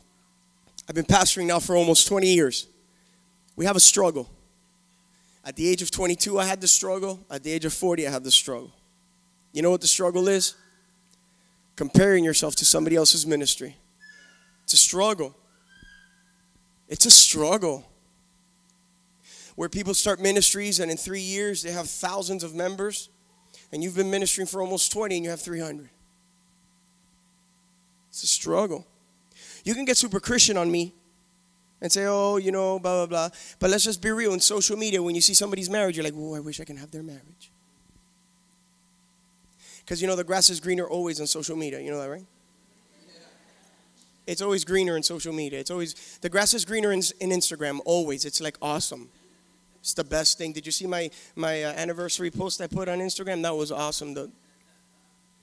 I've 0.89 0.95
been 0.95 1.05
pastoring 1.05 1.47
now 1.47 1.61
for 1.61 1.76
almost 1.76 2.09
20 2.09 2.26
years. 2.26 2.66
We 3.57 3.64
have 3.64 3.76
a 3.76 3.80
struggle. 3.80 4.28
At 5.45 5.55
the 5.55 5.68
age 5.68 5.82
of 5.82 5.91
22, 5.91 6.39
I 6.39 6.47
had 6.47 6.61
the 6.61 6.66
struggle. 6.68 7.20
At 7.30 7.45
the 7.45 7.53
age 7.53 7.64
of 7.64 7.72
40, 7.72 8.07
I 8.09 8.11
had 8.11 8.24
the 8.24 8.30
struggle. 8.30 8.72
You 9.53 9.62
know 9.62 9.70
what 9.70 9.82
the 9.82 9.87
struggle 9.87 10.26
is? 10.26 10.55
Comparing 11.76 12.24
yourself 12.24 12.57
to 12.57 12.64
somebody 12.64 12.97
else's 12.97 13.24
ministry. 13.24 13.76
It's 14.64 14.72
a 14.72 14.78
struggle. 14.78 15.37
It's 16.89 17.07
a 17.07 17.11
struggle 17.11 17.87
where 19.57 19.69
people 19.69 19.95
start 19.95 20.21
ministries 20.21 20.81
and 20.81 20.91
in 20.91 20.97
three 20.97 21.21
years 21.21 21.63
they 21.63 21.73
have 21.73 21.89
thousands 21.89 22.43
of 22.43 22.55
members 22.55 23.09
and 23.73 23.83
you've 23.83 23.97
been 23.97 24.11
ministering 24.11 24.47
for 24.47 24.61
almost 24.61 24.93
20 24.93 25.17
and 25.17 25.25
you 25.25 25.31
have 25.31 25.41
300 25.41 25.89
it's 28.15 28.23
a 28.23 28.29
struggle. 28.29 28.87
You 29.65 29.75
can 29.75 29.85
get 29.85 29.97
super 29.97 30.21
christian 30.21 30.57
on 30.57 30.71
me 30.71 30.95
and 31.81 31.91
say 31.91 32.07
oh 32.07 32.37
you 32.37 32.53
know 32.53 32.79
blah 32.79 33.07
blah 33.07 33.29
blah. 33.29 33.37
But 33.59 33.71
let's 33.71 33.83
just 33.83 34.01
be 34.01 34.11
real 34.13 34.33
in 34.33 34.41
social 34.41 34.77
media 34.77 35.03
when 35.03 35.17
you 35.17 35.21
see 35.21 35.35
somebody's 35.35 35.69
marriage 35.69 35.97
you're 35.97 36.05
like 36.05 36.15
oh 36.17 36.35
i 36.35 36.41
wish 36.41 36.61
i 36.61 36.65
can 36.65 36.77
have 36.77 36.93
their 36.93 37.03
marriage. 37.03 37.51
Because 39.81 40.01
you 40.01 40.07
know 40.07 40.15
the 40.15 40.23
grass 40.23 40.49
is 40.49 40.61
greener 40.61 40.87
always 40.87 41.21
on 41.21 41.27
social 41.27 41.57
media. 41.57 41.81
You 41.81 41.91
know 41.91 42.01
that 42.01 42.09
right? 42.09 42.25
It's 44.27 44.41
always 44.41 44.65
greener 44.65 44.97
in 44.97 45.03
social 45.03 45.35
media. 45.35 45.59
It's 45.59 45.73
always 45.73 46.19
the 46.23 46.29
grass 46.29 46.55
is 46.55 46.65
greener 46.65 46.93
in, 46.93 47.03
in 47.19 47.31
instagram 47.31 47.81
always. 47.85 48.25
It's 48.25 48.41
like 48.41 48.57
awesome 48.63 49.11
it's 49.85 49.93
the 49.93 50.03
best 50.03 50.39
thing. 50.39 50.55
Did 50.55 50.64
you 50.64 50.72
see 50.72 50.87
my 50.87 51.11
my 51.37 51.62
uh, 51.62 51.72
anniversary 51.72 52.30
post 52.30 52.59
I 52.62 52.66
put 52.66 52.89
on 52.89 53.01
Instagram? 53.01 53.43
That 53.43 53.55
was 53.55 53.70
awesome. 53.70 54.14
The 54.14 54.30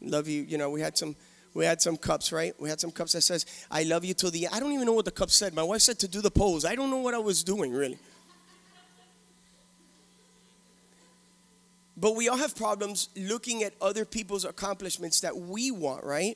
love 0.02 0.28
you. 0.28 0.42
You 0.42 0.58
know, 0.58 0.72
we 0.72 0.82
had 0.82 0.98
some 0.98 1.16
we 1.54 1.64
had 1.64 1.80
some 1.80 1.96
cups, 1.96 2.32
right? 2.32 2.60
We 2.60 2.68
had 2.68 2.82
some 2.82 2.90
cups 2.90 3.12
that 3.12 3.22
says 3.22 3.46
"I 3.70 3.84
love 3.84 4.04
you 4.04 4.16
till 4.16 4.32
the." 4.32 4.48
I 4.48 4.60
don't 4.60 4.72
even 4.72 4.88
know 4.88 4.94
what 4.94 5.06
the 5.06 5.12
cup 5.12 5.30
said. 5.30 5.54
My 5.54 5.62
wife 5.62 5.82
said 5.82 6.00
to 6.00 6.08
do 6.08 6.22
the 6.22 6.32
pose. 6.32 6.66
I 6.66 6.74
don't 6.74 6.90
know 6.90 6.98
what 6.98 7.14
I 7.14 7.20
was 7.20 7.44
doing 7.44 7.72
really. 7.72 8.00
But 11.96 12.16
we 12.16 12.28
all 12.28 12.38
have 12.38 12.56
problems 12.56 13.10
looking 13.16 13.62
at 13.62 13.74
other 13.80 14.06
people's 14.06 14.44
accomplishments 14.44 15.20
that 15.20 15.38
we 15.38 15.70
want, 15.70 16.04
right? 16.04 16.36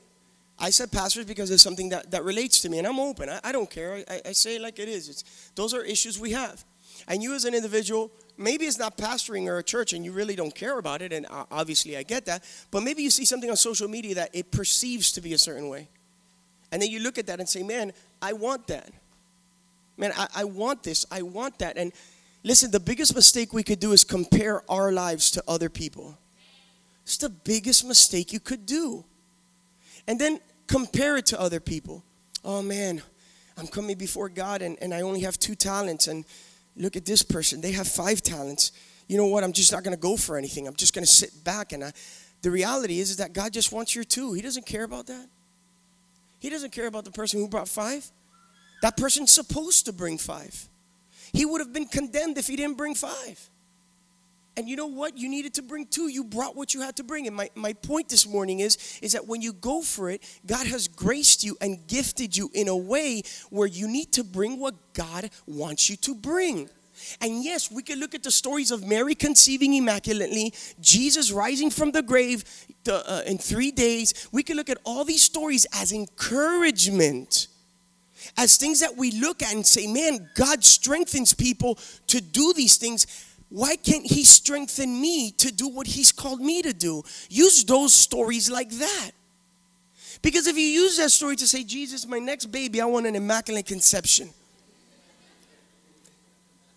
I 0.59 0.69
said 0.69 0.91
pastors 0.91 1.25
because 1.25 1.49
it's 1.49 1.63
something 1.63 1.89
that, 1.89 2.11
that 2.11 2.23
relates 2.23 2.61
to 2.61 2.69
me, 2.69 2.77
and 2.77 2.85
I'm 2.85 2.99
open. 2.99 3.29
I, 3.29 3.39
I 3.43 3.51
don't 3.51 3.67
care. 3.67 4.03
I, 4.07 4.21
I 4.27 4.31
say 4.33 4.57
it 4.57 4.61
like 4.61 4.77
it 4.77 4.87
is. 4.87 5.09
It's, 5.09 5.23
those 5.55 5.73
are 5.73 5.81
issues 5.81 6.19
we 6.19 6.33
have. 6.33 6.63
And 7.07 7.21
you, 7.21 7.33
as 7.33 7.45
an 7.45 7.53
individual, 7.53 8.11
maybe 8.37 8.65
it's 8.65 8.79
not 8.79 8.97
pastoring 8.97 9.47
or 9.47 9.57
a 9.57 9.63
church 9.63 9.93
and 9.93 10.03
you 10.03 10.11
really 10.11 10.35
don't 10.35 10.53
care 10.53 10.79
about 10.79 11.01
it, 11.01 11.13
and 11.13 11.25
uh, 11.29 11.45
obviously 11.51 11.95
I 11.97 12.03
get 12.03 12.25
that, 12.25 12.43
but 12.71 12.81
maybe 12.81 13.03
you 13.03 13.09
see 13.09 13.25
something 13.25 13.49
on 13.49 13.55
social 13.55 13.87
media 13.87 14.15
that 14.15 14.29
it 14.33 14.51
perceives 14.51 15.11
to 15.13 15.21
be 15.21 15.33
a 15.33 15.37
certain 15.37 15.69
way. 15.69 15.87
And 16.71 16.81
then 16.81 16.89
you 16.89 16.99
look 16.99 17.17
at 17.17 17.27
that 17.27 17.39
and 17.39 17.47
say, 17.47 17.63
man, 17.63 17.93
I 18.21 18.33
want 18.33 18.67
that. 18.67 18.89
Man, 19.97 20.11
I, 20.17 20.27
I 20.35 20.43
want 20.43 20.83
this. 20.83 21.05
I 21.11 21.21
want 21.21 21.59
that. 21.59 21.77
And 21.77 21.93
listen, 22.43 22.71
the 22.71 22.79
biggest 22.79 23.15
mistake 23.15 23.53
we 23.53 23.63
could 23.63 23.79
do 23.79 23.91
is 23.93 24.03
compare 24.03 24.61
our 24.69 24.91
lives 24.91 25.31
to 25.31 25.43
other 25.47 25.69
people. 25.69 26.17
It's 27.03 27.17
the 27.17 27.29
biggest 27.29 27.85
mistake 27.85 28.33
you 28.33 28.39
could 28.39 28.65
do. 28.65 29.05
And 30.07 30.19
then 30.19 30.39
compare 30.67 31.17
it 31.17 31.27
to 31.27 31.39
other 31.39 31.59
people. 31.59 32.03
Oh 32.43 32.61
man, 32.61 33.01
I'm 33.57 33.67
coming 33.67 33.95
before 33.95 34.27
God 34.27 34.61
and, 34.61 34.77
and 34.81 34.93
I 34.93 35.01
only 35.01 35.21
have 35.21 35.39
two 35.39 35.55
talents 35.55 36.07
and 36.07 36.25
look 36.75 36.95
at 36.95 37.05
this 37.05 37.23
person 37.23 37.61
they 37.61 37.71
have 37.71 37.87
five 37.87 38.21
talents. 38.21 38.71
You 39.07 39.17
know 39.17 39.27
what? 39.27 39.43
I'm 39.43 39.53
just 39.53 39.71
not 39.71 39.83
going 39.83 39.95
to 39.95 40.01
go 40.01 40.17
for 40.17 40.37
anything. 40.37 40.67
I'm 40.67 40.75
just 40.75 40.93
going 40.93 41.05
to 41.05 41.11
sit 41.11 41.43
back 41.43 41.73
and 41.73 41.83
I, 41.83 41.91
the 42.41 42.49
reality 42.51 42.99
is, 42.99 43.11
is 43.11 43.17
that 43.17 43.33
god 43.33 43.53
just 43.53 43.71
wants 43.71 43.95
your 43.95 44.03
two. 44.03 44.33
He 44.33 44.41
doesn't 44.41 44.65
care 44.65 44.83
about 44.83 45.07
that. 45.07 45.27
He 46.39 46.49
doesn't 46.49 46.71
care 46.71 46.87
about 46.87 47.05
the 47.05 47.11
person 47.11 47.39
who 47.39 47.47
brought 47.47 47.67
five. 47.67 48.05
That 48.81 48.97
person's 48.97 49.31
supposed 49.31 49.85
to 49.85 49.93
bring 49.93 50.17
five. 50.17 50.69
He 51.33 51.45
would 51.45 51.59
have 51.59 51.73
been 51.73 51.87
condemned 51.87 52.37
if 52.37 52.47
he 52.47 52.55
didn't 52.55 52.77
bring 52.77 52.95
five 52.95 53.49
and 54.57 54.69
you 54.69 54.75
know 54.75 54.87
what? 54.87 55.17
You 55.17 55.29
needed 55.29 55.53
to 55.55 55.61
bring 55.61 55.85
two. 55.85 56.07
You 56.07 56.23
brought 56.23 56.55
what 56.55 56.73
you 56.73 56.81
had 56.81 56.95
to 56.97 57.03
bring. 57.03 57.27
And 57.27 57.35
my, 57.35 57.49
my 57.55 57.73
point 57.73 58.07
this 58.09 58.25
morning 58.27 58.59
is, 58.61 58.99
is 59.01 59.11
that 59.11 59.27
when 59.27 59.41
you 59.41 59.51
go 59.51 59.81
for 59.81 60.09
it, 60.09 60.23
God 60.45 60.65
has 60.67 60.87
graced 60.87 61.43
you 61.43 61.57
and 61.59 61.85
gifted 61.87 62.37
you 62.37 62.49
in 62.53 62.67
a 62.67 62.75
way 62.75 63.23
where 63.49 63.67
you 63.67 63.87
need 63.87 64.13
to 64.13 64.23
bring 64.23 64.59
what 64.59 64.75
God 64.93 65.29
wants 65.45 65.89
you 65.89 65.97
to 65.97 66.15
bring. 66.15 66.69
And 67.19 67.43
yes, 67.43 67.69
we 67.69 67.83
can 67.83 67.99
look 67.99 68.15
at 68.15 68.23
the 68.23 68.31
stories 68.31 68.71
of 68.71 68.85
Mary 68.87 69.15
conceiving 69.15 69.73
immaculately, 69.73 70.53
Jesus 70.79 71.31
rising 71.31 71.69
from 71.69 71.91
the 71.91 72.01
grave 72.01 72.45
the, 72.85 73.09
uh, 73.09 73.21
in 73.25 73.37
three 73.37 73.71
days. 73.71 74.29
We 74.31 74.43
can 74.43 74.55
look 74.55 74.69
at 74.69 74.77
all 74.85 75.03
these 75.03 75.21
stories 75.21 75.67
as 75.73 75.91
encouragement, 75.91 77.47
as 78.37 78.55
things 78.55 78.79
that 78.79 78.95
we 78.95 79.11
look 79.11 79.43
at 79.43 79.53
and 79.53 79.65
say, 79.65 79.87
man, 79.87 80.29
God 80.35 80.63
strengthens 80.63 81.33
people 81.33 81.77
to 82.07 82.21
do 82.21 82.53
these 82.53 82.77
things 82.77 83.05
why 83.55 83.77
can't 83.77 84.05
he 84.05 84.25
strengthen 84.25 84.99
me 84.99 85.31
to 85.31 85.49
do 85.49 85.69
what 85.69 85.87
he's 85.87 86.11
called 86.11 86.41
me 86.41 86.61
to 86.61 86.73
do? 86.73 87.03
Use 87.29 87.63
those 87.63 87.93
stories 87.93 88.51
like 88.51 88.69
that. 88.69 89.11
Because 90.21 90.47
if 90.47 90.57
you 90.57 90.65
use 90.65 90.97
that 90.97 91.09
story 91.09 91.37
to 91.37 91.47
say, 91.47 91.63
Jesus, 91.63 92.05
my 92.05 92.19
next 92.19 92.47
baby, 92.47 92.81
I 92.81 92.85
want 92.85 93.05
an 93.05 93.15
immaculate 93.15 93.65
conception. 93.65 94.29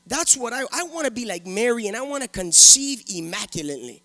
That's 0.06 0.36
what 0.36 0.52
I, 0.52 0.60
I 0.72 0.84
want 0.84 1.06
to 1.06 1.10
be 1.10 1.24
like 1.24 1.48
Mary 1.48 1.88
and 1.88 1.96
I 1.96 2.02
want 2.02 2.22
to 2.22 2.28
conceive 2.28 3.02
immaculately. 3.12 4.00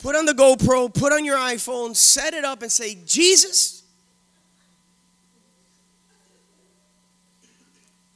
Put 0.00 0.16
on 0.16 0.24
the 0.24 0.32
GoPro, 0.32 0.92
put 0.92 1.12
on 1.12 1.26
your 1.26 1.36
iPhone, 1.36 1.94
set 1.94 2.32
it 2.32 2.42
up 2.42 2.62
and 2.62 2.72
say, 2.72 2.96
Jesus, 3.04 3.82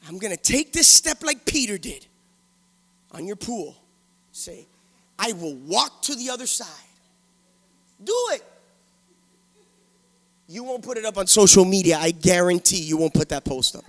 I'm 0.09 0.19
going 0.19 0.35
to 0.35 0.43
take 0.43 0.73
this 0.73 0.89
step 0.89 1.23
like 1.23 1.45
Peter 1.45 1.77
did 1.77 2.07
on 3.13 3.27
your 3.27 3.37
pool. 3.37 3.77
Say, 4.33 4.67
I 5.19 5.33
will 5.33 5.57
walk 5.57 6.01
to 6.03 6.15
the 6.15 6.31
other 6.31 6.47
side. 6.47 6.69
Do 8.03 8.15
it. 8.31 8.43
You 10.49 10.65
won't 10.65 10.83
put 10.83 10.97
it 10.97 11.05
up 11.05 11.19
on 11.19 11.27
social 11.27 11.67
media. 11.67 11.99
I 11.99 12.13
guarantee 12.13 12.83
you 12.83 12.97
won't 12.97 13.15
put 13.15 13.29
that 13.29 13.45
post 13.45 13.77
up. 13.77 13.85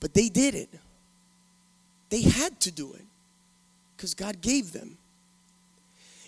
But 0.00 0.14
they 0.14 0.28
did 0.28 0.56
it. 0.56 0.68
They 2.10 2.22
had 2.22 2.58
to 2.60 2.72
do 2.72 2.92
it 2.94 3.02
because 4.02 4.14
God 4.14 4.40
gave 4.40 4.72
them. 4.72 4.98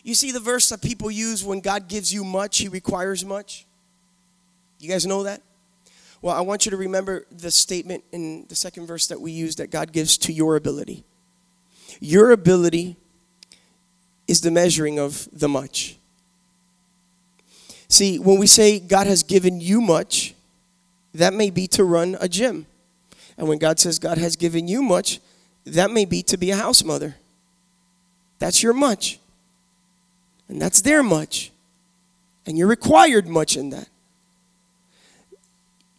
You 0.05 0.15
see 0.15 0.31
the 0.31 0.39
verse 0.39 0.69
that 0.69 0.81
people 0.81 1.11
use 1.11 1.43
when 1.43 1.59
God 1.59 1.89
gives 1.89 2.15
you 2.15 2.23
much, 2.23 2.59
He 2.59 2.69
requires 2.69 3.25
much? 3.25 3.67
You 4.79 4.89
guys 4.89 5.05
know 5.05 5.25
that? 5.25 5.43
Well, 6.23 6.37
I 6.37 6.43
want 6.43 6.67
you 6.67 6.71
to 6.71 6.77
remember 6.77 7.27
the 7.33 7.51
statement 7.51 8.05
in 8.13 8.47
the 8.49 8.55
second 8.55 8.87
verse 8.87 9.09
that 9.09 9.21
we 9.21 9.33
use 9.33 9.57
that 9.57 9.73
God 9.73 9.91
gives 9.91 10.17
to 10.19 10.33
your 10.33 10.55
ability. 10.55 11.03
Your 11.99 12.31
ability 12.31 12.95
is 14.29 14.41
the 14.41 14.53
measuring 14.53 15.01
of 15.01 15.29
the 15.33 15.49
much. 15.49 15.97
See, 17.89 18.21
when 18.21 18.39
we 18.39 18.47
say 18.47 18.79
God 18.79 19.09
has 19.09 19.25
given 19.25 19.61
you 19.61 19.81
much, 19.81 20.37
that 21.13 21.35
may 21.35 21.51
be 21.51 21.67
to 21.69 21.83
run 21.83 22.17
a 22.21 22.29
gym. 22.29 22.67
And 23.37 23.49
when 23.49 23.59
God 23.59 23.81
says 23.81 23.99
God 23.99 24.19
has 24.19 24.37
given 24.37 24.69
you 24.69 24.81
much, 24.81 25.19
that 25.65 25.91
may 25.91 26.05
be 26.05 26.23
to 26.25 26.37
be 26.37 26.53
a 26.53 26.57
house 26.57 26.85
mother. 26.85 27.17
That's 28.45 28.63
your 28.63 28.75
much. 28.75 29.19
And 30.51 30.61
that's 30.61 30.83
their 30.83 31.03
much. 31.03 31.51
And 32.45 32.59
you're 32.59 32.69
required 32.69 33.27
much 33.27 33.57
in 33.57 33.71
that. 33.71 33.89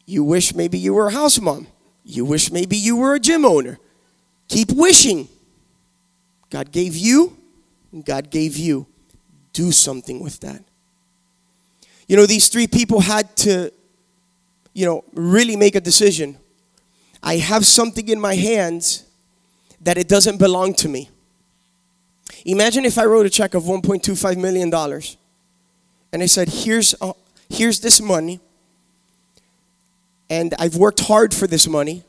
You 0.05 0.23
wish 0.23 0.53
maybe 0.53 0.77
you 0.77 0.93
were 0.93 1.07
a 1.07 1.11
house 1.11 1.41
mom. 1.41 1.65
You 2.03 2.23
wish 2.23 2.51
maybe 2.51 2.77
you 2.77 2.97
were 2.97 3.15
a 3.15 3.19
gym 3.19 3.45
owner. 3.45 3.79
Keep 4.47 4.73
wishing. 4.73 5.27
God 6.51 6.71
gave 6.71 6.95
you, 6.95 7.35
and 7.91 8.05
God 8.05 8.29
gave 8.29 8.57
you. 8.57 8.85
Do 9.51 9.71
something 9.71 10.19
with 10.19 10.39
that. 10.41 10.63
You 12.07 12.15
know, 12.15 12.27
these 12.27 12.47
three 12.47 12.67
people 12.67 12.99
had 12.99 13.35
to, 13.37 13.71
you 14.71 14.85
know, 14.85 15.03
really 15.13 15.55
make 15.55 15.73
a 15.73 15.81
decision. 15.81 16.37
I 17.23 17.37
have 17.37 17.65
something 17.65 18.07
in 18.07 18.21
my 18.21 18.35
hands 18.35 19.03
that 19.81 19.97
it 19.97 20.07
doesn't 20.07 20.37
belong 20.37 20.75
to 20.75 20.87
me. 20.87 21.09
Imagine 22.45 22.85
if 22.85 22.97
I 22.97 23.05
wrote 23.05 23.25
a 23.25 23.29
check 23.29 23.53
of 23.53 23.63
1.25 23.63 24.37
million 24.37 24.69
dollars 24.69 25.17
and 26.11 26.21
I 26.23 26.25
said, 26.25 26.49
"Here's 26.49 26.95
uh, 27.01 27.13
here's 27.49 27.79
this 27.79 28.01
money 28.01 28.39
and 30.29 30.53
I've 30.57 30.75
worked 30.75 31.01
hard 31.01 31.33
for 31.33 31.47
this 31.47 31.67
money. 31.67 32.03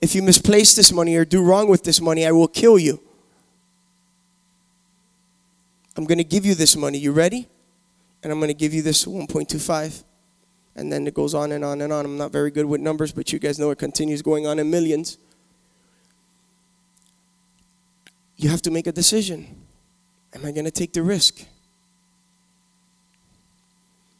If 0.00 0.14
you 0.14 0.22
misplace 0.22 0.74
this 0.74 0.92
money 0.92 1.16
or 1.16 1.24
do 1.24 1.42
wrong 1.42 1.68
with 1.68 1.84
this 1.84 2.00
money, 2.00 2.26
I 2.26 2.32
will 2.32 2.48
kill 2.48 2.78
you. 2.78 3.00
I'm 5.96 6.04
going 6.04 6.18
to 6.18 6.24
give 6.24 6.46
you 6.46 6.54
this 6.54 6.76
money. 6.76 6.98
You 6.98 7.12
ready? 7.12 7.48
And 8.22 8.32
I'm 8.32 8.38
going 8.38 8.48
to 8.48 8.54
give 8.54 8.72
you 8.72 8.82
this 8.82 9.04
1.25. 9.04 10.04
And 10.76 10.92
then 10.92 11.06
it 11.06 11.14
goes 11.14 11.34
on 11.34 11.52
and 11.52 11.64
on 11.64 11.80
and 11.80 11.92
on. 11.92 12.04
I'm 12.04 12.16
not 12.16 12.32
very 12.32 12.50
good 12.50 12.64
with 12.64 12.80
numbers, 12.80 13.12
but 13.12 13.32
you 13.32 13.38
guys 13.38 13.58
know 13.58 13.70
it 13.70 13.78
continues 13.78 14.22
going 14.22 14.46
on 14.46 14.58
in 14.58 14.70
millions. 14.70 15.18
You 18.40 18.48
have 18.48 18.62
to 18.62 18.70
make 18.70 18.86
a 18.86 18.92
decision. 18.92 19.54
Am 20.34 20.46
I 20.46 20.50
going 20.50 20.64
to 20.64 20.70
take 20.70 20.94
the 20.94 21.02
risk? 21.02 21.44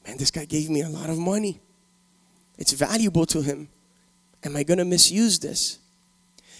Man, 0.06 0.18
this 0.18 0.30
guy 0.30 0.44
gave 0.44 0.68
me 0.68 0.82
a 0.82 0.90
lot 0.90 1.08
of 1.08 1.16
money. 1.18 1.58
It's 2.58 2.72
valuable 2.72 3.24
to 3.24 3.40
him. 3.40 3.70
Am 4.44 4.56
I 4.56 4.62
going 4.62 4.76
to 4.76 4.84
misuse 4.84 5.38
this? 5.38 5.78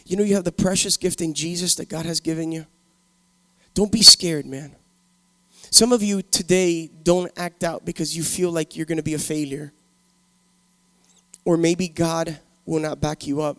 You 0.07 0.17
know, 0.17 0.23
you 0.23 0.37
have 0.37 0.45
the 0.45 0.53
precious 0.53 0.97
gift 0.97 1.21
in 1.21 1.35
Jesus 1.35 1.75
that 1.75 1.91
God 1.91 2.07
has 2.07 2.19
given 2.19 2.51
you. 2.51 2.65
Don't 3.75 3.93
be 3.93 4.01
scared, 4.01 4.47
man. 4.47 4.75
Some 5.71 5.93
of 5.93 6.03
you 6.03 6.23
today 6.23 6.89
don't 7.03 7.31
act 7.37 7.63
out 7.63 7.85
because 7.85 8.17
you 8.17 8.23
feel 8.23 8.51
like 8.51 8.75
you're 8.75 8.87
going 8.87 8.97
to 8.97 9.03
be 9.03 9.15
a 9.15 9.19
failure. 9.19 9.71
Or 11.45 11.59
maybe 11.59 11.89
God 11.89 12.39
will 12.65 12.81
not 12.81 13.03
back 13.03 13.27
you 13.27 13.43
up. 13.43 13.59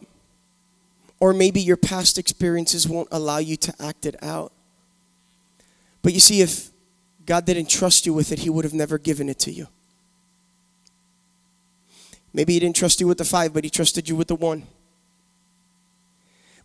Or 1.22 1.34
maybe 1.34 1.62
your 1.62 1.78
past 1.78 2.18
experiences 2.18 2.90
won't 2.90 3.08
allow 3.12 3.38
you 3.38 3.56
to 3.56 3.74
act 3.80 4.06
it 4.06 4.22
out. 4.22 4.52
But 6.02 6.14
you 6.14 6.20
see, 6.20 6.42
if 6.42 6.72
God 7.26 7.46
didn't 7.46 7.70
trust 7.70 8.06
you 8.06 8.14
with 8.14 8.32
it, 8.32 8.40
He 8.40 8.50
would 8.50 8.66
have 8.66 8.74
never 8.74 8.98
given 8.98 9.30
it 9.30 9.40
to 9.40 9.52
you. 9.52 9.68
Maybe 12.34 12.54
He 12.54 12.60
didn't 12.60 12.76
trust 12.76 13.00
you 13.00 13.08
with 13.08 13.20
the 13.20 13.24
five, 13.24 13.54
but 13.54 13.64
He 13.64 13.70
trusted 13.70 14.10
you 14.10 14.16
with 14.16 14.30
the 14.30 14.36
one. 14.36 14.64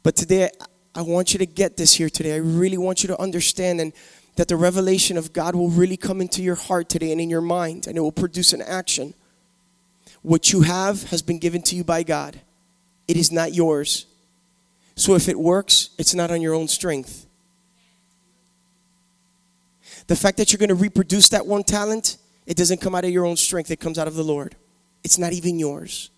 But 0.02 0.16
today, 0.16 0.48
I 0.94 1.02
want 1.02 1.34
you 1.34 1.38
to 1.38 1.46
get 1.46 1.76
this 1.76 1.92
here 1.92 2.08
today. 2.08 2.32
I 2.32 2.38
really 2.38 2.78
want 2.78 3.02
you 3.02 3.08
to 3.08 3.20
understand 3.20 3.80
and 3.80 3.92
that 4.36 4.48
the 4.48 4.56
revelation 4.56 5.18
of 5.18 5.34
God 5.34 5.54
will 5.54 5.68
really 5.68 5.98
come 5.98 6.22
into 6.22 6.42
your 6.42 6.54
heart 6.54 6.88
today 6.88 7.12
and 7.12 7.20
in 7.20 7.28
your 7.28 7.42
mind, 7.42 7.86
and 7.86 7.98
it 7.98 8.00
will 8.00 8.12
produce 8.12 8.54
an 8.54 8.62
action. 8.62 9.12
What 10.22 10.52
you 10.52 10.62
have 10.62 11.04
has 11.04 11.20
been 11.20 11.38
given 11.38 11.60
to 11.62 11.76
you 11.76 11.84
by 11.84 12.02
God, 12.02 12.40
it 13.06 13.18
is 13.18 13.30
not 13.30 13.52
yours. 13.52 14.06
So 14.96 15.14
if 15.14 15.28
it 15.28 15.38
works, 15.38 15.90
it's 15.98 16.14
not 16.14 16.30
on 16.30 16.40
your 16.40 16.54
own 16.54 16.68
strength. 16.68 17.26
The 20.06 20.16
fact 20.16 20.38
that 20.38 20.52
you're 20.52 20.58
going 20.58 20.70
to 20.70 20.74
reproduce 20.74 21.28
that 21.30 21.46
one 21.46 21.64
talent, 21.64 22.16
it 22.46 22.56
doesn't 22.56 22.80
come 22.80 22.94
out 22.94 23.04
of 23.04 23.10
your 23.10 23.26
own 23.26 23.36
strength, 23.36 23.70
it 23.70 23.80
comes 23.80 23.98
out 23.98 24.08
of 24.08 24.14
the 24.14 24.24
Lord. 24.24 24.56
It's 25.04 25.18
not 25.18 25.32
even 25.32 25.58
yours. 25.58 26.10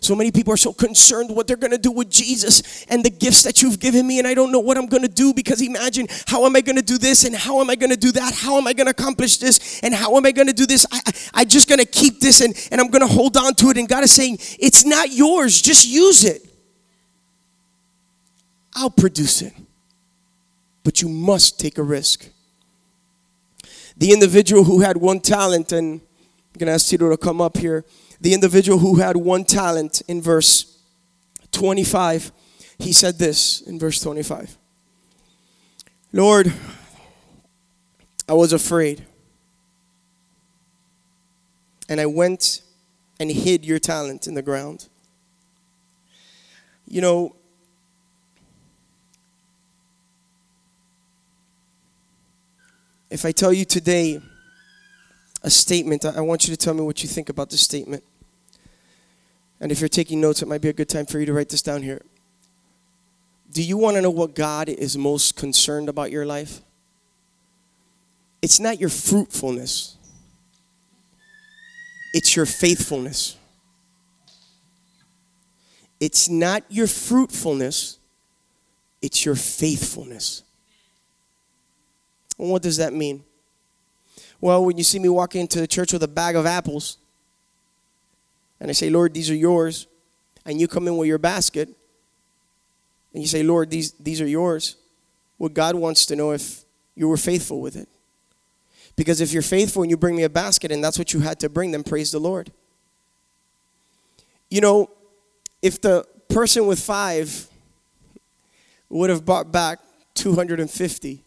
So 0.00 0.14
many 0.14 0.32
people 0.32 0.52
are 0.52 0.58
so 0.58 0.72
concerned 0.72 1.30
what 1.30 1.46
they're 1.46 1.56
going 1.56 1.70
to 1.70 1.78
do 1.78 1.92
with 1.92 2.10
Jesus 2.10 2.84
and 2.86 3.04
the 3.04 3.10
gifts 3.10 3.42
that 3.44 3.62
you've 3.62 3.78
given 3.78 4.06
me, 4.06 4.18
and 4.18 4.26
I 4.26 4.34
don't 4.34 4.50
know 4.50 4.60
what 4.60 4.76
I'm 4.76 4.86
going 4.86 5.02
to 5.02 5.08
do 5.08 5.32
because 5.32 5.62
imagine 5.62 6.08
how 6.26 6.44
am 6.46 6.56
I 6.56 6.60
going 6.60 6.76
to 6.76 6.82
do 6.82 6.98
this 6.98 7.24
and 7.24 7.34
how 7.34 7.60
am 7.60 7.70
I 7.70 7.76
going 7.76 7.90
to 7.90 7.96
do 7.96 8.12
that? 8.12 8.34
How 8.34 8.58
am 8.58 8.66
I 8.66 8.72
going 8.72 8.86
to 8.86 8.90
accomplish 8.90 9.38
this 9.38 9.80
and 9.82 9.94
how 9.94 10.16
am 10.16 10.26
I 10.26 10.32
going 10.32 10.48
to 10.48 10.52
do 10.52 10.66
this? 10.66 10.84
I, 10.90 11.00
I, 11.06 11.12
I 11.34 11.44
just 11.44 11.68
going 11.68 11.78
to 11.78 11.86
keep 11.86 12.20
this 12.20 12.40
and, 12.40 12.54
and 12.70 12.80
I'm 12.80 12.88
going 12.88 13.06
to 13.06 13.12
hold 13.12 13.36
on 13.36 13.54
to 13.54 13.70
it. 13.70 13.78
And 13.78 13.88
God 13.88 14.04
is 14.04 14.12
saying, 14.12 14.38
it's 14.58 14.84
not 14.84 15.12
yours, 15.12 15.62
just 15.62 15.86
use 15.86 16.24
it. 16.24 16.53
I'll 18.74 18.90
produce 18.90 19.42
it, 19.42 19.52
but 20.82 21.00
you 21.00 21.08
must 21.08 21.60
take 21.60 21.78
a 21.78 21.82
risk. 21.82 22.28
The 23.96 24.12
individual 24.12 24.64
who 24.64 24.80
had 24.80 24.96
one 24.96 25.20
talent, 25.20 25.72
and 25.72 26.00
I'm 26.00 26.58
going 26.58 26.66
to 26.66 26.72
ask 26.72 26.88
Tito 26.88 27.08
to 27.08 27.16
come 27.16 27.40
up 27.40 27.56
here 27.56 27.84
the 28.20 28.32
individual 28.32 28.78
who 28.78 28.96
had 28.96 29.16
one 29.16 29.44
talent 29.44 30.02
in 30.08 30.22
verse 30.22 30.78
25, 31.52 32.32
he 32.78 32.92
said 32.92 33.18
this 33.18 33.60
in 33.60 33.78
verse 33.78 34.00
25 34.00 34.56
Lord, 36.12 36.52
I 38.28 38.32
was 38.32 38.52
afraid. 38.52 39.04
And 41.88 42.00
I 42.00 42.06
went 42.06 42.62
and 43.20 43.30
hid 43.30 43.64
your 43.64 43.78
talent 43.78 44.26
in 44.26 44.34
the 44.34 44.42
ground. 44.42 44.88
You 46.86 47.02
know, 47.02 47.36
if 53.14 53.24
I 53.24 53.30
tell 53.30 53.52
you 53.52 53.64
today, 53.64 54.20
a 55.44 55.48
statement. 55.48 56.04
I 56.04 56.20
want 56.20 56.48
you 56.48 56.50
to 56.54 56.56
tell 56.56 56.74
me 56.74 56.80
what 56.80 57.04
you 57.04 57.08
think 57.08 57.28
about 57.28 57.48
this 57.48 57.60
statement. 57.60 58.02
And 59.60 59.70
if 59.70 59.78
you're 59.80 59.88
taking 59.88 60.20
notes, 60.20 60.42
it 60.42 60.48
might 60.48 60.60
be 60.60 60.68
a 60.68 60.72
good 60.72 60.88
time 60.88 61.06
for 61.06 61.20
you 61.20 61.26
to 61.26 61.32
write 61.32 61.48
this 61.48 61.62
down 61.62 61.82
here. 61.82 62.02
Do 63.52 63.62
you 63.62 63.76
want 63.76 63.96
to 63.96 64.02
know 64.02 64.10
what 64.10 64.34
God 64.34 64.68
is 64.68 64.98
most 64.98 65.36
concerned 65.36 65.88
about 65.88 66.10
your 66.10 66.26
life? 66.26 66.60
It's 68.42 68.58
not 68.58 68.80
your 68.80 68.90
fruitfulness, 68.90 69.96
it's 72.12 72.34
your 72.34 72.46
faithfulness. 72.46 73.36
It's 76.00 76.28
not 76.28 76.64
your 76.68 76.88
fruitfulness, 76.88 77.98
it's 79.00 79.24
your 79.24 79.36
faithfulness. 79.36 80.43
What 82.36 82.62
does 82.62 82.76
that 82.78 82.92
mean? 82.92 83.24
Well, 84.40 84.64
when 84.64 84.76
you 84.76 84.84
see 84.84 84.98
me 84.98 85.08
walk 85.08 85.36
into 85.36 85.60
the 85.60 85.66
church 85.66 85.92
with 85.92 86.02
a 86.02 86.08
bag 86.08 86.36
of 86.36 86.46
apples, 86.46 86.98
and 88.60 88.68
I 88.68 88.72
say, 88.72 88.90
Lord, 88.90 89.14
these 89.14 89.30
are 89.30 89.34
yours, 89.34 89.86
and 90.44 90.60
you 90.60 90.68
come 90.68 90.86
in 90.88 90.96
with 90.96 91.08
your 91.08 91.18
basket, 91.18 91.68
and 93.12 93.22
you 93.22 93.28
say, 93.28 93.42
Lord, 93.42 93.70
these, 93.70 93.92
these 93.92 94.20
are 94.20 94.26
yours, 94.26 94.76
well, 95.38 95.48
God 95.48 95.76
wants 95.76 96.06
to 96.06 96.16
know 96.16 96.32
if 96.32 96.64
you 96.94 97.08
were 97.08 97.16
faithful 97.16 97.60
with 97.60 97.76
it. 97.76 97.88
Because 98.96 99.20
if 99.20 99.32
you're 99.32 99.42
faithful 99.42 99.82
and 99.82 99.90
you 99.90 99.96
bring 99.96 100.16
me 100.16 100.22
a 100.22 100.28
basket 100.28 100.70
and 100.70 100.82
that's 100.82 100.98
what 100.98 101.12
you 101.12 101.20
had 101.20 101.40
to 101.40 101.48
bring, 101.48 101.72
then 101.72 101.82
praise 101.82 102.12
the 102.12 102.20
Lord. 102.20 102.52
You 104.50 104.60
know, 104.60 104.90
if 105.62 105.80
the 105.80 106.06
person 106.28 106.66
with 106.66 106.78
five 106.78 107.48
would 108.88 109.10
have 109.10 109.24
brought 109.24 109.50
back 109.50 109.80
250, 110.14 111.24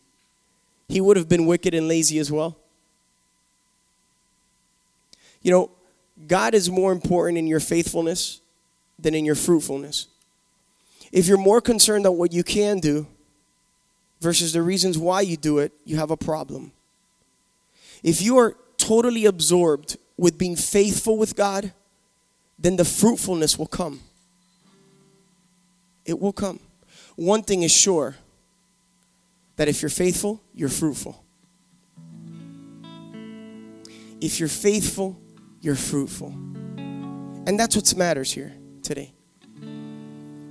he 0.88 1.02
would 1.02 1.18
have 1.18 1.28
been 1.28 1.46
wicked 1.46 1.74
and 1.74 1.88
lazy 1.88 2.20
as 2.20 2.32
well. 2.32 2.58
You 5.42 5.52
know, 5.52 5.72
God 6.28 6.54
is 6.54 6.70
more 6.70 6.92
important 6.92 7.38
in 7.38 7.48
your 7.48 7.60
faithfulness 7.60 8.42
than 8.98 9.14
in 9.14 9.26
your 9.26 9.36
fruitfulness. 9.36 10.08
If 11.12 11.28
you're 11.28 11.38
more 11.38 11.62
concerned 11.62 12.06
on 12.06 12.18
what 12.18 12.34
you 12.34 12.44
can 12.44 12.80
do 12.80 13.08
versus 14.20 14.54
the 14.54 14.62
reasons 14.62 14.98
why 14.98 15.22
you 15.22 15.38
do 15.38 15.60
it, 15.60 15.72
you 15.86 15.98
have 15.98 16.12
a 16.12 16.18
problem. 16.18 16.72
If 18.04 18.22
you 18.22 18.38
are 18.38 18.56
totally 18.78 19.26
absorbed 19.26 19.98
with 20.18 20.38
being 20.38 20.56
faithful 20.56 21.18
with 21.18 21.36
God, 21.36 21.72
then 22.58 22.76
the 22.76 22.86
fruitfulness 22.86 23.58
will 23.58 23.68
come. 23.68 24.02
It 26.06 26.20
will 26.20 26.34
come. 26.34 26.60
One 27.16 27.44
thing 27.44 27.64
is 27.64 27.72
sure 27.72 28.16
that 29.58 29.68
if 29.68 29.82
you're 29.82 29.90
faithful, 29.90 30.42
you're 30.54 30.70
fruitful. 30.70 31.24
If 34.22 34.40
you're 34.40 34.50
faithful, 34.50 35.20
you're 35.62 35.76
fruitful. 35.76 36.30
And 36.30 37.60
that's 37.60 37.76
what 37.76 37.96
matters 37.96 38.32
here 38.32 38.54
today. 38.82 39.14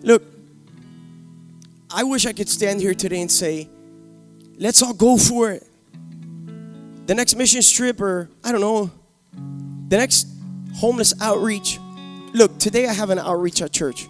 Look, 0.03 0.23
I 1.91 2.05
wish 2.05 2.27
I 2.27 2.33
could 2.33 2.49
stand 2.49 2.81
here 2.81 2.95
today 2.95 3.21
and 3.21 3.31
say, 3.31 3.69
let's 4.59 4.83
all 4.83 4.95
go 4.95 5.17
for 5.17 5.51
it. 5.51 5.67
The 7.07 7.15
next 7.15 7.37
mission 7.37 7.63
trip, 7.63 8.01
or 8.01 8.29
I 8.43 8.53
don't 8.53 8.61
know, 8.61 8.91
the 9.89 9.97
next 9.97 10.27
homeless 10.75 11.15
outreach. 11.21 11.79
Look, 12.35 12.59
today 12.59 12.87
I 12.89 12.93
have 12.93 13.11
an 13.11 13.19
outreach 13.19 13.63
at 13.63 13.73
church. 13.73 14.09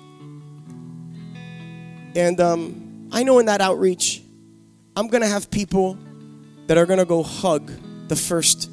And 2.14 2.40
um, 2.40 3.08
I 3.12 3.22
know 3.22 3.38
in 3.38 3.46
that 3.46 3.60
outreach, 3.60 4.22
I'm 4.96 5.08
to 5.20 5.28
have 5.28 5.50
people 5.50 5.98
that 6.66 6.78
are 6.78 6.86
to 6.98 7.04
go 7.04 7.22
hug 7.22 7.70
the 8.08 8.16
first 8.16 8.70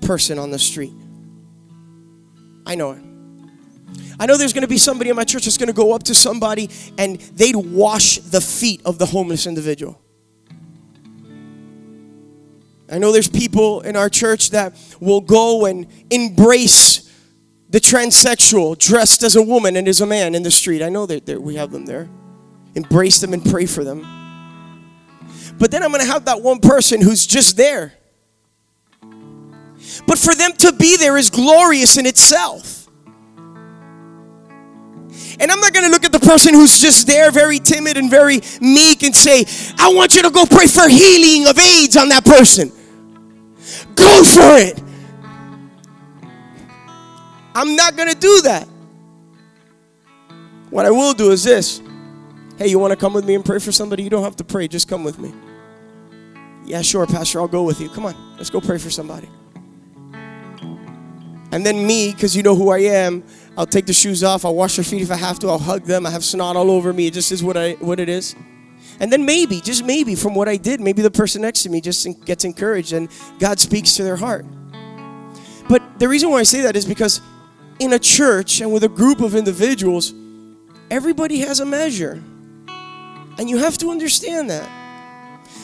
person 0.00 0.38
on 0.38 0.50
the 0.50 0.58
street. 0.58 0.94
I 2.66 2.74
know 2.74 2.92
it. 2.92 3.02
I 4.18 4.26
know 4.26 4.36
there's 4.36 4.52
going 4.52 4.62
to 4.62 4.68
be 4.68 4.78
somebody 4.78 5.10
in 5.10 5.16
my 5.16 5.24
church 5.24 5.44
that's 5.44 5.58
going 5.58 5.68
to 5.68 5.74
go 5.74 5.92
up 5.92 6.04
to 6.04 6.14
somebody 6.14 6.70
and 6.96 7.20
they'd 7.20 7.56
wash 7.56 8.18
the 8.18 8.40
feet 8.40 8.80
of 8.84 8.98
the 8.98 9.06
homeless 9.06 9.46
individual. 9.46 10.00
I 12.90 12.98
know 12.98 13.12
there's 13.12 13.28
people 13.28 13.82
in 13.82 13.96
our 13.96 14.08
church 14.08 14.50
that 14.50 14.74
will 14.98 15.20
go 15.20 15.66
and 15.66 15.86
embrace 16.10 17.04
the 17.68 17.78
transsexual 17.78 18.78
dressed 18.78 19.22
as 19.22 19.36
a 19.36 19.42
woman 19.42 19.76
and 19.76 19.86
as 19.86 20.00
a 20.00 20.06
man 20.06 20.34
in 20.34 20.42
the 20.42 20.50
street. 20.50 20.82
I 20.82 20.88
know 20.88 21.04
that 21.04 21.28
we 21.40 21.56
have 21.56 21.70
them 21.70 21.84
there. 21.84 22.08
Embrace 22.74 23.20
them 23.20 23.34
and 23.34 23.44
pray 23.44 23.66
for 23.66 23.84
them. 23.84 24.17
But 25.58 25.70
then 25.70 25.82
I'm 25.82 25.90
going 25.90 26.04
to 26.04 26.10
have 26.10 26.26
that 26.26 26.40
one 26.40 26.60
person 26.60 27.00
who's 27.00 27.26
just 27.26 27.56
there. 27.56 27.94
But 30.06 30.18
for 30.18 30.34
them 30.34 30.52
to 30.52 30.72
be 30.72 30.96
there 30.96 31.16
is 31.16 31.30
glorious 31.30 31.98
in 31.98 32.06
itself. 32.06 32.88
And 35.40 35.52
I'm 35.52 35.60
not 35.60 35.72
going 35.72 35.86
to 35.86 35.90
look 35.90 36.04
at 36.04 36.12
the 36.12 36.20
person 36.20 36.54
who's 36.54 36.80
just 36.80 37.06
there, 37.06 37.30
very 37.30 37.58
timid 37.58 37.96
and 37.96 38.10
very 38.10 38.40
meek, 38.60 39.02
and 39.02 39.14
say, 39.14 39.44
I 39.78 39.92
want 39.94 40.16
you 40.16 40.22
to 40.22 40.30
go 40.30 40.44
pray 40.46 40.66
for 40.66 40.88
healing 40.88 41.46
of 41.48 41.58
AIDS 41.58 41.96
on 41.96 42.08
that 42.08 42.24
person. 42.24 42.72
Go 43.94 44.24
for 44.24 44.58
it. 44.58 44.82
I'm 47.54 47.76
not 47.76 47.96
going 47.96 48.08
to 48.08 48.18
do 48.18 48.42
that. 48.42 48.66
What 50.70 50.86
I 50.86 50.90
will 50.90 51.14
do 51.14 51.30
is 51.30 51.44
this 51.44 51.80
Hey, 52.56 52.68
you 52.68 52.78
want 52.78 52.90
to 52.90 52.96
come 52.96 53.14
with 53.14 53.24
me 53.24 53.34
and 53.36 53.44
pray 53.44 53.60
for 53.60 53.70
somebody? 53.70 54.02
You 54.02 54.10
don't 54.10 54.24
have 54.24 54.36
to 54.36 54.44
pray, 54.44 54.66
just 54.66 54.88
come 54.88 55.04
with 55.04 55.18
me. 55.18 55.32
Yeah, 56.68 56.82
sure, 56.82 57.06
Pastor, 57.06 57.40
I'll 57.40 57.48
go 57.48 57.62
with 57.62 57.80
you. 57.80 57.88
Come 57.88 58.04
on, 58.04 58.14
let's 58.36 58.50
go 58.50 58.60
pray 58.60 58.76
for 58.76 58.90
somebody. 58.90 59.28
And 61.50 61.64
then 61.64 61.86
me, 61.86 62.12
because 62.12 62.36
you 62.36 62.42
know 62.42 62.54
who 62.54 62.68
I 62.68 62.80
am, 62.80 63.24
I'll 63.56 63.66
take 63.66 63.86
the 63.86 63.94
shoes 63.94 64.22
off, 64.22 64.44
I'll 64.44 64.54
wash 64.54 64.76
their 64.76 64.84
feet 64.84 65.00
if 65.00 65.10
I 65.10 65.16
have 65.16 65.38
to, 65.38 65.48
I'll 65.48 65.58
hug 65.58 65.84
them, 65.84 66.04
I 66.04 66.10
have 66.10 66.22
snot 66.22 66.56
all 66.56 66.70
over 66.70 66.92
me. 66.92 67.06
It 67.06 67.14
just 67.14 67.32
is 67.32 67.42
what 67.42 67.56
I 67.56 67.72
what 67.80 67.98
it 68.00 68.10
is. 68.10 68.36
And 69.00 69.10
then 69.10 69.24
maybe, 69.24 69.62
just 69.62 69.82
maybe, 69.82 70.14
from 70.14 70.34
what 70.34 70.46
I 70.46 70.56
did, 70.56 70.78
maybe 70.78 71.00
the 71.00 71.10
person 71.10 71.40
next 71.40 71.62
to 71.62 71.70
me 71.70 71.80
just 71.80 72.06
gets 72.26 72.44
encouraged 72.44 72.92
and 72.92 73.08
God 73.38 73.58
speaks 73.58 73.94
to 73.96 74.04
their 74.04 74.16
heart. 74.16 74.44
But 75.70 75.98
the 75.98 76.06
reason 76.06 76.28
why 76.30 76.40
I 76.40 76.42
say 76.42 76.60
that 76.62 76.76
is 76.76 76.84
because 76.84 77.22
in 77.78 77.94
a 77.94 77.98
church 77.98 78.60
and 78.60 78.72
with 78.72 78.84
a 78.84 78.88
group 78.88 79.22
of 79.22 79.34
individuals, 79.34 80.12
everybody 80.90 81.38
has 81.38 81.60
a 81.60 81.64
measure. 81.64 82.22
And 83.38 83.48
you 83.48 83.56
have 83.58 83.78
to 83.78 83.90
understand 83.90 84.50
that. 84.50 84.77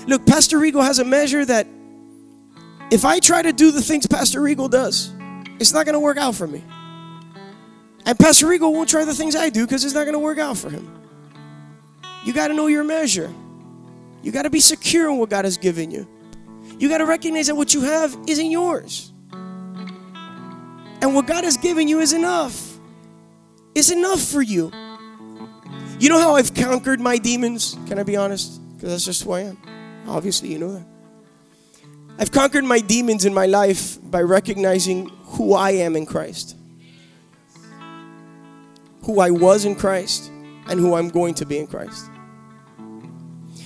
Look, 0.06 0.26
Pastor 0.26 0.58
Regal 0.58 0.82
has 0.82 0.98
a 0.98 1.04
measure 1.04 1.44
that 1.44 1.66
if 2.90 3.04
I 3.04 3.18
try 3.20 3.42
to 3.42 3.52
do 3.52 3.70
the 3.70 3.82
things 3.82 4.06
Pastor 4.06 4.40
Regal 4.40 4.68
does, 4.68 5.12
it's 5.58 5.72
not 5.72 5.86
going 5.86 5.94
to 5.94 6.00
work 6.00 6.18
out 6.18 6.34
for 6.34 6.46
me. 6.46 6.62
And 8.06 8.18
Pastor 8.18 8.46
Regal 8.46 8.72
won't 8.72 8.88
try 8.88 9.04
the 9.04 9.14
things 9.14 9.34
I 9.34 9.48
do 9.48 9.64
because 9.64 9.84
it's 9.84 9.94
not 9.94 10.04
going 10.04 10.12
to 10.12 10.18
work 10.18 10.38
out 10.38 10.58
for 10.58 10.68
him. 10.68 10.90
You 12.24 12.32
got 12.32 12.48
to 12.48 12.54
know 12.54 12.66
your 12.66 12.84
measure. 12.84 13.32
You 14.22 14.32
got 14.32 14.42
to 14.42 14.50
be 14.50 14.60
secure 14.60 15.10
in 15.10 15.18
what 15.18 15.30
God 15.30 15.44
has 15.44 15.56
given 15.56 15.90
you. 15.90 16.06
You 16.78 16.88
got 16.88 16.98
to 16.98 17.06
recognize 17.06 17.46
that 17.46 17.54
what 17.54 17.72
you 17.72 17.82
have 17.82 18.16
isn't 18.26 18.50
yours. 18.50 19.12
And 19.32 21.14
what 21.14 21.26
God 21.26 21.44
has 21.44 21.56
given 21.56 21.88
you 21.88 22.00
is 22.00 22.12
enough. 22.12 22.78
It's 23.74 23.90
enough 23.90 24.20
for 24.20 24.40
you. 24.40 24.70
You 25.98 26.08
know 26.08 26.18
how 26.18 26.36
I've 26.36 26.54
conquered 26.54 27.00
my 27.00 27.18
demons? 27.18 27.76
Can 27.86 27.98
I 27.98 28.02
be 28.02 28.16
honest? 28.16 28.60
Because 28.74 28.90
that's 28.90 29.04
just 29.04 29.22
who 29.22 29.32
I 29.32 29.40
am. 29.40 29.58
Obviously, 30.06 30.50
you 30.50 30.58
know 30.58 30.72
that. 30.72 30.86
I've 32.18 32.30
conquered 32.30 32.64
my 32.64 32.78
demons 32.78 33.24
in 33.24 33.34
my 33.34 33.46
life 33.46 33.98
by 34.02 34.22
recognizing 34.22 35.08
who 35.24 35.54
I 35.54 35.70
am 35.72 35.96
in 35.96 36.06
Christ, 36.06 36.56
who 39.02 39.20
I 39.20 39.30
was 39.30 39.64
in 39.64 39.74
Christ, 39.74 40.30
and 40.68 40.78
who 40.78 40.94
I'm 40.94 41.08
going 41.08 41.34
to 41.34 41.46
be 41.46 41.58
in 41.58 41.66
Christ. 41.66 42.08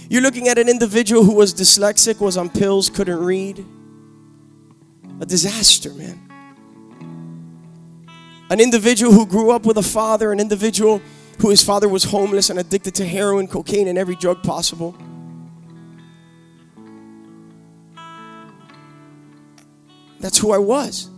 You're 0.08 0.22
looking 0.22 0.48
at 0.48 0.58
an 0.58 0.68
individual 0.68 1.22
who 1.22 1.34
was 1.34 1.52
dyslexic, 1.52 2.20
was 2.20 2.38
on 2.38 2.48
pills, 2.48 2.88
couldn't 2.88 3.18
read. 3.22 3.64
A 5.20 5.26
disaster, 5.26 5.92
man. 5.92 6.24
An 8.48 8.60
individual 8.60 9.12
who 9.12 9.26
grew 9.26 9.50
up 9.50 9.66
with 9.66 9.76
a 9.76 9.82
father, 9.82 10.32
an 10.32 10.40
individual 10.40 11.02
who 11.40 11.50
his 11.50 11.62
father 11.62 11.88
was 11.88 12.04
homeless 12.04 12.48
and 12.48 12.58
addicted 12.58 12.94
to 12.94 13.04
heroin, 13.04 13.46
cocaine, 13.46 13.88
and 13.88 13.98
every 13.98 14.16
drug 14.16 14.42
possible. 14.42 14.96
That's 20.20 20.38
who 20.38 20.52
I 20.52 20.58
was. 20.58 21.10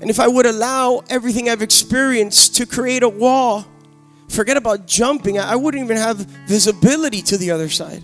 And 0.00 0.10
if 0.10 0.20
I 0.20 0.28
would 0.28 0.46
allow 0.46 1.02
everything 1.08 1.48
I've 1.48 1.62
experienced 1.62 2.56
to 2.56 2.66
create 2.66 3.02
a 3.02 3.08
wall, 3.08 3.64
forget 4.28 4.56
about 4.56 4.86
jumping, 4.86 5.38
I 5.38 5.56
wouldn't 5.56 5.82
even 5.82 5.96
have 5.96 6.18
visibility 6.46 7.22
to 7.22 7.38
the 7.38 7.50
other 7.50 7.68
side. 7.68 8.02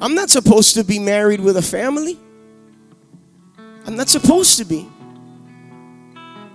I'm 0.00 0.14
not 0.14 0.30
supposed 0.30 0.74
to 0.74 0.84
be 0.84 0.98
married 0.98 1.40
with 1.40 1.56
a 1.56 1.62
family. 1.62 2.18
I'm 3.86 3.96
not 3.96 4.08
supposed 4.08 4.58
to 4.58 4.64
be. 4.64 4.88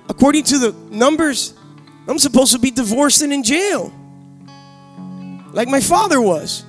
According 0.10 0.44
to 0.46 0.58
the 0.58 0.72
numbers, 0.90 1.54
I'm 2.08 2.20
supposed 2.20 2.54
to 2.54 2.60
be 2.60 2.72
divorced 2.72 3.22
and 3.22 3.32
in 3.32 3.44
jail. 3.44 3.94
Like 5.52 5.68
my 5.68 5.80
father 5.80 6.22
was. 6.22 6.66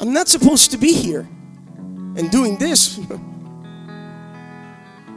I'm, 0.00 0.12
not 0.12 0.28
supposed 0.28 0.70
to 0.72 0.78
be 0.78 0.92
here 0.92 1.28
and 2.16 2.30
doing 2.30 2.56
this. 2.56 2.94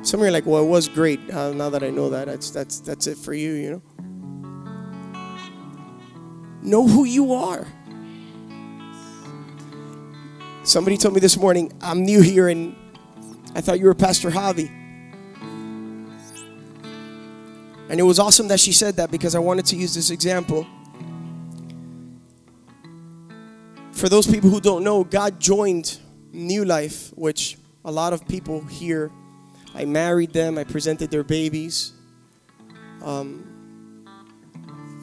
Some 0.02 0.20
of 0.20 0.26
you 0.26 0.26
are 0.26 0.32
like, 0.32 0.46
well, 0.46 0.64
it 0.64 0.68
was 0.68 0.90
great. 0.90 1.20
Uh, 1.32 1.54
now 1.54 1.70
that 1.70 1.84
I 1.84 1.90
know 1.90 2.10
that, 2.10 2.28
that's, 2.28 2.50
that's, 2.52 2.80
that's 2.82 3.08
it 3.08 3.18
for 3.18 3.34
you, 3.34 3.54
you 3.54 3.72
know? 3.72 3.82
Know 6.62 6.88
who 6.88 7.06
you 7.06 7.34
are. 7.34 7.66
Somebody 10.64 10.98
told 10.98 11.14
me 11.14 11.20
this 11.20 11.38
morning, 11.38 11.72
I'm 11.82 12.04
new 12.04 12.22
here 12.22 12.50
and 12.50 12.76
I 13.56 13.62
thought 13.62 13.80
you 13.80 13.86
were 13.86 13.94
Pastor 13.94 14.30
Javi. 14.30 14.70
And 17.90 18.00
it 18.00 18.04
was 18.04 18.18
awesome 18.18 18.48
that 18.48 18.60
she 18.60 18.72
said 18.72 18.96
that 18.96 19.12
because 19.12 19.36
I 19.36 19.40
wanted 19.40 19.66
to 19.68 19.76
use 19.76 19.94
this 19.94 20.10
example. 20.10 20.66
For 23.94 24.10
those 24.10 24.28
people 24.28 24.50
who 24.50 24.60
don't 24.60 24.84
know, 24.84 25.04
God 25.04 25.40
joined 25.40 26.00
New 26.32 26.66
Life, 26.66 27.12
which 27.16 27.58
a 27.86 27.92
lot 27.92 28.12
of 28.12 28.28
people 28.28 28.62
here, 28.62 29.12
I 29.76 29.86
married 29.86 30.34
them, 30.34 30.58
I 30.58 30.64
presented 30.64 31.12
their 31.12 31.24
babies. 31.24 31.94
Um, 33.04 34.06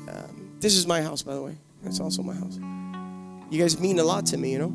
um, 0.08 0.56
this 0.58 0.74
is 0.74 0.86
my 0.86 1.00
house, 1.00 1.22
by 1.22 1.34
the 1.34 1.42
way. 1.42 1.56
That's 1.82 2.00
also 2.00 2.22
my 2.22 2.34
house. 2.34 2.58
You 3.50 3.60
guys 3.60 3.80
mean 3.80 3.98
a 4.00 4.04
lot 4.04 4.26
to 4.26 4.36
me, 4.36 4.52
you 4.52 4.58
know? 4.58 4.72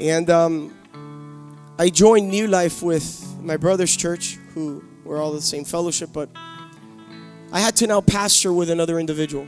And 0.00 0.28
um, 0.28 1.74
I 1.78 1.88
joined 1.90 2.28
New 2.28 2.48
Life 2.48 2.82
with 2.82 3.24
my 3.40 3.56
brother's 3.56 3.96
church, 3.96 4.38
who 4.52 4.84
we're 5.04 5.22
all 5.22 5.32
the 5.32 5.40
same 5.40 5.64
fellowship, 5.64 6.10
but 6.12 6.28
I 7.52 7.60
had 7.60 7.76
to 7.76 7.86
now 7.86 8.00
pastor 8.00 8.52
with 8.52 8.68
another 8.68 8.98
individual. 8.98 9.46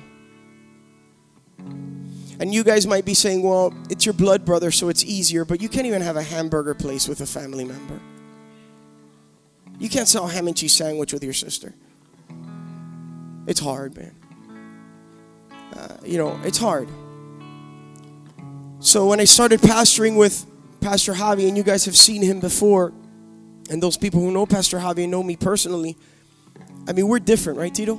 And 2.41 2.53
you 2.53 2.65
guys 2.65 2.87
might 2.87 3.05
be 3.05 3.15
saying, 3.15 3.43
well, 3.43 3.73
it's 3.91 4.05
your 4.05 4.13
blood 4.13 4.45
brother, 4.45 4.71
so 4.71 4.89
it's 4.89 5.05
easier, 5.05 5.45
but 5.45 5.63
you 5.63 5.69
can't 5.69 5.87
even 5.87 6.03
have 6.03 6.17
a 6.17 6.23
hamburger 6.23 6.75
place 6.75 7.07
with 7.09 7.21
a 7.21 7.27
family 7.27 7.65
member. 7.65 8.01
You 9.79 9.89
can't 9.89 10.09
sell 10.09 10.27
a 10.27 10.31
ham 10.31 10.47
and 10.49 10.57
cheese 10.57 10.73
sandwich 10.73 11.13
with 11.13 11.23
your 11.23 11.33
sister. 11.33 11.75
It's 13.47 13.61
hard, 13.61 13.97
man. 13.97 14.15
Uh, 15.77 15.97
you 16.05 16.19
know, 16.19 16.39
it's 16.45 16.59
hard. 16.59 16.89
So 18.81 19.07
when 19.07 19.21
I 19.21 19.25
started 19.25 19.61
pastoring 19.61 20.17
with 20.17 20.47
Pastor 20.81 21.13
Javi, 21.13 21.49
and 21.49 21.57
you 21.57 21.63
guys 21.63 21.85
have 21.87 21.97
seen 21.97 22.23
him 22.23 22.41
before, 22.41 22.93
and 23.71 23.83
those 23.83 23.97
people 23.97 24.21
who 24.21 24.31
know 24.31 24.45
Pastor 24.47 24.79
Javi 24.79 25.09
know 25.09 25.23
me 25.23 25.37
personally, 25.37 25.97
I 26.87 26.93
mean, 26.93 27.09
we're 27.09 27.19
different, 27.19 27.59
right, 27.59 27.75
Tito? 27.75 27.97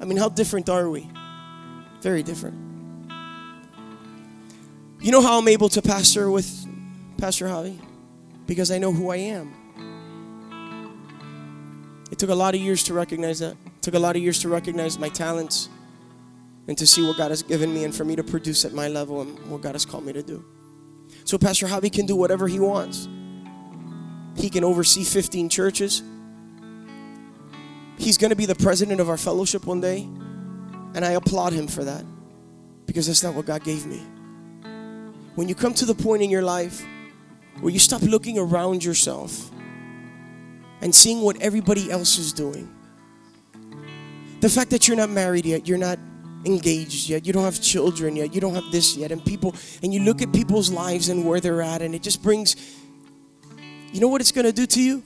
I 0.00 0.04
mean, 0.04 0.16
how 0.16 0.28
different 0.28 0.68
are 0.68 0.88
we? 0.88 1.08
Very 2.00 2.22
different. 2.22 2.71
You 5.02 5.10
know 5.10 5.20
how 5.20 5.36
I'm 5.36 5.48
able 5.48 5.68
to 5.70 5.82
pastor 5.82 6.30
with 6.30 6.48
Pastor 7.18 7.46
Javi? 7.46 7.76
Because 8.46 8.70
I 8.70 8.78
know 8.78 8.92
who 8.92 9.10
I 9.10 9.16
am. 9.16 9.52
It 12.12 12.20
took 12.20 12.30
a 12.30 12.34
lot 12.34 12.54
of 12.54 12.60
years 12.60 12.84
to 12.84 12.94
recognize 12.94 13.40
that. 13.40 13.56
It 13.66 13.82
took 13.82 13.94
a 13.94 13.98
lot 13.98 14.14
of 14.14 14.22
years 14.22 14.38
to 14.42 14.48
recognize 14.48 15.00
my 15.00 15.08
talents 15.08 15.68
and 16.68 16.78
to 16.78 16.86
see 16.86 17.04
what 17.04 17.16
God 17.16 17.32
has 17.32 17.42
given 17.42 17.74
me 17.74 17.82
and 17.82 17.92
for 17.92 18.04
me 18.04 18.14
to 18.14 18.22
produce 18.22 18.64
at 18.64 18.74
my 18.74 18.86
level 18.86 19.22
and 19.22 19.36
what 19.50 19.60
God 19.60 19.74
has 19.74 19.84
called 19.84 20.06
me 20.06 20.12
to 20.12 20.22
do. 20.22 20.44
So 21.24 21.36
Pastor 21.36 21.66
Javi 21.66 21.92
can 21.92 22.06
do 22.06 22.14
whatever 22.14 22.46
he 22.46 22.60
wants. 22.60 23.08
He 24.36 24.50
can 24.50 24.62
oversee 24.62 25.02
15 25.02 25.48
churches. 25.48 26.00
He's 27.98 28.18
going 28.18 28.30
to 28.30 28.36
be 28.36 28.46
the 28.46 28.54
president 28.54 29.00
of 29.00 29.08
our 29.08 29.18
fellowship 29.18 29.66
one 29.66 29.80
day, 29.80 30.02
and 30.94 31.04
I 31.04 31.12
applaud 31.12 31.54
him 31.54 31.66
for 31.66 31.82
that 31.82 32.04
because 32.86 33.08
that's 33.08 33.24
not 33.24 33.34
what 33.34 33.46
God 33.46 33.64
gave 33.64 33.84
me. 33.84 34.00
When 35.34 35.48
you 35.48 35.54
come 35.54 35.72
to 35.74 35.86
the 35.86 35.94
point 35.94 36.22
in 36.22 36.30
your 36.30 36.42
life 36.42 36.84
where 37.60 37.72
you 37.72 37.78
stop 37.78 38.02
looking 38.02 38.38
around 38.38 38.84
yourself 38.84 39.50
and 40.80 40.94
seeing 40.94 41.22
what 41.22 41.40
everybody 41.40 41.90
else 41.90 42.18
is 42.18 42.32
doing, 42.32 42.68
the 44.40 44.48
fact 44.48 44.70
that 44.70 44.88
you're 44.88 44.96
not 44.96 45.08
married 45.08 45.46
yet, 45.46 45.66
you're 45.66 45.78
not 45.78 45.98
engaged 46.44 47.08
yet, 47.08 47.24
you 47.24 47.32
don't 47.32 47.44
have 47.44 47.60
children 47.62 48.16
yet, 48.16 48.34
you 48.34 48.40
don't 48.40 48.54
have 48.54 48.70
this 48.72 48.96
yet, 48.96 49.12
and 49.12 49.24
people, 49.24 49.54
and 49.82 49.94
you 49.94 50.00
look 50.00 50.20
at 50.20 50.32
people's 50.32 50.70
lives 50.70 51.08
and 51.08 51.24
where 51.24 51.40
they're 51.40 51.62
at, 51.62 51.80
and 51.80 51.94
it 51.94 52.02
just 52.02 52.22
brings, 52.22 52.56
you 53.92 54.00
know 54.00 54.08
what 54.08 54.20
it's 54.20 54.32
gonna 54.32 54.52
do 54.52 54.66
to 54.66 54.82
you? 54.82 55.02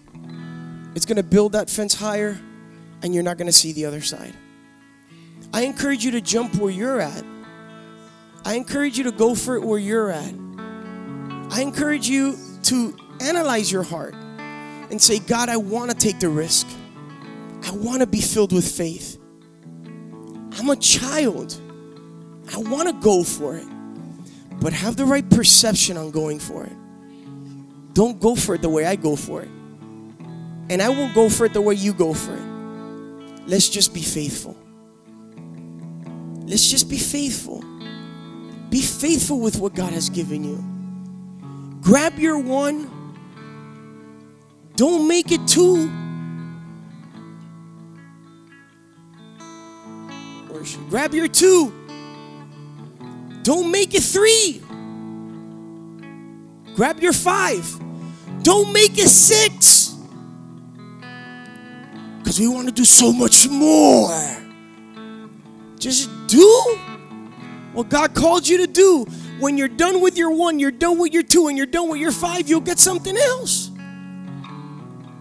It's 0.95 1.05
gonna 1.05 1.23
build 1.23 1.53
that 1.53 1.69
fence 1.69 1.95
higher, 1.95 2.41
and 3.03 3.15
you're 3.15 3.23
not 3.23 3.37
gonna 3.37 3.53
see 3.53 3.73
the 3.73 3.85
other 3.85 4.01
side. 4.01 4.33
I 5.53 5.63
encourage 5.63 6.05
you 6.05 6.11
to 6.13 6.21
jump 6.21 6.55
where 6.57 6.71
you're 6.71 7.01
at. 7.01 7.23
I 8.47 8.55
encourage 8.55 8.97
you 8.97 9.03
to 9.05 9.13
go 9.13 9.35
for 9.35 9.57
it 9.57 9.63
where 9.63 9.79
you're 9.79 10.11
at. 10.11 10.33
I 11.51 11.63
encourage 11.63 12.09
you 12.09 12.39
to 12.63 12.97
analyze 13.21 13.73
your 13.73 13.83
heart 13.83 14.15
and 14.15 15.03
say, 15.03 15.19
God, 15.19 15.49
I 15.49 15.57
wanna 15.57 15.95
take 15.95 16.21
the 16.21 16.29
risk. 16.29 16.69
I 17.65 17.73
wanna 17.73 18.07
be 18.07 18.21
filled 18.21 18.53
with 18.53 18.71
faith. 18.71 19.19
I'm 20.59 20.71
a 20.71 20.77
child. 20.77 21.61
I 22.55 22.59
want 22.59 22.89
to 22.89 22.95
go 22.95 23.25
for 23.25 23.57
it. 23.57 23.67
But 24.61 24.73
have 24.73 24.97
the 24.97 25.05
right 25.05 25.29
perception 25.29 25.97
on 25.97 26.13
going 26.13 26.39
for 26.39 26.65
it. 26.65 26.73
Don't 27.95 28.21
go 28.21 28.37
for 28.37 28.55
it 28.55 28.63
the 28.63 28.69
way 28.69 28.87
I 28.87 28.95
go 28.95 29.17
for 29.17 29.43
it. 29.43 29.49
And 30.69 30.81
I 30.81 30.89
won't 30.89 31.15
go 31.15 31.29
for 31.29 31.47
it 31.47 31.53
the 31.53 31.61
way 31.61 31.75
you 31.75 31.93
go 31.93 32.15
for 32.15 32.35
it. 32.35 33.49
Let's 33.49 33.69
just 33.69 33.93
be 33.93 34.03
faithful. 34.03 34.57
Let's 36.47 36.69
just 36.69 36.89
be 36.89 36.99
faithful. 36.99 37.65
Be 38.71 38.83
faithful 38.83 39.41
with 39.41 39.59
what 39.59 39.75
God 39.75 39.93
has 39.93 40.11
given 40.11 40.45
you. 40.45 40.63
Grab 41.81 42.19
your 42.19 42.39
one. 42.39 42.91
Don't 44.77 45.09
make 45.09 45.33
it 45.33 45.47
two. 45.47 45.91
She? 50.67 50.79
Grab 50.91 51.15
your 51.15 51.29
two. 51.29 51.73
Don't 53.43 53.71
make 53.71 53.95
it 53.95 54.03
three. 54.03 54.61
Grab 56.75 57.01
your 57.01 57.13
five. 57.13 57.65
Don't 58.43 58.73
make 58.73 58.99
it 58.99 59.09
six. 59.09 59.97
Because 62.19 62.41
we 62.41 62.49
want 62.49 62.67
to 62.67 62.75
do 62.75 62.85
so 62.85 63.13
much 63.13 63.49
more. 63.49 64.11
Just 65.79 66.11
do 66.27 66.79
what 67.77 67.91
God 67.91 68.15
called 68.15 68.49
you 68.49 68.59
to 68.59 68.67
do. 68.67 69.05
When 69.39 69.59
you're 69.59 69.69
done 69.69 70.01
with 70.01 70.17
your 70.17 70.31
one, 70.31 70.59
you're 70.59 70.71
done 70.71 70.99
with 70.99 71.13
your 71.13 71.23
two, 71.23 71.49
and 71.49 71.59
you're 71.59 71.67
done 71.67 71.91
with 71.91 72.01
your 72.01 72.11
five, 72.11 72.49
you'll 72.49 72.63
get 72.63 72.79
something 72.79 73.17
else. 73.17 73.71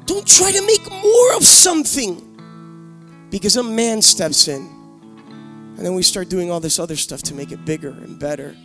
Don't 0.05 0.25
try 0.25 0.51
to 0.51 0.65
make 0.65 0.89
more 0.89 1.35
of 1.35 1.43
something 1.43 3.27
because 3.29 3.57
a 3.57 3.63
man 3.63 4.01
steps 4.01 4.47
in. 4.47 4.61
And 5.75 5.85
then 5.85 5.93
we 5.95 6.03
start 6.03 6.29
doing 6.29 6.49
all 6.49 6.61
this 6.61 6.79
other 6.79 6.95
stuff 6.95 7.21
to 7.23 7.33
make 7.33 7.51
it 7.51 7.65
bigger 7.65 7.89
and 7.89 8.17
better. 8.17 8.55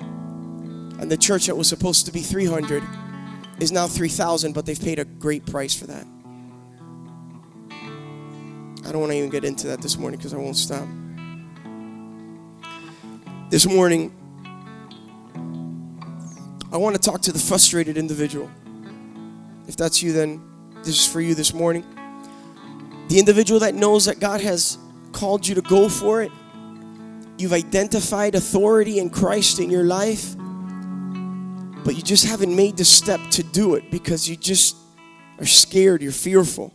And 0.00 1.08
the 1.08 1.16
church 1.16 1.46
that 1.46 1.56
was 1.56 1.68
supposed 1.68 2.06
to 2.06 2.12
be 2.12 2.20
300 2.20 2.82
is 3.60 3.70
now 3.70 3.86
3,000, 3.86 4.52
but 4.52 4.66
they've 4.66 4.80
paid 4.80 4.98
a 4.98 5.04
great 5.04 5.46
price 5.46 5.72
for 5.72 5.86
that. 5.86 6.04
I 8.84 8.90
don't 8.90 9.00
want 9.00 9.12
to 9.12 9.18
even 9.18 9.30
get 9.30 9.44
into 9.44 9.68
that 9.68 9.80
this 9.80 9.96
morning 9.96 10.18
because 10.18 10.34
I 10.34 10.38
won't 10.38 10.56
stop. 10.56 10.88
This 13.54 13.68
morning, 13.68 14.10
I 16.72 16.76
want 16.76 16.96
to 16.96 17.00
talk 17.00 17.22
to 17.22 17.30
the 17.30 17.38
frustrated 17.38 17.96
individual. 17.96 18.50
If 19.68 19.76
that's 19.76 20.02
you, 20.02 20.12
then 20.12 20.42
this 20.78 20.98
is 20.98 21.06
for 21.06 21.20
you 21.20 21.36
this 21.36 21.54
morning. 21.54 21.84
The 23.06 23.20
individual 23.20 23.60
that 23.60 23.76
knows 23.76 24.06
that 24.06 24.18
God 24.18 24.40
has 24.40 24.76
called 25.12 25.46
you 25.46 25.54
to 25.54 25.62
go 25.62 25.88
for 25.88 26.20
it. 26.20 26.32
You've 27.38 27.52
identified 27.52 28.34
authority 28.34 28.98
in 28.98 29.08
Christ 29.08 29.60
in 29.60 29.70
your 29.70 29.84
life, 29.84 30.34
but 31.84 31.94
you 31.94 32.02
just 32.02 32.26
haven't 32.26 32.56
made 32.56 32.76
the 32.76 32.84
step 32.84 33.20
to 33.30 33.44
do 33.44 33.76
it 33.76 33.88
because 33.88 34.28
you 34.28 34.34
just 34.34 34.74
are 35.38 35.46
scared, 35.46 36.02
you're 36.02 36.10
fearful. 36.10 36.74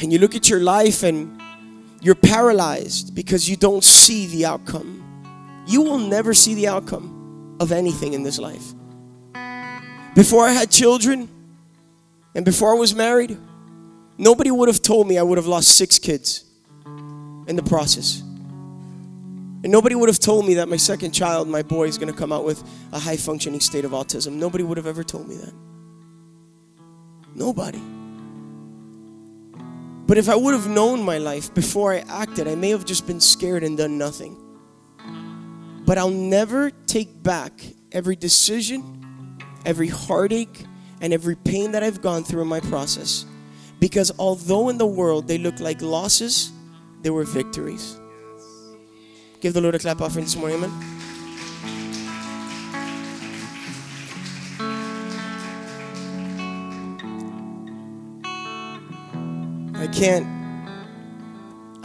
And 0.00 0.10
you 0.10 0.18
look 0.18 0.34
at 0.34 0.48
your 0.48 0.60
life 0.60 1.02
and 1.02 1.42
you're 2.04 2.14
paralyzed 2.14 3.14
because 3.14 3.48
you 3.48 3.56
don't 3.56 3.82
see 3.82 4.26
the 4.26 4.46
outcome. 4.46 5.00
You 5.66 5.82
will 5.82 5.98
never 5.98 6.34
see 6.34 6.54
the 6.54 6.68
outcome 6.68 7.56
of 7.58 7.72
anything 7.72 8.12
in 8.12 8.22
this 8.22 8.38
life. 8.38 8.74
Before 10.14 10.46
I 10.46 10.52
had 10.52 10.70
children 10.70 11.28
and 12.34 12.44
before 12.44 12.70
I 12.72 12.78
was 12.78 12.94
married, 12.94 13.36
Nobody 14.18 14.50
would 14.50 14.68
have 14.68 14.80
told 14.80 15.08
me 15.08 15.18
I 15.18 15.22
would 15.22 15.38
have 15.38 15.46
lost 15.46 15.76
six 15.76 15.98
kids 15.98 16.44
in 17.46 17.56
the 17.56 17.62
process. 17.62 18.20
And 18.20 19.72
nobody 19.72 19.94
would 19.94 20.08
have 20.08 20.18
told 20.20 20.46
me 20.46 20.54
that 20.54 20.68
my 20.68 20.76
second 20.76 21.12
child, 21.12 21.48
my 21.48 21.62
boy, 21.62 21.88
is 21.88 21.98
going 21.98 22.12
to 22.12 22.18
come 22.18 22.32
out 22.32 22.44
with 22.44 22.62
a 22.92 22.98
high 22.98 23.16
functioning 23.16 23.60
state 23.60 23.84
of 23.84 23.92
autism. 23.92 24.34
Nobody 24.34 24.62
would 24.62 24.76
have 24.76 24.86
ever 24.86 25.02
told 25.02 25.28
me 25.28 25.36
that. 25.36 25.54
Nobody. 27.34 27.80
But 30.06 30.18
if 30.18 30.28
I 30.28 30.36
would 30.36 30.54
have 30.54 30.68
known 30.68 31.02
my 31.02 31.18
life 31.18 31.52
before 31.54 31.94
I 31.94 31.98
acted, 32.08 32.46
I 32.46 32.54
may 32.54 32.70
have 32.70 32.84
just 32.84 33.06
been 33.06 33.20
scared 33.20 33.64
and 33.64 33.76
done 33.76 33.96
nothing. 33.96 34.36
But 35.86 35.98
I'll 35.98 36.10
never 36.10 36.70
take 36.70 37.22
back 37.22 37.52
every 37.92 38.16
decision, 38.16 39.38
every 39.64 39.88
heartache, 39.88 40.64
and 41.00 41.12
every 41.12 41.36
pain 41.36 41.72
that 41.72 41.82
I've 41.82 42.00
gone 42.00 42.24
through 42.24 42.42
in 42.42 42.48
my 42.48 42.60
process 42.60 43.26
because 43.84 44.10
although 44.18 44.70
in 44.70 44.78
the 44.78 44.86
world 44.86 45.28
they 45.28 45.36
look 45.36 45.60
like 45.60 45.82
losses, 45.82 46.52
they 47.02 47.10
were 47.10 47.24
victories. 47.24 48.00
Give 49.40 49.52
the 49.52 49.60
Lord 49.60 49.74
a 49.74 49.78
clap 49.78 50.00
offering 50.00 50.24
this 50.24 50.36
morning, 50.36 50.64
amen. 50.64 51.03
Can't. 59.94 60.26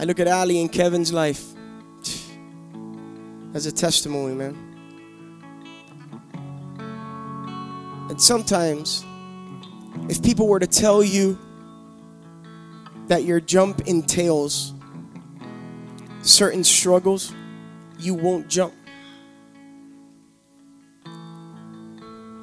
I 0.00 0.04
look 0.04 0.18
at 0.18 0.26
Ali 0.26 0.60
and 0.60 0.70
Kevin's 0.70 1.12
life 1.12 1.44
as 3.54 3.66
a 3.66 3.72
testimony, 3.72 4.34
man. 4.34 4.56
And 8.10 8.20
sometimes, 8.20 9.04
if 10.08 10.20
people 10.22 10.48
were 10.48 10.58
to 10.58 10.66
tell 10.66 11.04
you 11.04 11.38
that 13.06 13.22
your 13.22 13.40
jump 13.40 13.82
entails 13.86 14.74
certain 16.22 16.64
struggles, 16.64 17.32
you 17.98 18.14
won't 18.14 18.48
jump. 18.48 18.74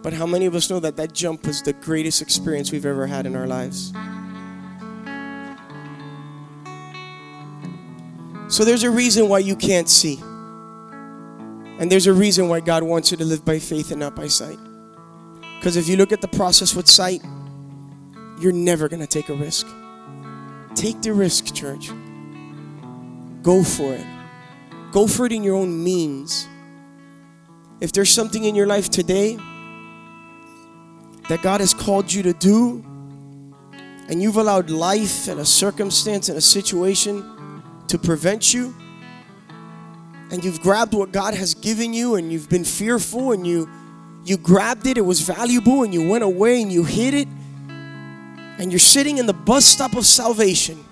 But 0.02 0.14
how 0.14 0.26
many 0.26 0.46
of 0.46 0.56
us 0.56 0.70
know 0.70 0.80
that 0.80 0.96
that 0.96 1.12
jump 1.12 1.46
was 1.46 1.62
the 1.62 1.74
greatest 1.74 2.22
experience 2.22 2.72
we've 2.72 2.86
ever 2.86 3.06
had 3.06 3.26
in 3.26 3.36
our 3.36 3.48
lives? 3.48 3.92
So 8.58 8.66
there's 8.66 8.82
a 8.82 8.90
reason 8.90 9.30
why 9.30 9.38
you 9.38 9.56
can't 9.56 9.88
see. 9.88 10.18
And 11.80 11.92
there's 11.92 12.08
a 12.08 12.14
reason 12.14 12.50
why 12.50 12.60
God 12.60 12.82
wants 12.82 13.12
you 13.12 13.18
to 13.18 13.24
live 13.24 13.46
by 13.46 13.60
faith 13.60 13.92
and 13.92 14.00
not 14.00 14.16
by 14.16 14.28
sight. 14.28 14.58
Because 15.60 15.76
if 15.76 15.88
you 15.88 15.96
look 15.96 16.12
at 16.12 16.22
the 16.22 16.28
process 16.28 16.74
with 16.74 16.88
sight, 16.88 17.22
you're 18.40 18.52
never 18.52 18.90
going 18.90 19.00
to 19.00 19.06
take 19.06 19.30
a 19.30 19.36
risk. 19.36 19.68
Take 20.74 21.04
the 21.04 21.14
risk, 21.14 21.54
church. 21.54 21.92
Go 23.44 23.64
for 23.64 23.94
it. 23.94 24.08
Go 24.92 25.06
for 25.06 25.28
it 25.28 25.34
in 25.34 25.44
your 25.44 25.56
own 25.56 25.84
means. 25.84 26.48
If 27.80 27.92
there's 27.92 28.10
something 28.10 28.44
in 28.44 28.56
your 28.56 28.66
life 28.66 28.90
today 28.90 29.36
that 31.30 31.44
God 31.44 31.62
has 31.62 31.76
called 31.76 32.12
you 32.12 32.24
to 32.24 32.34
do, 32.34 32.84
and 34.10 34.20
you've 34.20 34.38
allowed 34.38 34.72
life 34.72 35.28
and 35.28 35.42
a 35.42 35.46
circumstance 35.46 36.28
and 36.30 36.40
a 36.40 36.42
situation 36.42 37.37
to 37.90 37.98
prevent 37.98 38.54
you, 38.54 38.74
and 40.30 40.44
you've 40.44 40.62
grabbed 40.62 40.94
what 40.94 41.12
God 41.12 41.34
has 41.34 41.54
given 41.54 41.94
you 41.94 42.16
and 42.16 42.32
you've 42.32 42.50
been 42.50 42.66
fearful 42.66 43.32
and 43.32 43.48
you 43.48 43.70
you 44.26 44.36
grabbed 44.36 44.86
it, 44.88 44.98
it 44.98 45.06
was 45.06 45.22
valuable, 45.22 45.84
and 45.84 45.94
you 45.94 46.10
went 46.10 46.22
away 46.22 46.62
and 46.62 46.70
you 46.70 46.84
hid 46.84 47.14
it, 47.14 47.30
and 48.60 48.74
you're 48.74 48.80
sitting 48.80 49.20
in 49.20 49.26
the 49.26 49.34
bus 49.34 49.66
stop 49.66 49.96
of 49.96 50.06
salvation. 50.06 50.84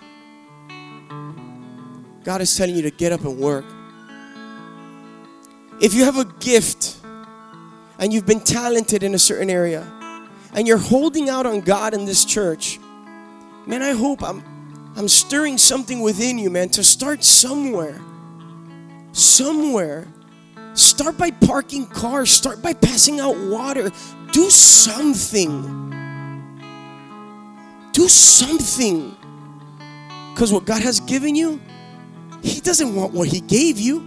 God 2.23 2.39
is 2.39 2.55
telling 2.55 2.75
you 2.75 2.81
to 2.83 2.91
get 2.91 3.11
up 3.11 3.25
and 3.25 3.37
work. 3.37 3.65
If 5.81 5.93
you 5.93 6.05
have 6.05 6.17
a 6.17 6.23
gift 6.39 6.95
and 7.99 8.13
you've 8.13 8.25
been 8.25 8.39
talented 8.39 9.03
in 9.03 9.13
a 9.13 9.19
certain 9.19 9.49
area 9.49 9.85
and 10.53 10.65
you're 10.65 10.77
holding 10.77 11.27
out 11.27 11.45
on 11.45 11.59
God 11.59 11.93
in 11.93 12.05
this 12.05 12.23
church, 12.23 12.79
man, 13.67 13.83
I 13.83 13.91
hope 13.91 14.23
I'm 14.23 14.41
I'm 14.97 15.09
stirring 15.09 15.57
something 15.57 16.01
within 16.01 16.37
you, 16.37 16.49
man, 16.49 16.69
to 16.69 16.83
start 16.83 17.23
somewhere. 17.23 17.99
Somewhere. 19.11 20.07
Start 20.73 21.17
by 21.17 21.31
parking 21.31 21.85
cars, 21.87 22.31
start 22.31 22.61
by 22.61 22.73
passing 22.73 23.19
out 23.19 23.37
water. 23.37 23.91
Do 24.31 24.49
something. 24.49 25.91
Do 27.91 28.07
something. 28.07 29.15
Because 30.33 30.51
what 30.51 30.65
God 30.65 30.81
has 30.81 30.99
given 31.01 31.35
you, 31.35 31.61
He 32.41 32.59
doesn't 32.59 32.93
want 32.95 33.13
what 33.13 33.27
He 33.29 33.41
gave 33.41 33.79
you, 33.79 34.01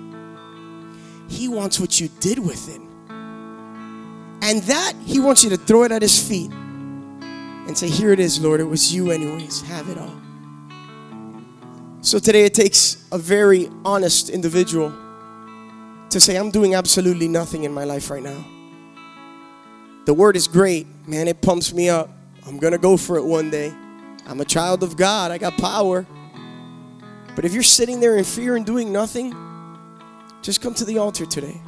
He 1.29 1.49
wants 1.49 1.81
what 1.81 2.01
you 2.01 2.09
did 2.21 2.39
with 2.39 2.69
it. 2.69 2.81
And 4.43 4.63
that, 4.63 4.93
He 5.05 5.21
wants 5.21 5.45
you 5.45 5.51
to 5.51 5.57
throw 5.57 5.85
it 5.85 5.93
at 5.93 6.01
His 6.03 6.19
feet 6.27 6.51
and 6.51 7.77
say, 7.77 7.89
Here 7.89 8.13
it 8.13 8.21
is, 8.21 8.41
Lord. 8.41 8.61
It 8.61 8.65
was 8.65 8.95
you, 8.95 9.11
anyways. 9.11 9.63
Have 9.63 9.89
it 9.89 9.99
all. 9.99 10.28
So 12.01 12.21
today 12.21 12.45
it 12.45 12.55
takes 12.55 13.05
a 13.11 13.19
very 13.19 13.69
honest 13.85 14.31
individual 14.31 14.93
to 16.11 16.21
say, 16.21 16.37
I'm 16.37 16.53
doing 16.53 16.75
absolutely 16.75 17.27
nothing 17.27 17.65
in 17.65 17.73
my 17.73 17.85
life 17.85 18.09
right 18.09 18.23
now. 18.23 18.45
The 20.07 20.15
word 20.15 20.37
is 20.37 20.47
great, 20.47 20.87
man. 21.09 21.27
It 21.27 21.43
pumps 21.43 21.75
me 21.75 21.89
up. 21.89 22.09
I'm 22.47 22.59
to 22.59 22.79
go 22.79 22.97
for 22.97 23.17
it 23.17 23.25
one 23.25 23.51
day. 23.51 23.75
I'm 24.27 24.41
a 24.41 24.45
child 24.45 24.83
of 24.83 24.97
God, 24.97 25.33
I 25.33 25.39
got 25.39 25.59
power. 25.59 26.07
But 27.35 27.45
if 27.45 27.53
you're 27.53 27.63
sitting 27.63 27.99
there 27.99 28.17
in 28.17 28.25
fear 28.25 28.57
and 28.57 28.65
doing 28.65 28.93
nothing, 28.93 29.35
just 30.41 30.63
come 30.63 30.75
to 30.75 30.85
the 30.85 30.99
altar 30.99 31.27
today. 31.27 31.61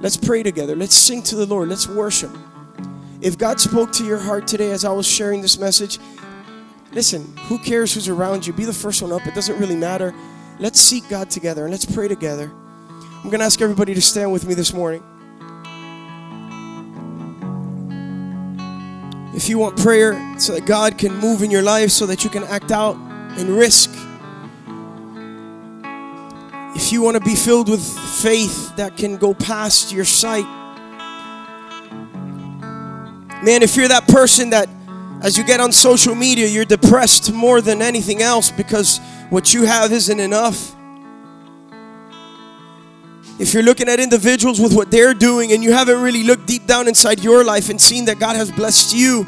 Let's 0.00 0.16
pray 0.16 0.42
together. 0.42 0.76
Let's 0.76 0.94
sing 0.94 1.22
to 1.24 1.36
the 1.36 1.46
Lord. 1.46 1.68
Let's 1.68 1.88
worship. 1.88 2.30
If 3.20 3.38
God 3.38 3.58
spoke 3.58 3.92
to 3.94 4.04
your 4.04 4.18
heart 4.18 4.46
today 4.46 4.70
as 4.70 4.84
I 4.84 4.92
was 4.92 5.06
sharing 5.06 5.40
this 5.40 5.58
message, 5.58 5.98
listen, 6.92 7.36
who 7.48 7.58
cares 7.58 7.94
who's 7.94 8.08
around 8.08 8.46
you? 8.46 8.52
Be 8.52 8.64
the 8.64 8.72
first 8.72 9.02
one 9.02 9.12
up. 9.12 9.26
It 9.26 9.34
doesn't 9.34 9.58
really 9.58 9.76
matter. 9.76 10.14
Let's 10.58 10.80
seek 10.80 11.08
God 11.08 11.30
together 11.30 11.64
and 11.64 11.70
let's 11.70 11.86
pray 11.86 12.08
together. 12.08 12.50
I'm 13.00 13.30
going 13.30 13.40
to 13.40 13.44
ask 13.44 13.60
everybody 13.60 13.94
to 13.94 14.02
stand 14.02 14.32
with 14.32 14.46
me 14.46 14.54
this 14.54 14.72
morning. 14.72 15.02
If 19.34 19.48
you 19.48 19.58
want 19.58 19.78
prayer 19.78 20.38
so 20.38 20.54
that 20.54 20.66
God 20.66 20.98
can 20.98 21.16
move 21.16 21.42
in 21.42 21.50
your 21.50 21.62
life, 21.62 21.90
so 21.90 22.06
that 22.06 22.24
you 22.24 22.30
can 22.30 22.44
act 22.44 22.72
out 22.72 22.96
and 23.38 23.50
risk. 23.50 23.90
If 26.74 26.92
you 26.92 27.02
want 27.02 27.16
to 27.16 27.22
be 27.22 27.34
filled 27.34 27.68
with 27.68 27.82
faith 28.20 28.74
that 28.76 28.96
can 28.96 29.16
go 29.16 29.34
past 29.34 29.92
your 29.92 30.04
sight. 30.04 30.46
Man, 33.44 33.62
if 33.62 33.76
you're 33.76 33.88
that 33.88 34.08
person 34.08 34.50
that 34.50 34.68
as 35.20 35.36
you 35.36 35.44
get 35.44 35.58
on 35.60 35.72
social 35.72 36.14
media, 36.14 36.46
you're 36.46 36.64
depressed 36.64 37.32
more 37.32 37.60
than 37.60 37.82
anything 37.82 38.22
else 38.22 38.50
because 38.50 39.00
what 39.30 39.52
you 39.52 39.64
have 39.64 39.92
isn't 39.92 40.20
enough. 40.20 40.74
If 43.40 43.54
you're 43.54 43.62
looking 43.62 43.88
at 43.88 44.00
individuals 44.00 44.60
with 44.60 44.74
what 44.74 44.90
they're 44.90 45.14
doing 45.14 45.52
and 45.52 45.62
you 45.62 45.72
haven't 45.72 46.00
really 46.00 46.24
looked 46.24 46.46
deep 46.46 46.66
down 46.66 46.88
inside 46.88 47.22
your 47.22 47.44
life 47.44 47.68
and 47.68 47.80
seen 47.80 48.04
that 48.06 48.18
God 48.18 48.36
has 48.36 48.50
blessed 48.50 48.94
you, 48.94 49.24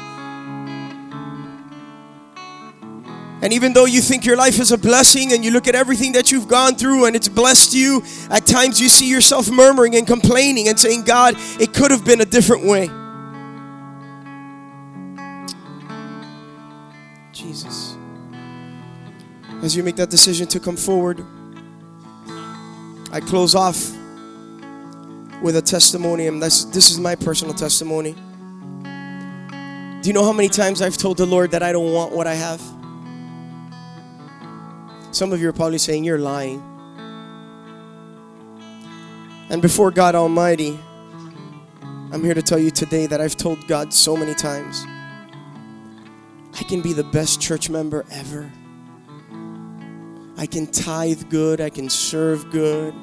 and 3.43 3.53
even 3.53 3.73
though 3.73 3.85
you 3.85 4.01
think 4.01 4.25
your 4.25 4.37
life 4.37 4.59
is 4.59 4.71
a 4.71 4.77
blessing 4.77 5.33
and 5.33 5.43
you 5.43 5.51
look 5.51 5.67
at 5.67 5.75
everything 5.75 6.11
that 6.11 6.31
you've 6.31 6.47
gone 6.47 6.75
through 6.75 7.05
and 7.05 7.15
it's 7.15 7.27
blessed 7.27 7.73
you, 7.73 8.03
at 8.29 8.45
times 8.45 8.79
you 8.79 8.87
see 8.87 9.09
yourself 9.09 9.49
murmuring 9.49 9.95
and 9.95 10.05
complaining 10.05 10.67
and 10.67 10.79
saying, 10.79 11.03
God, 11.03 11.35
it 11.59 11.73
could 11.73 11.91
have 11.91 12.05
been 12.05 12.21
a 12.21 12.25
different 12.25 12.65
way. 12.65 13.00
Jesus. 17.31 17.95
As 19.63 19.75
you 19.75 19.83
make 19.83 19.95
that 19.97 20.09
decision 20.09 20.47
to 20.47 20.59
come 20.59 20.75
forward, 20.75 21.23
I 23.11 23.19
close 23.19 23.55
off 23.55 23.91
with 25.41 25.55
a 25.55 25.61
testimony, 25.61 26.27
and 26.27 26.41
this, 26.41 26.65
this 26.65 26.91
is 26.91 26.99
my 26.99 27.15
personal 27.15 27.53
testimony. 27.53 28.15
Do 30.01 30.09
you 30.09 30.13
know 30.13 30.23
how 30.23 30.33
many 30.33 30.49
times 30.49 30.81
I've 30.81 30.97
told 30.97 31.17
the 31.17 31.25
Lord 31.25 31.51
that 31.51 31.61
I 31.61 31.71
don't 31.71 31.93
want 31.93 32.11
what 32.11 32.25
I 32.25 32.33
have? 32.33 32.61
Some 35.11 35.33
of 35.33 35.41
you 35.41 35.49
are 35.49 35.53
probably 35.53 35.77
saying, 35.77 36.03
You're 36.03 36.19
lying. 36.19 36.63
And 39.49 39.61
before 39.61 39.91
God 39.91 40.15
Almighty, 40.15 40.79
I'm 42.11 42.23
here 42.23 42.33
to 42.33 42.41
tell 42.41 42.57
you 42.57 42.71
today 42.71 43.05
that 43.07 43.19
I've 43.19 43.35
told 43.35 43.67
God 43.67 43.93
so 43.93 44.15
many 44.15 44.33
times 44.33 44.85
I 46.61 46.63
can 46.63 46.79
be 46.79 46.93
the 46.93 47.03
best 47.03 47.41
church 47.41 47.71
member 47.71 48.05
ever. 48.11 48.47
I 50.37 50.45
can 50.45 50.67
tithe 50.67 51.23
good, 51.31 51.59
I 51.59 51.71
can 51.71 51.89
serve 51.89 52.51
good. 52.51 52.93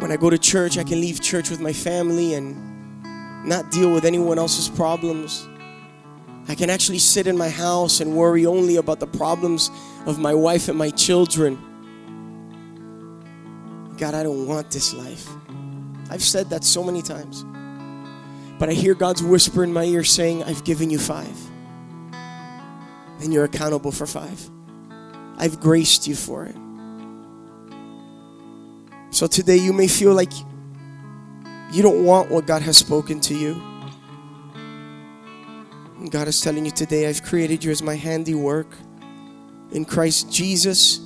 When 0.00 0.10
I 0.10 0.16
go 0.16 0.28
to 0.28 0.36
church, 0.36 0.76
I 0.76 0.82
can 0.82 1.00
leave 1.00 1.20
church 1.20 1.50
with 1.50 1.60
my 1.60 1.72
family 1.72 2.34
and 2.34 3.46
not 3.46 3.70
deal 3.70 3.92
with 3.92 4.04
anyone 4.04 4.40
else's 4.40 4.68
problems. 4.68 5.48
I 6.48 6.56
can 6.56 6.68
actually 6.68 6.98
sit 6.98 7.28
in 7.28 7.38
my 7.38 7.48
house 7.48 8.00
and 8.00 8.16
worry 8.16 8.44
only 8.44 8.74
about 8.74 8.98
the 8.98 9.06
problems 9.06 9.70
of 10.04 10.18
my 10.18 10.34
wife 10.34 10.68
and 10.68 10.76
my 10.76 10.90
children. 10.90 11.54
God, 13.98 14.14
I 14.14 14.24
don't 14.24 14.48
want 14.48 14.72
this 14.72 14.92
life. 14.92 15.28
I've 16.10 16.24
said 16.24 16.50
that 16.50 16.64
so 16.64 16.82
many 16.82 17.02
times. 17.02 17.44
But 18.58 18.68
I 18.70 18.72
hear 18.72 18.94
God's 18.94 19.22
whisper 19.22 19.62
in 19.64 19.72
my 19.72 19.84
ear 19.84 20.04
saying, 20.04 20.42
I've 20.44 20.64
given 20.64 20.90
you 20.90 20.98
five. 20.98 21.36
And 23.20 23.32
you're 23.32 23.44
accountable 23.44 23.92
for 23.92 24.06
five. 24.06 24.50
I've 25.36 25.60
graced 25.60 26.06
you 26.06 26.14
for 26.14 26.46
it. 26.46 26.56
So 29.10 29.26
today 29.26 29.56
you 29.56 29.72
may 29.72 29.88
feel 29.88 30.14
like 30.14 30.32
you 31.72 31.82
don't 31.82 32.04
want 32.04 32.30
what 32.30 32.46
God 32.46 32.62
has 32.62 32.76
spoken 32.76 33.20
to 33.20 33.34
you. 33.34 33.60
And 35.98 36.10
God 36.10 36.28
is 36.28 36.40
telling 36.40 36.64
you 36.64 36.70
today, 36.70 37.08
I've 37.08 37.22
created 37.22 37.64
you 37.64 37.70
as 37.70 37.82
my 37.82 37.96
handiwork 37.96 38.68
in 39.72 39.84
Christ 39.84 40.32
Jesus 40.32 41.00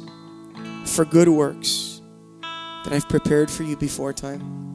for 0.85 1.05
good 1.05 1.29
works 1.29 2.03
that 2.41 2.93
I've 2.93 3.09
prepared 3.09 3.51
for 3.51 3.63
you 3.63 3.77
before 3.77 4.13
time. 4.13 4.70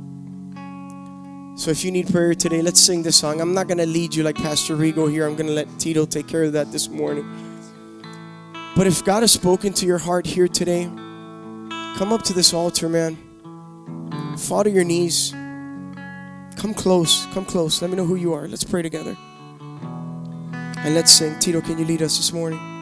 So 1.58 1.72
if 1.72 1.86
you 1.86 1.92
need 1.92 2.12
prayer 2.12 2.36
today, 2.36 2.62
let's 2.62 2.82
sing 2.82 3.02
this 3.02 3.16
song. 3.16 3.40
I'm 3.40 3.54
not 3.54 3.70
going 3.70 3.78
to 3.78 3.86
lead 3.86 4.14
you 4.14 4.24
like 4.24 4.36
Pastor 4.36 4.76
Rigo 4.76 5.10
here. 5.10 5.26
I'm 5.26 5.36
going 5.36 5.48
to 5.48 5.54
let 5.54 5.80
Tito 5.80 6.06
take 6.06 6.28
care 6.28 6.44
of 6.44 6.52
that 6.52 6.70
this 6.74 6.90
morning. 6.90 7.26
But 8.76 8.88
if 8.88 9.06
God 9.06 9.24
has 9.24 9.32
spoken 9.32 9.72
to 9.74 9.86
your 9.86 9.98
heart 9.98 10.26
here 10.26 10.50
today, 10.50 10.84
come 11.98 12.12
up 12.12 12.24
to 12.24 12.34
this 12.34 12.54
altar, 12.54 12.90
man. 12.90 13.18
Fall 14.38 14.66
to 14.66 14.70
your 14.70 14.84
knees. 14.84 15.32
Come 15.32 16.74
close. 16.76 17.26
Come 17.28 17.46
close. 17.46 17.82
Let 17.82 17.90
me 17.90 17.96
know 17.96 18.06
who 18.06 18.16
you 18.16 18.34
are. 18.34 18.50
Let's 18.50 18.66
pray 18.66 18.82
together. 18.82 19.16
And 20.52 20.94
let's 20.94 21.14
sing. 21.14 21.40
Tito, 21.40 21.62
can 21.62 21.78
you 21.78 21.86
lead 21.86 22.02
us 22.02 22.18
this 22.18 22.34
morning? 22.34 22.75